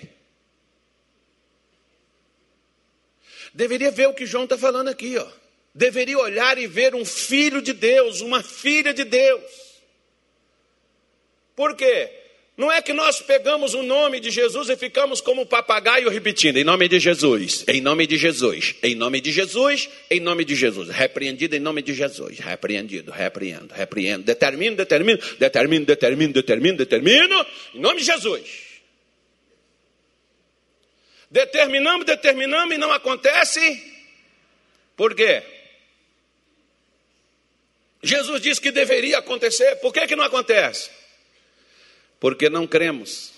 Deveria 3.53 3.91
ver 3.91 4.07
o 4.07 4.13
que 4.13 4.25
João 4.25 4.45
está 4.45 4.57
falando 4.57 4.87
aqui, 4.87 5.17
ó. 5.17 5.27
Deveria 5.75 6.17
olhar 6.17 6.57
e 6.57 6.67
ver 6.67 6.93
um 6.93 7.05
filho 7.05 7.61
de 7.61 7.73
Deus, 7.73 8.21
uma 8.21 8.43
filha 8.43 8.93
de 8.93 9.03
Deus. 9.03 9.43
Por 11.55 11.75
quê? 11.75 12.09
Não 12.55 12.71
é 12.71 12.83
que 12.83 12.93
nós 12.93 13.19
pegamos 13.19 13.73
o 13.73 13.81
nome 13.81 14.19
de 14.19 14.29
Jesus 14.29 14.69
e 14.69 14.75
ficamos 14.75 15.19
como 15.19 15.43
papagaio 15.43 16.07
repetindo, 16.09 16.57
em 16.57 16.63
nome 16.63 16.87
de 16.87 16.99
Jesus, 16.99 17.65
em 17.67 17.81
nome 17.81 18.05
de 18.05 18.15
Jesus, 18.15 18.75
em 18.83 18.93
nome 18.93 19.19
de 19.19 19.31
Jesus, 19.31 19.89
em 20.07 20.19
nome 20.19 20.45
de 20.45 20.55
Jesus, 20.55 20.89
repreendido 20.89 21.55
em 21.55 21.59
nome 21.59 21.81
de 21.81 21.95
Jesus, 21.95 22.37
repreendido, 22.37 23.11
repreendo, 23.11 23.73
repreendo, 23.73 24.23
determino, 24.23 24.75
determino, 24.75 25.19
determino, 25.39 25.85
determino, 25.85 26.33
determino, 26.33 26.77
determino, 26.77 27.45
em 27.73 27.79
nome 27.79 28.01
de 28.01 28.05
Jesus. 28.05 28.72
Determinamos, 31.33 32.05
determinamos 32.05 32.75
e 32.75 32.77
não 32.77 32.91
acontece. 32.91 33.59
Por 34.95 35.15
quê? 35.15 35.41
Jesus 38.03 38.39
disse 38.39 38.61
que 38.61 38.69
deveria 38.71 39.17
acontecer, 39.17 39.77
por 39.77 39.91
que, 39.91 40.05
que 40.05 40.15
não 40.15 40.25
acontece? 40.25 40.91
Porque 42.19 42.51
não 42.51 42.67
cremos. 42.67 43.33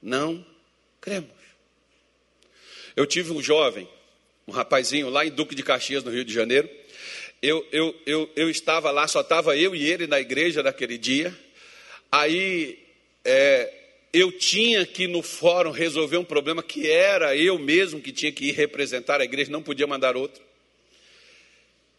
Não 0.00 0.42
cremos. 0.98 1.28
Eu 2.96 3.06
tive 3.06 3.32
um 3.32 3.42
jovem, 3.42 3.86
um 4.48 4.52
rapazinho 4.52 5.10
lá 5.10 5.26
em 5.26 5.30
Duque 5.30 5.54
de 5.54 5.62
Caxias, 5.62 6.02
no 6.02 6.10
Rio 6.10 6.24
de 6.24 6.32
Janeiro. 6.32 6.70
Eu, 7.42 7.68
eu, 7.70 7.94
eu, 8.06 8.32
eu 8.34 8.48
estava 8.48 8.90
lá, 8.90 9.06
só 9.06 9.20
estava 9.20 9.54
eu 9.58 9.76
e 9.76 9.86
ele 9.86 10.06
na 10.06 10.18
igreja 10.18 10.62
naquele 10.62 10.96
dia. 10.96 11.38
Aí 12.10 12.83
é, 13.24 13.72
eu 14.12 14.30
tinha 14.30 14.84
que 14.86 15.06
no 15.06 15.22
fórum 15.22 15.70
resolver 15.70 16.18
um 16.18 16.24
problema 16.24 16.62
que 16.62 16.88
era 16.90 17.36
eu 17.36 17.58
mesmo 17.58 18.00
que 18.00 18.12
tinha 18.12 18.30
que 18.30 18.46
ir 18.46 18.52
representar 18.52 19.20
a 19.20 19.24
igreja, 19.24 19.50
não 19.50 19.62
podia 19.62 19.86
mandar 19.86 20.16
outro. 20.16 20.42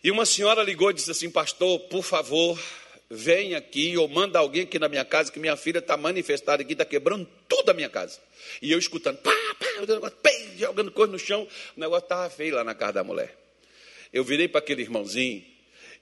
E 0.03 0.11
uma 0.11 0.25
senhora 0.25 0.61
ligou 0.63 0.91
e 0.91 0.93
disse 0.93 1.09
assim: 1.09 1.29
Pastor, 1.29 1.79
por 1.81 2.03
favor, 2.03 2.59
vem 3.09 3.55
aqui 3.55 3.97
ou 3.97 4.07
manda 4.07 4.39
alguém 4.39 4.63
aqui 4.63 4.77
na 4.77 4.87
minha 4.87 5.03
casa, 5.03 5.31
que 5.31 5.39
minha 5.39 5.57
filha 5.57 5.79
está 5.79 5.97
manifestada 5.97 6.61
aqui, 6.61 6.73
está 6.73 6.85
quebrando 6.85 7.27
tudo 7.47 7.71
a 7.71 7.73
minha 7.73 7.89
casa. 7.89 8.19
E 8.61 8.71
eu 8.71 8.77
escutando, 8.77 9.17
pá, 9.17 9.31
pá, 9.59 9.65
jogando 10.57 10.91
coisa 10.91 11.11
no 11.11 11.19
chão, 11.19 11.47
o 11.75 11.79
negócio 11.79 12.05
estava 12.05 12.29
feio 12.29 12.55
lá 12.55 12.63
na 12.63 12.73
casa 12.73 12.93
da 12.93 13.03
mulher. 13.03 13.35
eu 14.13 14.23
virei 14.23 14.47
para 14.47 14.59
aquele 14.59 14.81
irmãozinho, 14.81 15.43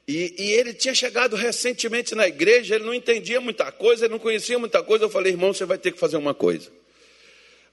e, 0.08 0.36
e, 0.38 0.52
ele 0.52 0.74
tinha 0.74 0.94
chegado 0.94 1.36
recentemente 1.36 2.14
na 2.14 2.28
igreja, 2.28 2.76
ele 2.76 2.84
não 2.84 2.94
entendia 2.94 3.40
muita 3.40 3.72
coisa, 3.72 4.06
ele 4.06 4.12
não 4.12 4.20
conhecia 4.20 4.60
muita 4.60 4.84
coisa. 4.84 5.06
Eu 5.06 5.10
falei, 5.10 5.32
irmão, 5.32 5.54
você 5.54 5.66
vai 5.66 5.78
ter 5.78 5.92
que 5.92 6.00
fazer 6.00 6.18
uma 6.18 6.34
coisa. 6.34 6.70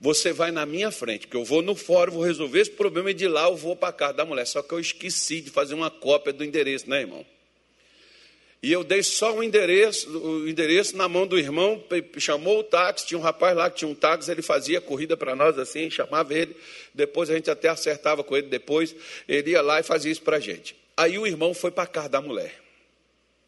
Você 0.01 0.33
vai 0.33 0.51
na 0.51 0.65
minha 0.65 0.91
frente, 0.91 1.27
que 1.27 1.37
eu 1.37 1.45
vou 1.45 1.61
no 1.61 1.75
fórum, 1.75 2.13
vou 2.13 2.23
resolver 2.23 2.61
esse 2.61 2.71
problema 2.71 3.11
e 3.11 3.15
de 3.15 3.27
lá 3.27 3.49
eu 3.49 3.57
vou 3.57 3.75
para 3.75 3.93
casa 3.93 4.15
da 4.15 4.25
mulher. 4.25 4.47
Só 4.47 4.63
que 4.63 4.73
eu 4.73 4.81
esqueci 4.81 5.41
de 5.41 5.51
fazer 5.51 5.75
uma 5.75 5.91
cópia 5.91 6.33
do 6.33 6.45
endereço, 6.45 6.89
né, 6.89 7.01
irmão? 7.01 7.27
E 8.63 8.71
eu 8.71 8.85
dei 8.85 9.03
só 9.03 9.35
o 9.35 9.43
endereço, 9.43 10.11
o 10.19 10.49
endereço 10.49 10.97
na 10.97 11.09
mão 11.09 11.27
do 11.27 11.39
irmão, 11.39 11.83
chamou 12.19 12.61
o 12.61 12.63
táxi, 12.63 13.07
tinha 13.07 13.19
um 13.19 13.23
rapaz 13.23 13.57
lá 13.57 13.71
que 13.71 13.79
tinha 13.79 13.91
um 13.91 13.95
táxi, 13.95 14.31
ele 14.31 14.43
fazia 14.43 14.81
corrida 14.83 15.17
para 15.17 15.35
nós 15.35 15.59
assim, 15.59 15.91
chamava 15.91 16.35
ele, 16.35 16.55
depois 16.95 17.31
a 17.31 17.35
gente 17.35 17.51
até 17.51 17.69
acertava 17.69 18.23
com 18.23 18.37
ele, 18.37 18.49
depois 18.49 18.95
ele 19.27 19.53
ia 19.53 19.63
lá 19.63 19.81
e 19.81 19.83
fazia 19.83 20.13
isso 20.13 20.23
para 20.23 20.37
a 20.37 20.41
gente. 20.41 20.77
Aí 21.01 21.19
o 21.19 21.27
irmão 21.27 21.55
foi 21.55 21.71
para 21.71 21.85
a 21.85 21.87
casa 21.87 22.11
da 22.11 22.21
mulher. 22.21 22.61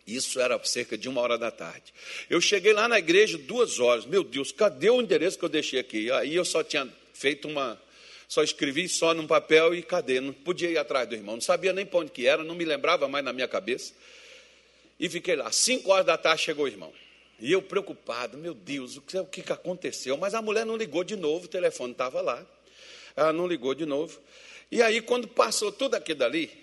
Isso 0.06 0.40
era 0.40 0.58
cerca 0.64 0.96
de 0.96 1.06
uma 1.06 1.20
hora 1.20 1.36
da 1.36 1.50
tarde. 1.50 1.92
Eu 2.30 2.40
cheguei 2.40 2.72
lá 2.72 2.88
na 2.88 2.98
igreja 2.98 3.36
duas 3.36 3.78
horas. 3.78 4.06
Meu 4.06 4.24
Deus, 4.24 4.50
cadê 4.50 4.88
o 4.88 5.02
endereço 5.02 5.38
que 5.38 5.44
eu 5.44 5.50
deixei 5.50 5.78
aqui? 5.78 6.10
Aí 6.12 6.34
eu 6.34 6.46
só 6.46 6.64
tinha 6.64 6.88
feito 7.12 7.46
uma. 7.46 7.78
Só 8.26 8.42
escrevi 8.42 8.88
só 8.88 9.12
num 9.12 9.26
papel 9.26 9.74
e 9.74 9.82
cadê? 9.82 10.18
Não 10.18 10.32
podia 10.32 10.70
ir 10.70 10.78
atrás 10.78 11.06
do 11.06 11.14
irmão. 11.14 11.34
Não 11.34 11.42
sabia 11.42 11.74
nem 11.74 11.84
para 11.84 11.98
onde 11.98 12.10
que 12.10 12.26
era, 12.26 12.42
não 12.42 12.54
me 12.54 12.64
lembrava 12.64 13.06
mais 13.06 13.22
na 13.22 13.34
minha 13.34 13.46
cabeça. 13.46 13.92
E 14.98 15.06
fiquei 15.10 15.36
lá. 15.36 15.52
Cinco 15.52 15.90
horas 15.90 16.06
da 16.06 16.16
tarde 16.16 16.40
chegou 16.40 16.64
o 16.64 16.68
irmão. 16.68 16.90
E 17.38 17.52
eu 17.52 17.60
preocupado, 17.60 18.38
meu 18.38 18.54
Deus, 18.54 18.96
o 18.96 19.02
que, 19.02 19.18
o 19.18 19.26
que 19.26 19.52
aconteceu? 19.52 20.16
Mas 20.16 20.32
a 20.32 20.40
mulher 20.40 20.64
não 20.64 20.74
ligou 20.74 21.04
de 21.04 21.16
novo, 21.16 21.44
o 21.44 21.48
telefone 21.48 21.92
estava 21.92 22.22
lá. 22.22 22.46
Ela 23.14 23.30
não 23.30 23.46
ligou 23.46 23.74
de 23.74 23.84
novo. 23.84 24.18
E 24.70 24.80
aí, 24.80 25.02
quando 25.02 25.28
passou 25.28 25.70
tudo 25.70 25.96
aquilo 25.96 26.20
dali, 26.20 26.61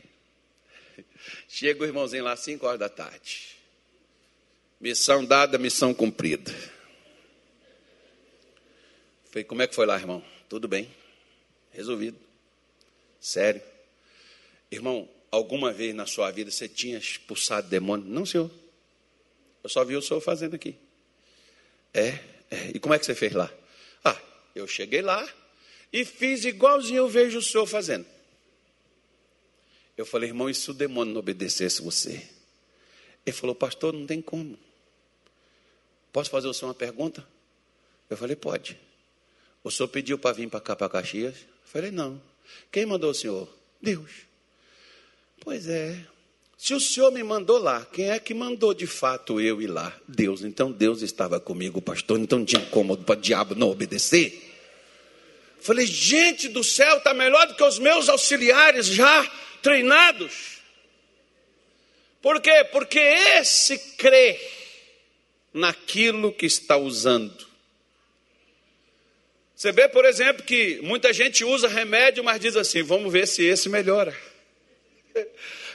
Chega 1.48 1.84
o 1.84 1.86
irmãozinho 1.86 2.24
lá 2.24 2.34
às 2.34 2.40
5 2.42 2.66
horas 2.66 2.80
da 2.80 2.90
tarde. 2.90 3.58
Missão 4.80 5.26
dada, 5.26 5.58
missão 5.58 5.94
cumprida. 5.94 6.54
Falei, 9.26 9.44
como 9.44 9.62
é 9.62 9.68
que 9.68 9.76
foi 9.76 9.86
lá, 9.86 9.96
irmão? 9.96 10.24
Tudo 10.48 10.68
bem? 10.68 10.90
Resolvido. 11.72 12.18
Sério. 13.20 13.62
Irmão, 14.72 15.10
alguma 15.32 15.72
vez 15.72 15.94
na 15.94 16.06
sua 16.06 16.32
vida 16.32 16.50
você 16.50 16.68
tinha 16.68 16.98
expulsado 16.98 17.68
demônio? 17.68 18.06
Não, 18.08 18.26
senhor. 18.26 18.50
Eu 19.64 19.70
só 19.70 19.84
vi 19.84 19.96
o 19.96 20.02
senhor 20.02 20.22
fazendo 20.22 20.56
aqui. 20.56 20.76
É, 21.94 22.20
é. 22.50 22.72
E 22.74 22.80
como 22.80 22.94
é 22.94 23.00
que 23.00 23.06
você 23.06 23.14
fez 23.14 23.34
lá? 23.34 23.52
Ah, 24.04 24.18
eu 24.56 24.68
cheguei 24.68 25.02
lá 25.02 25.28
e 25.92 26.06
fiz 26.06 26.46
igualzinho 26.46 27.00
eu 27.00 27.10
vejo 27.10 27.40
o 27.40 27.44
senhor 27.44 27.66
fazendo. 27.66 28.06
Eu 30.00 30.06
falei, 30.06 30.30
irmão, 30.30 30.50
e 30.50 30.56
se 30.56 30.72
o 30.72 30.74
demônio 30.74 31.14
não 31.14 31.20
obedecesse 31.20 31.82
você? 31.82 32.26
Ele 33.26 33.36
falou, 33.36 33.54
pastor, 33.54 33.92
não 33.92 34.08
tem 34.08 34.22
como. 34.22 34.58
Posso 36.14 36.30
fazer 36.30 36.48
o 36.48 36.54
senhor 36.54 36.70
uma 36.70 36.74
pergunta? 36.74 37.28
Eu 38.10 38.16
falei, 38.16 38.34
pode. 38.34 38.80
O 39.62 39.70
senhor 39.70 39.90
pediu 39.90 40.18
para 40.18 40.32
vir 40.34 40.48
para 40.48 40.62
cá, 40.62 40.74
para 40.74 40.88
Caxias? 40.88 41.36
Eu 41.36 41.66
falei, 41.66 41.92
não. 41.92 42.22
Quem 42.72 42.86
mandou 42.86 43.12
o 43.12 43.14
senhor? 43.14 43.54
Deus. 43.82 44.10
Pois 45.42 45.68
é. 45.68 46.02
Se 46.58 46.74
o 46.74 46.80
senhor 46.80 47.12
me 47.12 47.22
mandou 47.22 47.58
lá, 47.58 47.86
quem 47.92 48.10
é 48.10 48.20
que 48.20 48.34
mandou 48.34 48.74
de 48.74 48.88
fato 48.88 49.42
eu 49.42 49.62
ir 49.62 49.68
lá? 49.68 49.94
Deus. 50.08 50.44
Então 50.46 50.72
Deus 50.72 51.02
estava 51.02 51.42
comigo, 51.42 51.82
pastor. 51.82 52.18
Então 52.18 52.40
não 52.40 52.46
tinha 52.46 52.66
como 52.68 52.96
para 52.96 53.20
o 53.20 53.22
diabo 53.22 53.54
não 53.54 53.70
obedecer. 53.70 54.46
Falei, 55.60 55.86
gente 55.86 56.48
do 56.48 56.64
céu, 56.64 57.00
está 57.00 57.14
melhor 57.14 57.48
do 57.48 57.56
que 57.56 57.64
os 57.66 57.78
meus 57.78 58.08
auxiliares 58.08 58.86
já 58.86 59.30
treinados. 59.62 60.60
Por 62.22 62.42
quê? 62.42 62.66
Porque 62.72 63.00
esse 63.00 63.78
crê 63.96 64.40
naquilo 65.54 66.32
que 66.32 66.46
está 66.46 66.78
usando. 66.78 67.48
Você 69.56 69.72
vê, 69.72 69.90
por 69.90 70.06
exemplo, 70.06 70.44
que 70.44 70.80
muita 70.82 71.12
gente 71.12 71.44
usa 71.44 71.68
remédio, 71.68 72.24
mas 72.24 72.40
diz 72.40 72.56
assim: 72.56 72.82
vamos 72.82 73.12
ver 73.12 73.28
se 73.28 73.46
esse 73.46 73.68
melhora. 73.68 74.16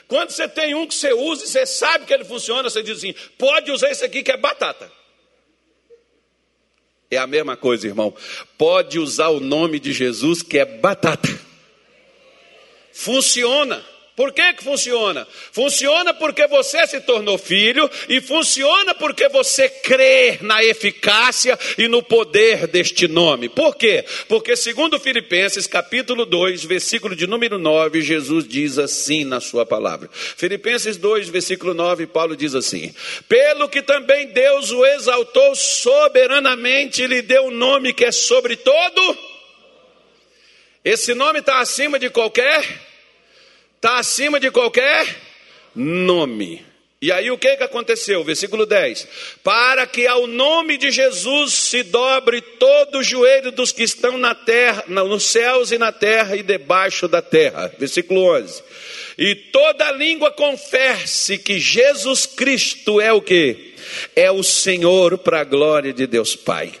Quando 0.07 0.31
você 0.31 0.47
tem 0.47 0.75
um 0.75 0.87
que 0.87 0.93
você 0.93 1.13
usa 1.13 1.45
e 1.45 1.47
você 1.47 1.65
sabe 1.65 2.05
que 2.05 2.13
ele 2.13 2.25
funciona, 2.25 2.69
você 2.69 2.81
diz 2.81 2.97
assim: 2.97 3.13
pode 3.37 3.71
usar 3.71 3.89
esse 3.91 4.03
aqui 4.03 4.23
que 4.23 4.31
é 4.31 4.37
batata. 4.37 4.91
É 7.09 7.17
a 7.17 7.27
mesma 7.27 7.55
coisa, 7.55 7.87
irmão. 7.87 8.15
Pode 8.57 8.99
usar 8.99 9.29
o 9.29 9.39
nome 9.39 9.79
de 9.79 9.93
Jesus 9.93 10.41
que 10.41 10.57
é 10.57 10.65
batata. 10.65 11.44
Funciona. 12.95 13.83
Por 14.15 14.31
que, 14.31 14.53
que 14.53 14.63
funciona? 14.63 15.27
Funciona 15.51 16.13
porque 16.13 16.47
você 16.47 16.87
se 16.87 17.01
tornou 17.01 17.37
filho 17.37 17.91
e 18.07 18.21
funciona 18.21 18.95
porque 18.95 19.27
você 19.27 19.67
crê 19.67 20.37
na 20.39 20.63
eficácia 20.63 21.59
e 21.77 21.89
no 21.89 22.01
poder 22.01 22.67
deste 22.67 23.09
nome. 23.09 23.49
Por 23.49 23.75
quê? 23.75 24.05
Porque 24.29 24.55
segundo 24.55 24.97
Filipenses 24.97 25.67
capítulo 25.67 26.25
2, 26.25 26.63
versículo 26.63 27.13
de 27.13 27.27
número 27.27 27.57
9, 27.57 28.01
Jesus 28.01 28.47
diz 28.47 28.79
assim 28.79 29.25
na 29.25 29.41
sua 29.41 29.65
palavra. 29.65 30.09
Filipenses 30.13 30.95
2, 30.95 31.27
versículo 31.27 31.73
9, 31.73 32.07
Paulo 32.07 32.37
diz 32.37 32.55
assim: 32.55 32.95
"Pelo 33.27 33.67
que 33.67 33.81
também 33.81 34.27
Deus 34.27 34.71
o 34.71 34.85
exaltou 34.85 35.53
soberanamente 35.53 37.03
e 37.03 37.07
lhe 37.07 37.21
deu 37.21 37.47
um 37.47 37.51
nome 37.51 37.91
que 37.91 38.05
é 38.05 38.13
sobre 38.13 38.55
todo 38.55 39.35
esse 40.85 41.15
nome 41.15 41.39
está 41.39 41.59
acima 41.61 41.97
de 41.97 42.11
qualquer 42.11 42.63
está 43.85 43.99
acima 43.99 44.39
de 44.39 44.49
qualquer 44.49 45.15
nome. 45.75 46.65
E 46.99 47.11
aí 47.11 47.29
o 47.29 47.37
que, 47.37 47.55
que 47.55 47.63
aconteceu? 47.63 48.23
Versículo 48.23 48.65
10: 48.65 49.07
Para 49.43 49.85
que 49.85 50.07
ao 50.07 50.25
nome 50.25 50.75
de 50.75 50.89
Jesus 50.89 51.53
se 51.53 51.83
dobre 51.83 52.41
todo 52.41 52.97
o 52.97 53.03
joelho 53.03 53.51
dos 53.51 53.71
que 53.71 53.83
estão 53.83 54.17
na 54.17 54.33
terra, 54.33 54.85
nos 54.87 55.25
céus 55.25 55.71
e 55.71 55.77
na 55.77 55.91
terra 55.91 56.35
e 56.35 56.41
debaixo 56.41 57.07
da 57.07 57.21
terra. 57.21 57.71
Versículo 57.77 58.35
11: 58.35 58.63
E 59.19 59.35
toda 59.35 59.91
língua 59.91 60.31
confesse 60.31 61.37
que 61.37 61.59
Jesus 61.59 62.25
Cristo 62.25 62.99
é 62.99 63.13
o 63.13 63.21
que? 63.21 63.75
É 64.15 64.31
o 64.31 64.41
Senhor 64.41 65.15
para 65.19 65.41
a 65.41 65.43
glória 65.43 65.93
de 65.93 66.07
Deus 66.07 66.35
Pai. 66.35 66.73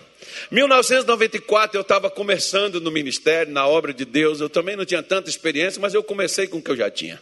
1994 0.55 1.77
eu 1.77 1.81
estava 1.81 2.09
começando 2.09 2.79
no 2.79 2.89
ministério, 2.89 3.51
na 3.51 3.67
obra 3.67 3.93
de 3.93 4.05
Deus. 4.05 4.39
Eu 4.39 4.49
também 4.49 4.77
não 4.77 4.85
tinha 4.85 5.03
tanta 5.03 5.29
experiência, 5.29 5.81
mas 5.81 5.93
eu 5.93 6.01
comecei 6.01 6.47
com 6.47 6.59
o 6.59 6.61
que 6.61 6.71
eu 6.71 6.77
já 6.77 6.89
tinha. 6.89 7.21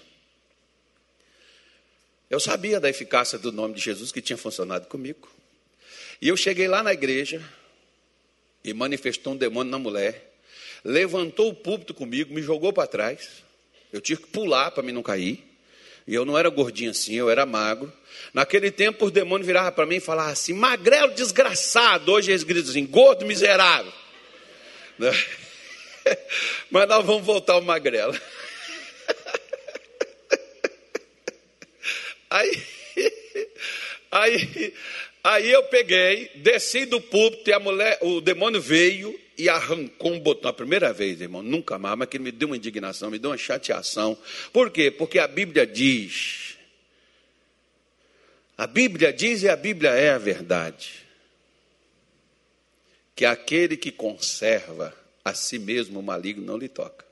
Eu 2.30 2.40
sabia 2.40 2.80
da 2.80 2.88
eficácia 2.88 3.40
do 3.40 3.52
nome 3.52 3.74
de 3.74 3.82
Jesus 3.82 4.12
que 4.12 4.22
tinha 4.22 4.38
funcionado 4.38 4.86
comigo. 4.86 5.28
E 6.22 6.28
eu 6.28 6.38
cheguei 6.38 6.68
lá 6.68 6.84
na 6.84 6.94
igreja 6.94 7.42
e 8.64 8.72
manifestou 8.72 9.34
um 9.34 9.38
demônio 9.38 9.72
na 9.72 9.80
mulher, 9.80 10.32
levantou 10.86 11.50
o 11.50 11.56
púlpito 11.56 11.92
comigo, 11.92 12.32
me 12.32 12.42
jogou 12.44 12.72
para 12.72 12.86
trás. 12.86 13.44
Eu 13.92 14.00
tive 14.00 14.22
que 14.22 14.28
pular 14.28 14.70
para 14.70 14.84
mim 14.84 14.92
não 14.92 15.02
cair. 15.02 15.44
E 16.08 16.14
eu 16.14 16.26
não 16.26 16.38
era 16.38 16.50
gordinho 16.50 16.92
assim, 16.92 17.16
eu 17.16 17.30
era 17.30 17.46
magro. 17.46 17.92
Naquele 18.34 18.72
tempo, 18.72 19.06
os 19.06 19.12
demônios 19.12 19.48
viravam 19.48 19.72
para 19.72 19.86
mim 19.86 19.98
e 19.98 20.02
falavam 20.02 20.32
assim: 20.34 20.54
magrelo 20.54 21.14
desgraçado. 21.14 22.12
Hoje 22.12 22.32
eles 22.32 22.44
gritam 22.44 22.70
assim: 22.70 22.86
gordo 22.86 23.26
miserável. 23.26 23.92
Né? 25.00 25.12
Mas 26.70 26.88
nós 26.88 27.06
vamos 27.06 27.26
voltar 27.26 27.54
ao 27.54 27.62
magrelo. 27.62 28.14
Aí, 32.34 32.64
aí, 34.12 34.74
aí 35.24 35.52
eu 35.52 35.64
peguei, 35.66 36.32
desci 36.36 36.86
do 36.86 37.00
púlpito 37.00 37.48
e 37.50 37.54
a 37.54 37.60
mulher, 37.60 38.00
o 38.02 38.20
demônio 38.20 38.60
veio 38.60 39.20
e 39.38 39.50
arrancou 39.50 40.14
um 40.14 40.20
botão. 40.20 40.50
A 40.50 40.54
primeira 40.54 40.94
vez, 40.94 41.22
irmão, 41.22 41.42
nunca 41.42 41.78
mais, 41.78 41.98
mas 41.98 42.10
que 42.10 42.20
me 42.20 42.32
deu 42.32 42.50
uma 42.50 42.58
indignação, 42.58 43.10
me 43.10 43.20
deu 43.20 43.32
uma 43.32 43.38
chateação. 43.38 44.18
Por 44.52 44.72
quê? 44.72 44.92
Porque 44.92 45.20
a 45.20 45.28
Bíblia 45.28 45.66
diz 45.66 46.54
a 48.58 48.68
Bíblia 48.68 49.12
diz 49.12 49.44
e 49.44 49.50
a 49.50 49.56
Bíblia 49.56 49.92
é 49.92 50.12
a 50.12 50.18
verdade. 50.18 51.04
Que 53.16 53.26
aquele 53.26 53.76
que 53.76 53.92
conserva 53.92 54.96
a 55.24 55.34
si 55.34 55.58
mesmo 55.58 56.00
o 56.00 56.04
maligno 56.04 56.46
não 56.46 56.58
lhe 56.58 56.70
toca. 56.70 57.06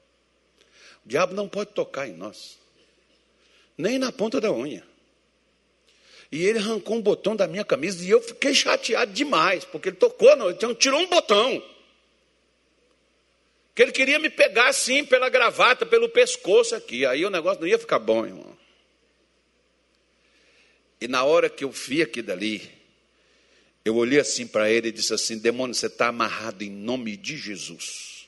O 1.06 1.10
diabo 1.10 1.34
não 1.34 1.50
pode 1.50 1.72
tocar 1.72 2.08
em 2.08 2.14
nós, 2.14 2.60
nem 3.78 3.98
na 3.98 4.12
ponta 4.12 4.40
da 4.40 4.52
unha. 4.52 4.84
E 6.32 6.46
ele 6.46 6.60
arrancou 6.60 6.96
um 6.96 7.02
botão 7.02 7.36
da 7.36 7.48
minha 7.48 7.66
camisa 7.66 8.04
e 8.06 8.10
eu 8.10 8.22
fiquei 8.22 8.54
chateado 8.54 9.12
demais, 9.12 9.66
porque 9.66 9.90
ele 9.90 9.98
tocou, 9.98 10.36
não, 10.36 10.50
ele 10.50 10.76
tirou 10.76 11.00
um 11.00 11.08
botão. 11.08 11.62
Que 13.74 13.84
ele 13.84 13.92
queria 13.92 14.20
me 14.20 14.30
pegar 14.30 14.68
assim 14.68 15.06
pela 15.06 15.30
gravata, 15.30 15.86
pelo 15.86 16.10
pescoço 16.10 16.76
aqui. 16.76 17.06
Aí 17.06 17.26
o 17.26 17.30
negócio 17.30 17.62
não 17.62 17.68
ia 17.68 17.80
ficar 17.80 18.00
bom, 18.00 18.26
irmão. 18.26 18.58
E 21.00 21.08
na 21.08 21.24
hora 21.24 21.50
que 21.50 21.64
eu 21.64 21.72
vi 21.72 22.02
aquilo 22.02 22.28
dali, 22.28 22.70
eu 23.84 23.96
olhei 23.96 24.20
assim 24.20 24.46
para 24.46 24.70
ele 24.70 24.90
e 24.90 24.92
disse 24.92 25.14
assim: 25.14 25.38
demônio, 25.38 25.74
você 25.74 25.88
está 25.88 26.08
amarrado 26.08 26.64
em 26.64 26.70
nome 26.70 27.18
de 27.18 27.36
Jesus. 27.38 28.28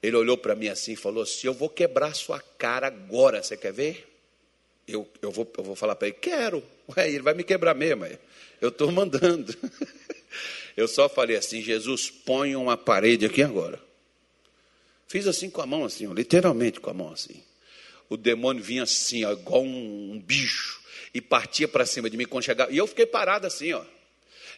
Ele 0.00 0.16
olhou 0.16 0.36
para 0.36 0.54
mim 0.54 0.68
assim 0.68 0.92
e 0.92 0.96
falou 0.96 1.22
assim: 1.22 1.46
Eu 1.46 1.54
vou 1.54 1.68
quebrar 1.68 2.14
sua 2.14 2.38
cara 2.38 2.86
agora, 2.86 3.42
você 3.42 3.56
quer 3.56 3.72
ver? 3.72 4.06
Eu, 4.86 5.08
eu, 5.22 5.32
vou, 5.32 5.50
eu 5.56 5.64
vou 5.64 5.74
falar 5.74 5.96
para 5.96 6.08
ele: 6.08 6.16
Quero. 6.20 6.62
Ué, 6.96 7.08
ele 7.08 7.22
vai 7.22 7.34
me 7.34 7.42
quebrar 7.42 7.74
mesmo. 7.74 8.06
Eu 8.60 8.68
estou 8.68 8.90
mandando. 8.92 9.56
Eu 10.76 10.86
só 10.86 11.08
falei 11.08 11.36
assim: 11.36 11.60
Jesus, 11.60 12.10
põe 12.10 12.54
uma 12.54 12.76
parede 12.76 13.26
aqui 13.26 13.42
agora. 13.42 13.80
Fiz 15.06 15.26
assim 15.26 15.50
com 15.50 15.60
a 15.60 15.66
mão, 15.66 15.84
assim, 15.84 16.06
ó, 16.06 16.12
literalmente 16.12 16.80
com 16.80 16.90
a 16.90 16.94
mão 16.94 17.12
assim. 17.12 17.42
O 18.08 18.16
demônio 18.16 18.62
vinha 18.62 18.82
assim, 18.82 19.24
ó, 19.24 19.32
igual 19.32 19.62
um, 19.62 20.12
um 20.12 20.20
bicho, 20.20 20.80
e 21.12 21.20
partia 21.20 21.68
para 21.68 21.86
cima 21.86 22.10
de 22.10 22.16
mim 22.16 22.24
quando 22.24 22.44
chegava. 22.44 22.72
E 22.72 22.76
eu 22.76 22.86
fiquei 22.86 23.06
parado 23.06 23.46
assim, 23.46 23.72
ó. 23.72 23.84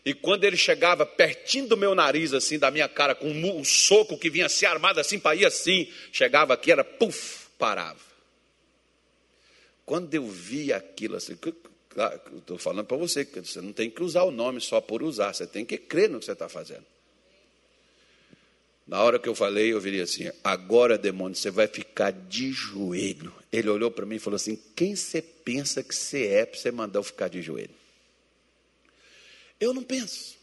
E 0.04 0.14
quando 0.14 0.44
ele 0.44 0.56
chegava 0.56 1.04
pertinho 1.04 1.66
do 1.66 1.76
meu 1.76 1.94
nariz, 1.94 2.32
assim, 2.32 2.58
da 2.58 2.70
minha 2.70 2.88
cara, 2.88 3.14
com 3.14 3.28
um, 3.28 3.58
um 3.58 3.64
soco 3.64 4.16
que 4.16 4.30
vinha 4.30 4.46
assim, 4.46 4.64
armado 4.64 5.00
assim, 5.00 5.18
para 5.18 5.34
ir 5.34 5.44
assim, 5.44 5.90
chegava 6.12 6.54
aqui, 6.54 6.70
era 6.70 6.84
puf, 6.84 7.48
parava. 7.58 7.98
Quando 9.84 10.14
eu 10.14 10.26
vi 10.28 10.72
aquilo 10.72 11.16
assim, 11.16 11.36
estou 12.36 12.58
falando 12.58 12.86
para 12.86 12.96
você, 12.96 13.24
que 13.24 13.40
você 13.40 13.60
não 13.60 13.72
tem 13.72 13.90
que 13.90 14.02
usar 14.02 14.22
o 14.22 14.30
nome 14.30 14.60
só 14.60 14.80
por 14.80 15.02
usar, 15.02 15.32
você 15.32 15.46
tem 15.46 15.64
que 15.64 15.76
crer 15.76 16.08
no 16.08 16.18
que 16.18 16.24
você 16.24 16.32
está 16.32 16.48
fazendo. 16.48 16.84
Na 18.86 19.02
hora 19.02 19.18
que 19.18 19.28
eu 19.28 19.34
falei, 19.34 19.72
eu 19.72 19.80
virei 19.80 20.00
assim: 20.00 20.30
agora, 20.44 20.96
demônio, 20.96 21.36
você 21.36 21.50
vai 21.50 21.66
ficar 21.66 22.12
de 22.12 22.52
joelho. 22.52 23.34
Ele 23.52 23.68
olhou 23.68 23.90
para 23.90 24.06
mim 24.06 24.16
e 24.16 24.20
falou 24.20 24.36
assim: 24.36 24.58
quem 24.76 24.94
você 24.94 25.20
pensa 25.20 25.82
que 25.82 25.94
você 25.94 26.26
é 26.28 26.46
para 26.46 26.58
você 26.58 26.70
mandar 26.70 27.00
eu 27.00 27.02
ficar 27.02 27.28
de 27.28 27.42
joelho? 27.42 27.74
Eu 29.58 29.74
não 29.74 29.82
penso. 29.82 30.36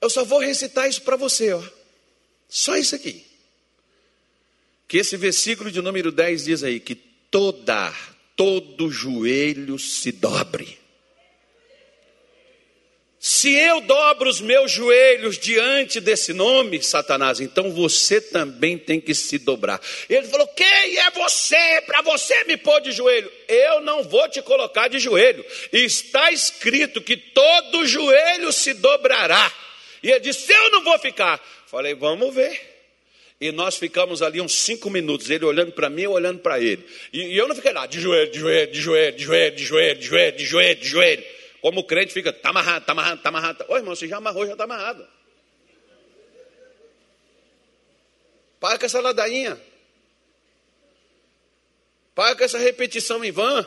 Eu 0.00 0.10
só 0.10 0.24
vou 0.24 0.40
recitar 0.40 0.88
isso 0.88 1.02
para 1.02 1.16
você, 1.16 1.52
ó. 1.52 1.62
Só 2.48 2.76
isso 2.76 2.94
aqui. 2.94 3.24
Que 4.86 4.98
esse 4.98 5.16
versículo 5.16 5.70
de 5.70 5.80
número 5.80 6.12
10 6.12 6.44
diz 6.44 6.62
aí 6.62 6.80
que 6.80 6.94
toda, 6.94 7.94
todo 8.36 8.90
joelho 8.90 9.78
se 9.78 10.12
dobre. 10.12 10.81
Se 13.24 13.54
eu 13.54 13.80
dobro 13.82 14.28
os 14.28 14.40
meus 14.40 14.72
joelhos 14.72 15.38
diante 15.38 16.00
desse 16.00 16.32
nome, 16.32 16.82
Satanás, 16.82 17.38
então 17.38 17.70
você 17.70 18.20
também 18.20 18.76
tem 18.76 19.00
que 19.00 19.14
se 19.14 19.38
dobrar. 19.38 19.80
Ele 20.10 20.26
falou: 20.26 20.48
Quem 20.48 20.98
é 20.98 21.08
você 21.12 21.82
para 21.86 22.02
você 22.02 22.42
me 22.42 22.56
pôr 22.56 22.80
de 22.80 22.90
joelho? 22.90 23.30
Eu 23.46 23.80
não 23.80 24.02
vou 24.02 24.28
te 24.28 24.42
colocar 24.42 24.88
de 24.88 24.98
joelho. 24.98 25.46
Está 25.72 26.32
escrito 26.32 27.00
que 27.00 27.16
todo 27.16 27.86
joelho 27.86 28.50
se 28.50 28.74
dobrará. 28.74 29.52
E 30.02 30.10
ele 30.10 30.18
disse: 30.18 30.52
Eu 30.52 30.72
não 30.72 30.82
vou 30.82 30.98
ficar. 30.98 31.40
Falei: 31.68 31.94
Vamos 31.94 32.34
ver. 32.34 32.60
E 33.40 33.52
nós 33.52 33.76
ficamos 33.76 34.20
ali 34.20 34.40
uns 34.40 34.52
cinco 34.52 34.90
minutos, 34.90 35.30
ele 35.30 35.44
olhando 35.44 35.70
para 35.70 35.88
mim, 35.88 36.02
eu 36.02 36.10
olhando 36.10 36.40
para 36.40 36.58
ele. 36.58 36.84
E, 37.12 37.36
eu 37.38 37.46
não 37.46 37.54
fiquei 37.54 37.72
lá, 37.72 37.86
de 37.86 38.00
joelho, 38.00 38.32
de 38.32 38.40
joelho, 38.40 38.72
de 38.72 38.80
joelho, 38.80 39.16
de 39.16 39.22
joelho, 39.24 39.56
de 39.56 39.64
joelho, 39.64 39.96
de 39.96 40.04
joelho, 40.04 40.36
de 40.36 40.44
joelho, 40.44 40.80
de 40.80 40.88
joelho. 40.88 41.41
Como 41.62 41.80
o 41.80 41.84
crente 41.84 42.12
fica, 42.12 42.30
está 42.30 42.50
amarrado, 42.50 42.80
está 42.80 42.90
amarrado, 42.90 43.16
está 43.18 43.28
amarrado. 43.28 43.64
Ô 43.68 43.76
irmão, 43.76 43.94
você 43.94 44.08
já 44.08 44.16
amarrou, 44.16 44.44
já 44.44 44.52
está 44.52 44.64
amarrado. 44.64 45.08
Para 48.58 48.80
com 48.80 48.84
essa 48.84 49.00
ladainha. 49.00 49.60
Para 52.16 52.34
com 52.34 52.42
essa 52.42 52.58
repetição 52.58 53.24
em 53.24 53.30
vão. 53.30 53.64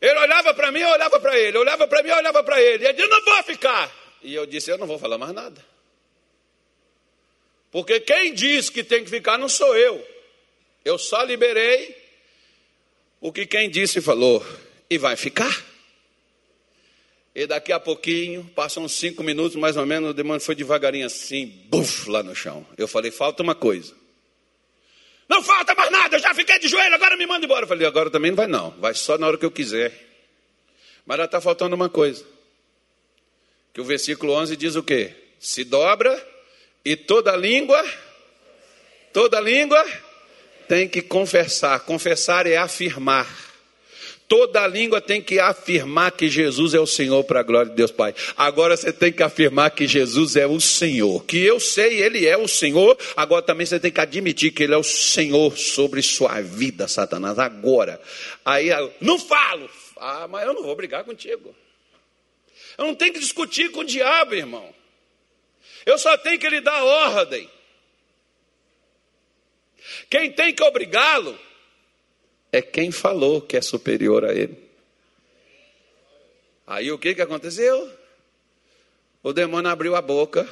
Ele 0.00 0.18
olhava 0.20 0.54
para 0.54 0.72
mim, 0.72 0.80
eu 0.80 0.88
olhava 0.88 1.20
para 1.20 1.38
ele. 1.38 1.58
Olhava 1.58 1.86
para 1.86 2.02
mim, 2.02 2.08
eu 2.08 2.16
olhava 2.16 2.42
para 2.42 2.62
ele. 2.62 2.84
E 2.84 2.88
ele 2.88 2.94
disse, 2.94 3.08
não 3.08 3.22
vou 3.22 3.42
ficar. 3.42 3.94
E 4.22 4.34
eu 4.34 4.46
disse, 4.46 4.70
eu 4.70 4.78
não 4.78 4.86
vou 4.86 4.98
falar 4.98 5.18
mais 5.18 5.34
nada. 5.34 5.62
Porque 7.70 8.00
quem 8.00 8.32
diz 8.32 8.70
que 8.70 8.82
tem 8.82 9.04
que 9.04 9.10
ficar 9.10 9.36
não 9.36 9.50
sou 9.50 9.76
eu. 9.76 10.02
Eu 10.82 10.96
só 10.96 11.22
liberei 11.22 11.94
o 13.20 13.30
que 13.30 13.44
quem 13.44 13.68
disse 13.68 14.00
falou. 14.00 14.42
E 14.88 14.98
vai 14.98 15.16
ficar. 15.16 15.64
E 17.34 17.46
daqui 17.46 17.70
a 17.70 17.78
pouquinho, 17.78 18.50
passam 18.54 18.84
uns 18.84 18.92
cinco 18.92 19.22
minutos 19.22 19.56
mais 19.56 19.76
ou 19.76 19.84
menos, 19.84 20.10
o 20.10 20.14
demônio 20.14 20.40
foi 20.40 20.54
devagarinho 20.54 21.04
assim, 21.04 21.46
buf, 21.66 22.08
lá 22.08 22.22
no 22.22 22.34
chão. 22.34 22.66
Eu 22.78 22.88
falei, 22.88 23.10
falta 23.10 23.42
uma 23.42 23.54
coisa. 23.54 23.94
Não 25.28 25.42
falta 25.42 25.74
mais 25.74 25.90
nada, 25.90 26.16
eu 26.16 26.20
já 26.20 26.32
fiquei 26.32 26.58
de 26.58 26.68
joelho, 26.68 26.94
agora 26.94 27.16
me 27.16 27.26
manda 27.26 27.44
embora. 27.44 27.64
Eu 27.64 27.68
falei, 27.68 27.86
agora 27.86 28.08
também 28.08 28.30
não 28.30 28.36
vai 28.36 28.46
não, 28.46 28.70
vai 28.78 28.94
só 28.94 29.18
na 29.18 29.26
hora 29.26 29.36
que 29.36 29.44
eu 29.44 29.50
quiser. 29.50 29.92
Mas 31.04 31.18
já 31.18 31.24
está 31.26 31.40
faltando 31.40 31.76
uma 31.76 31.90
coisa. 31.90 32.24
Que 33.74 33.82
o 33.82 33.84
versículo 33.84 34.32
11 34.32 34.56
diz 34.56 34.74
o 34.74 34.82
quê? 34.82 35.12
Se 35.38 35.62
dobra 35.62 36.26
e 36.82 36.96
toda 36.96 37.36
língua, 37.36 37.84
toda 39.12 39.38
língua 39.40 39.84
tem 40.66 40.88
que 40.88 41.02
confessar. 41.02 41.80
Confessar 41.80 42.46
é 42.46 42.56
afirmar. 42.56 43.45
Toda 44.28 44.66
língua 44.66 45.00
tem 45.00 45.22
que 45.22 45.38
afirmar 45.38 46.10
que 46.10 46.28
Jesus 46.28 46.74
é 46.74 46.80
o 46.80 46.86
Senhor 46.86 47.22
para 47.22 47.40
a 47.40 47.42
glória 47.44 47.70
de 47.70 47.76
Deus 47.76 47.92
Pai. 47.92 48.12
Agora 48.36 48.76
você 48.76 48.92
tem 48.92 49.12
que 49.12 49.22
afirmar 49.22 49.70
que 49.70 49.86
Jesus 49.86 50.34
é 50.34 50.46
o 50.46 50.60
Senhor. 50.60 51.24
Que 51.24 51.38
eu 51.44 51.60
sei, 51.60 52.02
Ele 52.02 52.26
é 52.26 52.36
o 52.36 52.48
Senhor. 52.48 52.98
Agora 53.16 53.42
também 53.42 53.64
você 53.64 53.78
tem 53.78 53.92
que 53.92 54.00
admitir 54.00 54.50
que 54.50 54.64
Ele 54.64 54.74
é 54.74 54.76
o 54.76 54.82
Senhor 54.82 55.56
sobre 55.56 56.02
sua 56.02 56.40
vida, 56.40 56.88
Satanás. 56.88 57.38
Agora. 57.38 58.00
Aí, 58.44 58.68
não 59.00 59.16
falo. 59.16 59.70
Ah, 59.96 60.26
mas 60.28 60.44
eu 60.44 60.54
não 60.54 60.64
vou 60.64 60.74
brigar 60.74 61.04
contigo. 61.04 61.54
Eu 62.76 62.86
não 62.86 62.94
tenho 62.96 63.12
que 63.12 63.20
discutir 63.20 63.70
com 63.70 63.80
o 63.80 63.84
diabo, 63.84 64.34
irmão. 64.34 64.74
Eu 65.86 65.98
só 65.98 66.16
tenho 66.18 66.38
que 66.38 66.48
lhe 66.48 66.60
dar 66.60 66.82
ordem. 66.82 67.48
Quem 70.10 70.32
tem 70.32 70.52
que 70.52 70.64
obrigá-lo 70.64 71.45
é 72.52 72.62
quem 72.62 72.90
falou 72.90 73.40
que 73.40 73.56
é 73.56 73.60
superior 73.60 74.24
a 74.24 74.32
ele. 74.32 74.56
Aí 76.66 76.90
o 76.90 76.98
que, 76.98 77.14
que 77.14 77.22
aconteceu? 77.22 77.90
O 79.22 79.32
demônio 79.32 79.70
abriu 79.70 79.94
a 79.94 80.02
boca 80.02 80.48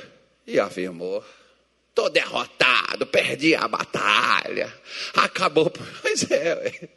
e 0.47 0.59
afirmou: 0.61 1.25
Estou 1.89 2.11
derrotado, 2.11 3.07
perdi 3.07 3.55
a 3.55 3.67
batalha, 3.69 4.73
acabou. 5.15 5.71
Pois 6.03 6.31
é, 6.31 6.89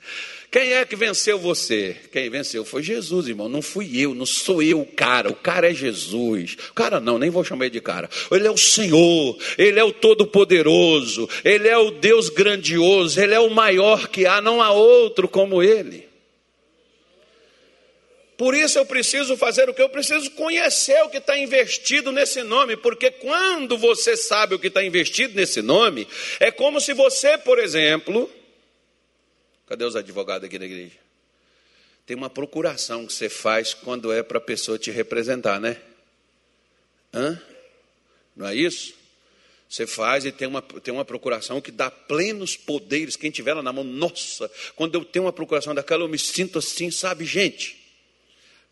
quem 0.50 0.74
é 0.74 0.86
que 0.86 0.96
venceu 0.96 1.38
você? 1.38 1.96
Quem 2.12 2.30
venceu 2.30 2.64
foi 2.64 2.82
Jesus, 2.82 3.28
irmão. 3.28 3.50
Não 3.50 3.62
fui 3.62 4.00
eu, 4.00 4.16
não 4.16 4.26
sou 4.26 4.64
eu 4.64 4.80
o 4.80 4.86
cara. 4.86 5.30
O 5.30 5.36
cara 5.36 5.70
é 5.70 5.74
Jesus. 5.74 6.56
O 6.70 6.74
cara 6.74 7.02
não, 7.02 7.20
nem 7.20 7.30
vou 7.30 7.44
chamar 7.44 7.66
ele 7.66 7.74
de 7.74 7.82
cara. 7.82 8.10
Ele 8.32 8.48
é 8.48 8.52
o 8.52 8.58
Senhor, 8.58 9.38
ele 9.58 9.78
é 9.78 9.84
o 9.84 9.92
Todo-Poderoso, 9.92 11.30
ele 11.44 11.68
é 11.68 11.78
o 11.78 11.92
Deus 11.92 12.30
grandioso, 12.30 13.20
ele 13.20 13.34
é 13.34 13.40
o 13.40 13.50
maior 13.50 14.08
que 14.08 14.26
há, 14.26 14.42
não 14.42 14.62
há 14.62 14.72
outro 14.72 15.28
como 15.28 15.62
ele. 15.62 16.08
Por 18.38 18.54
isso 18.56 18.78
eu 18.78 18.86
preciso 18.86 19.36
fazer 19.36 19.68
o 19.68 19.74
que 19.74 19.82
eu 19.82 19.90
preciso 19.90 20.30
conhecer 20.32 21.02
o 21.02 21.10
que 21.10 21.18
está 21.18 21.38
investido 21.38 22.12
nesse 22.12 22.44
nome, 22.44 22.78
porque 22.78 23.10
quando 23.10 23.78
você 23.78 24.16
sabe 24.16 24.54
o 24.54 24.60
que 24.60 24.68
está 24.68 24.84
investido 24.84 25.34
nesse 25.34 25.62
nome, 25.62 26.08
é 26.40 26.52
como 26.52 26.80
se 26.80 26.94
você, 26.94 27.36
por 27.38 27.58
exemplo, 27.58 28.30
Cadê 29.68 29.84
os 29.84 29.96
advogados 29.96 30.48
aqui 30.48 30.58
da 30.58 30.66
igreja? 30.66 30.96
Tem 32.06 32.16
uma 32.16 32.30
procuração 32.30 33.06
que 33.06 33.12
você 33.12 33.28
faz 33.28 33.74
quando 33.74 34.14
é 34.14 34.24
para 34.24 34.38
a 34.38 34.42
pessoa 34.42 34.80
te 34.80 34.92
representar, 34.92 35.60
né? 35.60 35.76
Hã? 37.14 37.42
Não 38.34 38.48
é 38.48 38.56
isso? 38.56 38.94
Você 39.70 39.86
faz 39.86 40.24
e 40.24 40.32
tem 40.32 40.48
uma, 40.48 40.62
tem 40.62 40.94
uma 40.94 41.04
procuração 41.04 41.60
que 41.60 41.72
dá 41.72 41.92
plenos 41.92 42.56
poderes. 42.56 43.18
Quem 43.18 43.30
tiver 43.30 43.54
lá 43.54 43.62
na 43.62 43.74
mão, 43.74 43.84
nossa, 43.84 44.50
quando 44.74 44.96
eu 44.96 45.04
tenho 45.04 45.26
uma 45.26 45.34
procuração 45.34 45.76
daquela, 45.76 46.04
eu 46.04 46.08
me 46.08 46.18
sinto 46.18 46.60
assim, 46.60 46.90
sabe, 46.90 47.26
gente? 47.26 47.78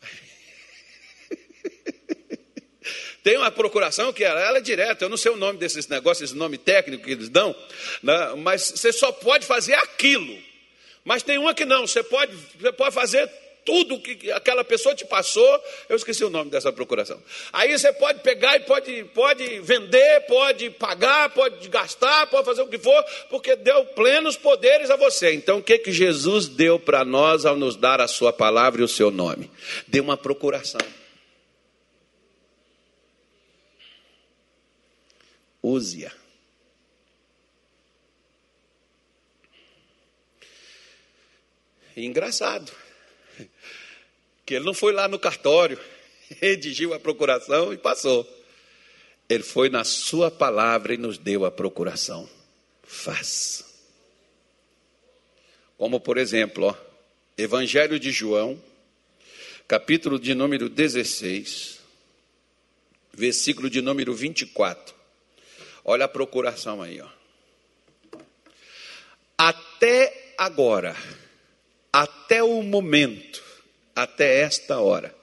Tem 3.22 3.36
uma 3.36 3.50
procuração 3.50 4.12
que 4.12 4.24
ela, 4.24 4.40
ela 4.40 4.58
é 4.58 4.60
direta, 4.60 5.04
eu 5.04 5.08
não 5.08 5.16
sei 5.16 5.32
o 5.32 5.36
nome 5.36 5.58
desses 5.58 5.88
negócios, 5.88 6.30
esse 6.30 6.38
nome 6.38 6.56
técnico 6.56 7.04
que 7.04 7.10
eles 7.10 7.28
dão, 7.28 7.54
né? 8.00 8.34
mas 8.36 8.62
você 8.62 8.92
só 8.92 9.10
pode 9.10 9.44
fazer 9.44 9.74
aquilo. 9.74 10.45
Mas 11.06 11.22
tem 11.22 11.38
uma 11.38 11.54
que 11.54 11.64
não, 11.64 11.86
você 11.86 12.02
pode, 12.02 12.36
você 12.58 12.72
pode 12.72 12.92
fazer 12.92 13.30
tudo 13.64 14.00
que 14.00 14.30
aquela 14.32 14.64
pessoa 14.64 14.92
te 14.92 15.04
passou, 15.04 15.62
eu 15.88 15.94
esqueci 15.94 16.24
o 16.24 16.30
nome 16.30 16.50
dessa 16.50 16.72
procuração. 16.72 17.22
Aí 17.52 17.78
você 17.78 17.92
pode 17.92 18.20
pegar 18.20 18.56
e 18.56 18.60
pode, 18.60 19.04
pode 19.14 19.60
vender, 19.60 20.26
pode 20.26 20.68
pagar, 20.70 21.30
pode 21.30 21.68
gastar, 21.68 22.26
pode 22.26 22.44
fazer 22.44 22.62
o 22.62 22.66
que 22.66 22.78
for, 22.78 23.04
porque 23.30 23.54
deu 23.54 23.84
plenos 23.86 24.36
poderes 24.36 24.90
a 24.90 24.96
você. 24.96 25.32
Então 25.32 25.58
o 25.58 25.62
que, 25.62 25.78
que 25.78 25.92
Jesus 25.92 26.48
deu 26.48 26.76
para 26.76 27.04
nós 27.04 27.46
ao 27.46 27.56
nos 27.56 27.76
dar 27.76 28.00
a 28.00 28.08
sua 28.08 28.32
palavra 28.32 28.80
e 28.80 28.84
o 28.84 28.88
seu 28.88 29.12
nome? 29.12 29.48
Deu 29.86 30.02
uma 30.02 30.16
procuração. 30.16 30.80
Use-a. 35.62 36.25
Engraçado, 42.04 42.70
que 44.44 44.54
ele 44.54 44.64
não 44.64 44.74
foi 44.74 44.92
lá 44.92 45.08
no 45.08 45.18
cartório, 45.18 45.78
redigiu 46.40 46.92
a 46.92 47.00
procuração 47.00 47.72
e 47.72 47.78
passou. 47.78 48.26
Ele 49.28 49.42
foi 49.42 49.68
na 49.68 49.82
Sua 49.82 50.30
palavra 50.30 50.94
e 50.94 50.96
nos 50.96 51.18
deu 51.18 51.44
a 51.44 51.50
procuração. 51.50 52.28
Faça. 52.82 53.64
Como, 55.76 55.98
por 56.00 56.16
exemplo, 56.16 56.66
ó, 56.66 56.74
Evangelho 57.36 57.98
de 57.98 58.10
João, 58.12 58.62
capítulo 59.66 60.18
de 60.18 60.34
número 60.34 60.68
16, 60.68 61.80
versículo 63.12 63.68
de 63.68 63.82
número 63.82 64.14
24. 64.14 64.94
Olha 65.84 66.04
a 66.04 66.08
procuração 66.08 66.80
aí, 66.80 67.00
ó. 67.00 67.08
Até 69.36 70.34
agora, 70.38 70.96
até 71.96 72.42
o 72.42 72.62
momento, 72.62 73.42
até 73.94 74.40
esta 74.40 74.80
hora, 74.80 75.16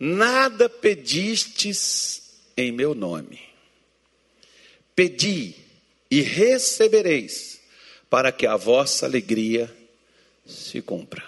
nada 0.00 0.68
pedistes 0.68 2.40
em 2.56 2.72
meu 2.72 2.92
nome. 2.92 3.40
Pedi 4.96 5.54
e 6.10 6.22
recebereis, 6.22 7.60
para 8.10 8.32
que 8.32 8.48
a 8.48 8.56
vossa 8.56 9.06
alegria 9.06 9.72
se 10.44 10.82
cumpra. 10.82 11.24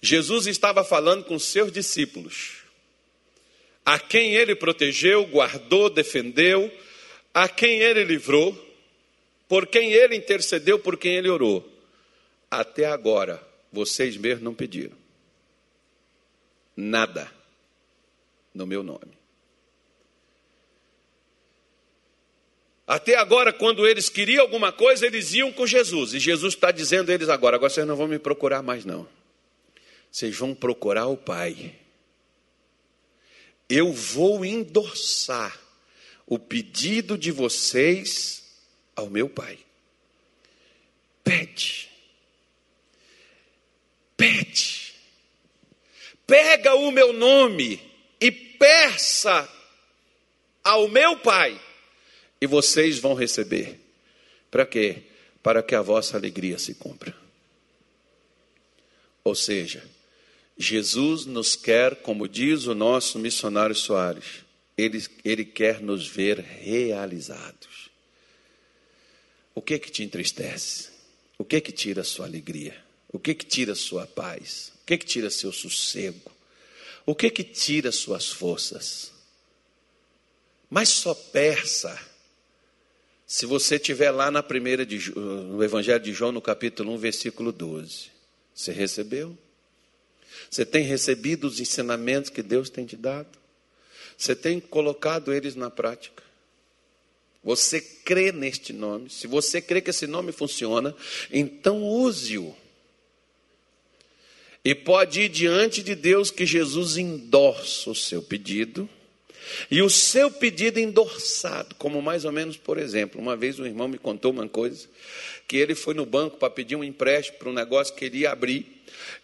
Jesus 0.00 0.46
estava 0.46 0.84
falando 0.84 1.24
com 1.24 1.40
seus 1.40 1.72
discípulos, 1.72 2.58
a 3.84 3.98
quem 3.98 4.36
ele 4.36 4.54
protegeu, 4.54 5.26
guardou, 5.26 5.90
defendeu, 5.90 6.72
a 7.34 7.48
quem 7.48 7.80
ele 7.80 8.04
livrou, 8.04 8.56
por 9.48 9.66
quem 9.66 9.92
ele 9.92 10.14
intercedeu, 10.14 10.78
por 10.78 10.96
quem 10.96 11.16
ele 11.16 11.28
orou. 11.28 11.75
Até 12.56 12.86
agora, 12.86 13.46
vocês 13.70 14.16
mesmos 14.16 14.42
não 14.42 14.54
pediram 14.54 14.96
nada 16.74 17.30
no 18.54 18.66
meu 18.66 18.82
nome. 18.82 19.12
Até 22.86 23.14
agora, 23.14 23.52
quando 23.52 23.86
eles 23.86 24.08
queriam 24.08 24.40
alguma 24.40 24.72
coisa, 24.72 25.04
eles 25.04 25.34
iam 25.34 25.52
com 25.52 25.66
Jesus. 25.66 26.14
E 26.14 26.18
Jesus 26.18 26.54
está 26.54 26.70
dizendo 26.70 27.10
a 27.10 27.14
eles 27.14 27.28
agora: 27.28 27.56
agora 27.56 27.68
vocês 27.68 27.86
não 27.86 27.94
vão 27.94 28.08
me 28.08 28.18
procurar 28.18 28.62
mais, 28.62 28.86
não. 28.86 29.06
Vocês 30.10 30.34
vão 30.34 30.54
procurar 30.54 31.08
o 31.08 31.16
Pai. 31.16 31.74
Eu 33.68 33.92
vou 33.92 34.46
endossar 34.46 35.60
o 36.26 36.38
pedido 36.38 37.18
de 37.18 37.30
vocês 37.30 38.42
ao 38.94 39.10
meu 39.10 39.28
Pai. 39.28 39.58
Pede. 41.22 41.95
Pede. 44.16 44.94
Pega 46.26 46.74
o 46.74 46.90
meu 46.90 47.12
nome 47.12 47.80
e 48.20 48.30
peça 48.30 49.48
ao 50.64 50.88
meu 50.88 51.16
Pai 51.18 51.60
e 52.40 52.46
vocês 52.46 52.98
vão 52.98 53.14
receber. 53.14 53.78
Para 54.50 54.66
quê? 54.66 55.02
Para 55.42 55.62
que 55.62 55.74
a 55.74 55.82
vossa 55.82 56.16
alegria 56.16 56.58
se 56.58 56.74
cumpra. 56.74 57.14
Ou 59.22 59.34
seja, 59.34 59.84
Jesus 60.56 61.26
nos 61.26 61.54
quer, 61.54 61.96
como 61.96 62.28
diz 62.28 62.66
o 62.66 62.74
nosso 62.74 63.18
missionário 63.18 63.74
Soares, 63.74 64.44
ele, 64.76 65.04
ele 65.24 65.44
quer 65.44 65.80
nos 65.80 66.06
ver 66.06 66.38
realizados. 66.38 67.90
O 69.54 69.62
que 69.62 69.78
que 69.78 69.90
te 69.90 70.02
entristece? 70.02 70.90
O 71.38 71.44
que 71.44 71.60
que 71.60 71.72
tira 71.72 72.02
a 72.02 72.04
sua 72.04 72.26
alegria? 72.26 72.85
O 73.16 73.18
que 73.18 73.34
que 73.34 73.46
tira 73.46 73.74
sua 73.74 74.06
paz? 74.06 74.72
O 74.82 74.84
que 74.84 74.98
que 74.98 75.06
tira 75.06 75.30
seu 75.30 75.50
sossego? 75.50 76.30
O 77.06 77.14
que 77.14 77.30
que 77.30 77.42
tira 77.42 77.90
suas 77.90 78.28
forças? 78.28 79.10
Mas 80.68 80.90
só 80.90 81.14
peça 81.14 81.98
se 83.26 83.46
você 83.46 83.76
estiver 83.76 84.10
lá 84.10 84.30
na 84.30 84.42
primeira 84.42 84.84
de, 84.84 85.10
no 85.16 85.64
Evangelho 85.64 85.98
de 85.98 86.12
João, 86.12 86.30
no 86.30 86.42
capítulo 86.42 86.92
1, 86.92 86.98
versículo 86.98 87.52
12, 87.52 88.10
você 88.54 88.70
recebeu? 88.70 89.36
Você 90.50 90.66
tem 90.66 90.84
recebido 90.84 91.46
os 91.46 91.58
ensinamentos 91.58 92.28
que 92.28 92.42
Deus 92.42 92.68
tem 92.68 92.84
te 92.84 92.96
dado? 92.96 93.38
Você 94.18 94.36
tem 94.36 94.60
colocado 94.60 95.32
eles 95.32 95.56
na 95.56 95.70
prática? 95.70 96.22
Você 97.42 97.80
crê 97.80 98.30
neste 98.30 98.74
nome? 98.74 99.08
Se 99.08 99.26
você 99.26 99.62
crê 99.62 99.80
que 99.80 99.88
esse 99.88 100.06
nome 100.06 100.32
funciona, 100.32 100.94
então 101.32 101.82
use-o. 101.82 102.54
E 104.66 104.74
pode 104.74 105.20
ir 105.20 105.28
diante 105.28 105.80
de 105.80 105.94
Deus 105.94 106.28
que 106.28 106.44
Jesus 106.44 106.96
endorça 106.96 107.88
o 107.88 107.94
seu 107.94 108.20
pedido 108.20 108.88
e 109.70 109.80
o 109.80 109.88
seu 109.88 110.28
pedido 110.28 110.80
endossado, 110.80 111.76
como 111.76 112.02
mais 112.02 112.24
ou 112.24 112.32
menos, 112.32 112.56
por 112.56 112.76
exemplo, 112.76 113.20
uma 113.20 113.36
vez 113.36 113.60
um 113.60 113.64
irmão 113.64 113.86
me 113.86 113.96
contou 113.96 114.32
uma 114.32 114.48
coisa, 114.48 114.88
que 115.46 115.56
ele 115.56 115.76
foi 115.76 115.94
no 115.94 116.04
banco 116.04 116.38
para 116.38 116.50
pedir 116.50 116.74
um 116.74 116.82
empréstimo 116.82 117.38
para 117.38 117.48
um 117.48 117.52
negócio 117.52 117.94
que 117.94 118.06
ele 118.06 118.18
ia 118.18 118.32
abrir, 118.32 118.66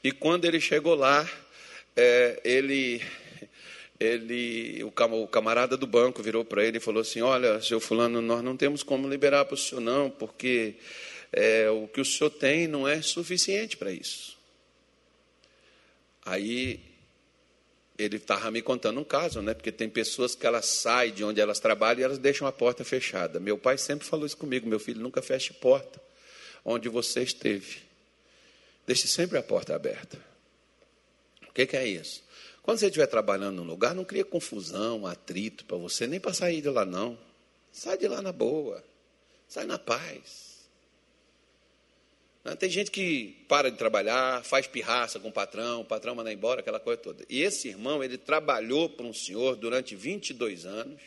e 0.04 0.12
quando 0.12 0.44
ele 0.44 0.60
chegou 0.60 0.94
lá, 0.94 1.28
é, 1.96 2.40
ele, 2.44 3.02
ele, 3.98 4.84
o 4.84 5.26
camarada 5.26 5.76
do 5.76 5.88
banco 5.88 6.22
virou 6.22 6.44
para 6.44 6.64
ele 6.64 6.76
e 6.76 6.80
falou 6.80 7.00
assim: 7.00 7.20
Olha, 7.20 7.60
seu 7.60 7.80
fulano, 7.80 8.22
nós 8.22 8.44
não 8.44 8.56
temos 8.56 8.84
como 8.84 9.08
liberar 9.08 9.44
para 9.46 9.54
o 9.54 9.58
senhor, 9.58 9.80
não, 9.80 10.08
porque 10.08 10.74
é, 11.32 11.68
o 11.68 11.88
que 11.88 12.00
o 12.00 12.04
senhor 12.04 12.30
tem 12.30 12.68
não 12.68 12.86
é 12.86 13.02
suficiente 13.02 13.76
para 13.76 13.90
isso. 13.90 14.40
Aí 16.24 16.80
ele 17.98 18.16
estava 18.16 18.50
me 18.50 18.62
contando 18.62 19.00
um 19.00 19.04
caso, 19.04 19.42
né? 19.42 19.54
Porque 19.54 19.70
tem 19.70 19.88
pessoas 19.88 20.34
que 20.34 20.46
elas 20.46 20.66
saem 20.66 21.12
de 21.12 21.24
onde 21.24 21.40
elas 21.40 21.60
trabalham 21.60 22.00
e 22.00 22.04
elas 22.04 22.18
deixam 22.18 22.46
a 22.46 22.52
porta 22.52 22.84
fechada. 22.84 23.38
Meu 23.38 23.58
pai 23.58 23.78
sempre 23.78 24.06
falou 24.06 24.26
isso 24.26 24.36
comigo: 24.36 24.68
meu 24.68 24.78
filho, 24.78 25.00
nunca 25.00 25.20
feche 25.20 25.52
porta 25.52 26.00
onde 26.64 26.88
você 26.88 27.22
esteve. 27.22 27.80
Deixe 28.86 29.06
sempre 29.06 29.38
a 29.38 29.42
porta 29.42 29.74
aberta. 29.74 30.18
O 31.48 31.52
que, 31.52 31.66
que 31.66 31.76
é 31.76 31.86
isso? 31.86 32.22
Quando 32.62 32.78
você 32.78 32.86
estiver 32.86 33.06
trabalhando 33.06 33.56
num 33.56 33.64
lugar, 33.64 33.94
não 33.94 34.04
cria 34.04 34.24
confusão, 34.24 35.06
atrito 35.06 35.64
para 35.64 35.76
você, 35.76 36.06
nem 36.06 36.20
para 36.20 36.32
sair 36.32 36.60
de 36.60 36.68
lá, 36.68 36.84
não. 36.84 37.18
Sai 37.72 37.98
de 37.98 38.06
lá 38.06 38.22
na 38.22 38.32
boa. 38.32 38.82
Sai 39.48 39.66
na 39.66 39.78
paz. 39.78 40.51
Né? 42.44 42.56
Tem 42.56 42.68
gente 42.68 42.90
que 42.90 43.44
para 43.48 43.70
de 43.70 43.76
trabalhar, 43.76 44.44
faz 44.44 44.66
pirraça 44.66 45.20
com 45.20 45.28
o 45.28 45.32
patrão, 45.32 45.80
o 45.80 45.84
patrão 45.84 46.14
manda 46.14 46.32
embora, 46.32 46.60
aquela 46.60 46.80
coisa 46.80 47.00
toda. 47.00 47.24
E 47.28 47.42
esse 47.42 47.68
irmão, 47.68 48.02
ele 48.02 48.18
trabalhou 48.18 48.88
para 48.88 49.06
um 49.06 49.12
senhor 49.12 49.56
durante 49.56 49.94
22 49.94 50.66
anos, 50.66 51.00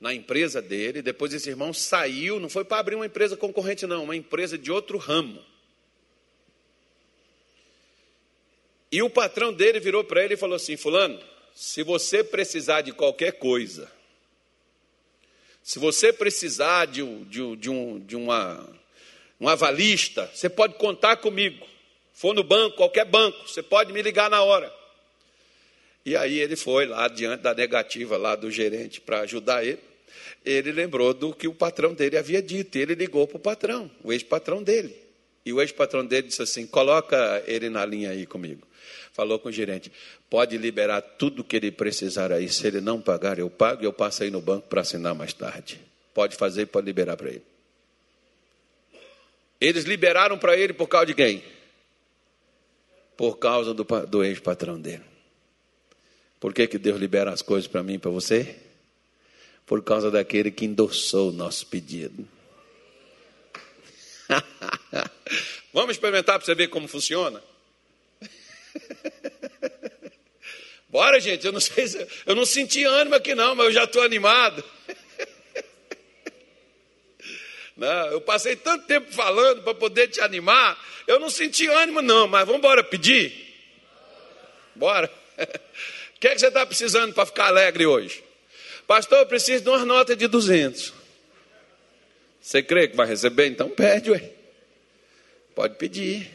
na 0.00 0.12
empresa 0.12 0.60
dele. 0.60 1.02
Depois 1.02 1.32
esse 1.32 1.48
irmão 1.48 1.72
saiu, 1.72 2.38
não 2.38 2.48
foi 2.48 2.64
para 2.64 2.78
abrir 2.78 2.94
uma 2.94 3.06
empresa 3.06 3.36
concorrente, 3.36 3.86
não, 3.86 4.04
uma 4.04 4.16
empresa 4.16 4.58
de 4.58 4.70
outro 4.70 4.98
ramo. 4.98 5.42
E 8.90 9.02
o 9.02 9.10
patrão 9.10 9.52
dele 9.52 9.80
virou 9.80 10.04
para 10.04 10.22
ele 10.22 10.34
e 10.34 10.38
falou 10.38 10.56
assim: 10.56 10.76
Fulano, 10.76 11.18
se 11.54 11.82
você 11.82 12.22
precisar 12.22 12.82
de 12.82 12.92
qualquer 12.92 13.32
coisa, 13.32 13.90
se 15.62 15.78
você 15.78 16.12
precisar 16.12 16.86
de, 16.86 17.02
de, 17.24 17.56
de, 17.56 17.70
um, 17.70 17.98
de 17.98 18.14
uma 18.14 18.68
um 19.40 19.48
avalista, 19.48 20.30
você 20.34 20.48
pode 20.48 20.74
contar 20.74 21.16
comigo. 21.16 21.66
For 22.14 22.34
no 22.34 22.42
banco, 22.42 22.76
qualquer 22.76 23.04
banco, 23.04 23.46
você 23.46 23.62
pode 23.62 23.92
me 23.92 24.00
ligar 24.00 24.30
na 24.30 24.42
hora. 24.42 24.72
E 26.04 26.16
aí 26.16 26.38
ele 26.38 26.56
foi 26.56 26.86
lá 26.86 27.08
diante 27.08 27.42
da 27.42 27.52
negativa 27.52 28.16
lá 28.16 28.36
do 28.36 28.50
gerente 28.50 29.00
para 29.00 29.20
ajudar 29.20 29.64
ele. 29.64 29.80
Ele 30.44 30.70
lembrou 30.70 31.12
do 31.12 31.34
que 31.34 31.48
o 31.48 31.52
patrão 31.52 31.92
dele 31.92 32.16
havia 32.16 32.40
dito. 32.40 32.78
E 32.78 32.80
ele 32.80 32.94
ligou 32.94 33.26
para 33.26 33.36
o 33.36 33.40
patrão, 33.40 33.90
o 34.02 34.12
ex-patrão 34.12 34.62
dele. 34.62 34.96
E 35.44 35.52
o 35.52 35.60
ex-patrão 35.60 36.06
dele 36.06 36.28
disse 36.28 36.40
assim: 36.40 36.66
coloca 36.66 37.42
ele 37.46 37.68
na 37.68 37.84
linha 37.84 38.10
aí 38.10 38.24
comigo. 38.24 38.66
Falou 39.12 39.38
com 39.38 39.48
o 39.48 39.52
gerente: 39.52 39.90
pode 40.30 40.56
liberar 40.56 41.00
tudo 41.00 41.42
que 41.42 41.56
ele 41.56 41.72
precisar 41.72 42.32
aí. 42.32 42.48
Se 42.48 42.66
ele 42.66 42.80
não 42.80 43.00
pagar, 43.00 43.38
eu 43.38 43.50
pago 43.50 43.82
e 43.82 43.84
eu 43.84 43.92
passo 43.92 44.22
aí 44.22 44.30
no 44.30 44.40
banco 44.40 44.68
para 44.68 44.82
assinar 44.82 45.14
mais 45.14 45.32
tarde. 45.32 45.80
Pode 46.14 46.36
fazer, 46.36 46.66
pode 46.66 46.86
liberar 46.86 47.16
para 47.16 47.30
ele. 47.30 47.42
Eles 49.60 49.84
liberaram 49.84 50.38
para 50.38 50.56
ele 50.56 50.72
por 50.72 50.86
causa 50.86 51.06
de 51.06 51.14
quem? 51.14 51.42
Por 53.16 53.38
causa 53.38 53.72
do, 53.72 53.84
do 54.06 54.24
ex-patrão 54.24 54.80
dele. 54.80 55.04
Por 56.38 56.52
que, 56.52 56.66
que 56.66 56.78
Deus 56.78 56.98
libera 56.98 57.32
as 57.32 57.42
coisas 57.42 57.66
para 57.66 57.82
mim 57.82 57.94
e 57.94 57.98
para 57.98 58.10
você? 58.10 58.56
Por 59.64 59.82
causa 59.82 60.10
daquele 60.10 60.50
que 60.50 60.66
endossou 60.66 61.30
o 61.30 61.32
nosso 61.32 61.66
pedido. 61.66 62.28
Vamos 65.72 65.92
experimentar 65.92 66.38
para 66.38 66.44
você 66.44 66.54
ver 66.54 66.68
como 66.68 66.86
funciona? 66.86 67.42
Bora, 70.88 71.18
gente. 71.18 71.46
Eu 71.46 71.52
não 71.52 71.60
sei 71.60 71.88
se, 71.88 72.06
eu 72.26 72.34
não 72.34 72.46
senti 72.46 72.84
ânimo 72.84 73.16
aqui 73.16 73.34
não, 73.34 73.54
mas 73.54 73.66
eu 73.66 73.72
já 73.72 73.84
estou 73.84 74.02
animado. 74.02 74.62
Não, 77.76 78.06
eu 78.06 78.20
passei 78.20 78.56
tanto 78.56 78.86
tempo 78.86 79.12
falando 79.12 79.62
para 79.62 79.74
poder 79.74 80.08
te 80.08 80.20
animar, 80.20 80.82
eu 81.06 81.20
não 81.20 81.28
senti 81.28 81.66
ânimo, 81.66 82.00
não, 82.00 82.26
mas 82.26 82.46
vamos 82.46 82.58
embora 82.58 82.82
pedir? 82.82 83.54
Bora. 84.74 85.10
O 85.38 85.46
que, 86.18 86.28
é 86.28 86.34
que 86.34 86.40
você 86.40 86.48
está 86.48 86.64
precisando 86.64 87.12
para 87.12 87.26
ficar 87.26 87.46
alegre 87.46 87.84
hoje? 87.84 88.24
Pastor, 88.86 89.18
eu 89.18 89.26
preciso 89.26 89.64
de 89.64 89.68
uma 89.68 89.84
nota 89.84 90.16
de 90.16 90.26
200. 90.26 90.92
Você 92.40 92.62
crê 92.62 92.88
que 92.88 92.96
vai 92.96 93.06
receber? 93.06 93.48
Então 93.48 93.68
pede, 93.68 94.10
ué. 94.10 94.30
Pode 95.54 95.74
pedir. 95.76 96.30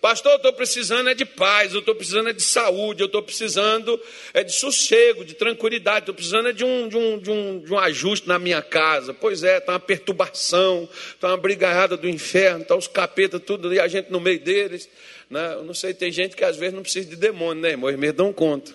Pastor, 0.00 0.32
eu 0.32 0.36
estou 0.36 0.52
precisando 0.52 1.08
é 1.08 1.14
de 1.14 1.24
paz, 1.24 1.74
eu 1.74 1.80
estou 1.80 1.92
precisando 1.92 2.28
é 2.28 2.32
de 2.32 2.42
saúde, 2.42 3.02
eu 3.02 3.06
estou 3.06 3.20
precisando 3.20 4.00
é 4.32 4.44
de 4.44 4.52
sossego, 4.52 5.24
de 5.24 5.34
tranquilidade, 5.34 6.00
estou 6.00 6.14
precisando 6.14 6.48
é 6.50 6.52
de 6.52 6.64
um, 6.64 6.88
de, 6.88 6.96
um, 6.96 7.18
de, 7.18 7.30
um, 7.30 7.58
de 7.58 7.72
um 7.72 7.78
ajuste 7.78 8.28
na 8.28 8.38
minha 8.38 8.62
casa. 8.62 9.12
Pois 9.12 9.42
é, 9.42 9.58
está 9.58 9.72
uma 9.72 9.80
perturbação, 9.80 10.88
está 11.14 11.28
uma 11.28 11.36
brigaiada 11.36 11.96
do 11.96 12.08
inferno, 12.08 12.62
está 12.62 12.76
os 12.76 12.86
capetas, 12.86 13.42
tudo, 13.44 13.74
e 13.74 13.80
a 13.80 13.88
gente 13.88 14.08
no 14.10 14.20
meio 14.20 14.38
deles. 14.38 14.88
Né? 15.28 15.54
Eu 15.54 15.64
não 15.64 15.74
sei, 15.74 15.92
tem 15.92 16.12
gente 16.12 16.36
que 16.36 16.44
às 16.44 16.56
vezes 16.56 16.74
não 16.74 16.82
precisa 16.82 17.08
de 17.08 17.16
demônio, 17.16 17.60
né, 17.60 17.70
irmão? 17.70 17.90
Eles 17.90 18.12
dão 18.12 18.32
conta. 18.32 18.72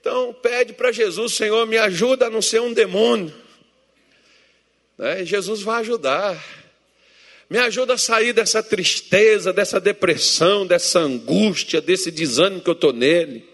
Então, 0.00 0.32
pede 0.32 0.72
para 0.72 0.90
Jesus, 0.90 1.34
Senhor, 1.34 1.66
me 1.66 1.76
ajuda 1.76 2.26
a 2.26 2.30
não 2.30 2.40
ser 2.40 2.60
um 2.60 2.72
demônio. 2.72 3.32
Né? 4.96 5.22
Jesus 5.24 5.60
vai 5.60 5.80
ajudar. 5.80 6.63
Me 7.48 7.58
ajuda 7.58 7.94
a 7.94 7.98
sair 7.98 8.32
dessa 8.32 8.62
tristeza, 8.62 9.52
dessa 9.52 9.80
depressão, 9.80 10.66
dessa 10.66 11.00
angústia, 11.00 11.80
desse 11.80 12.10
desânimo 12.10 12.60
que 12.60 12.70
eu 12.70 12.74
estou 12.74 12.92
nele. 12.92 13.48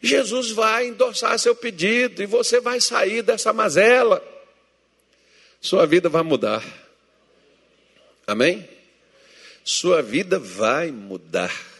Jesus 0.00 0.50
vai 0.50 0.88
endossar 0.88 1.38
seu 1.38 1.54
pedido 1.54 2.22
e 2.22 2.26
você 2.26 2.60
vai 2.60 2.80
sair 2.80 3.22
dessa 3.22 3.52
mazela. 3.52 4.22
Sua 5.60 5.86
vida 5.86 6.08
vai 6.08 6.22
mudar. 6.22 6.62
Amém? 8.26 8.68
Sua 9.64 10.02
vida 10.02 10.38
vai 10.38 10.90
mudar. 10.90 11.73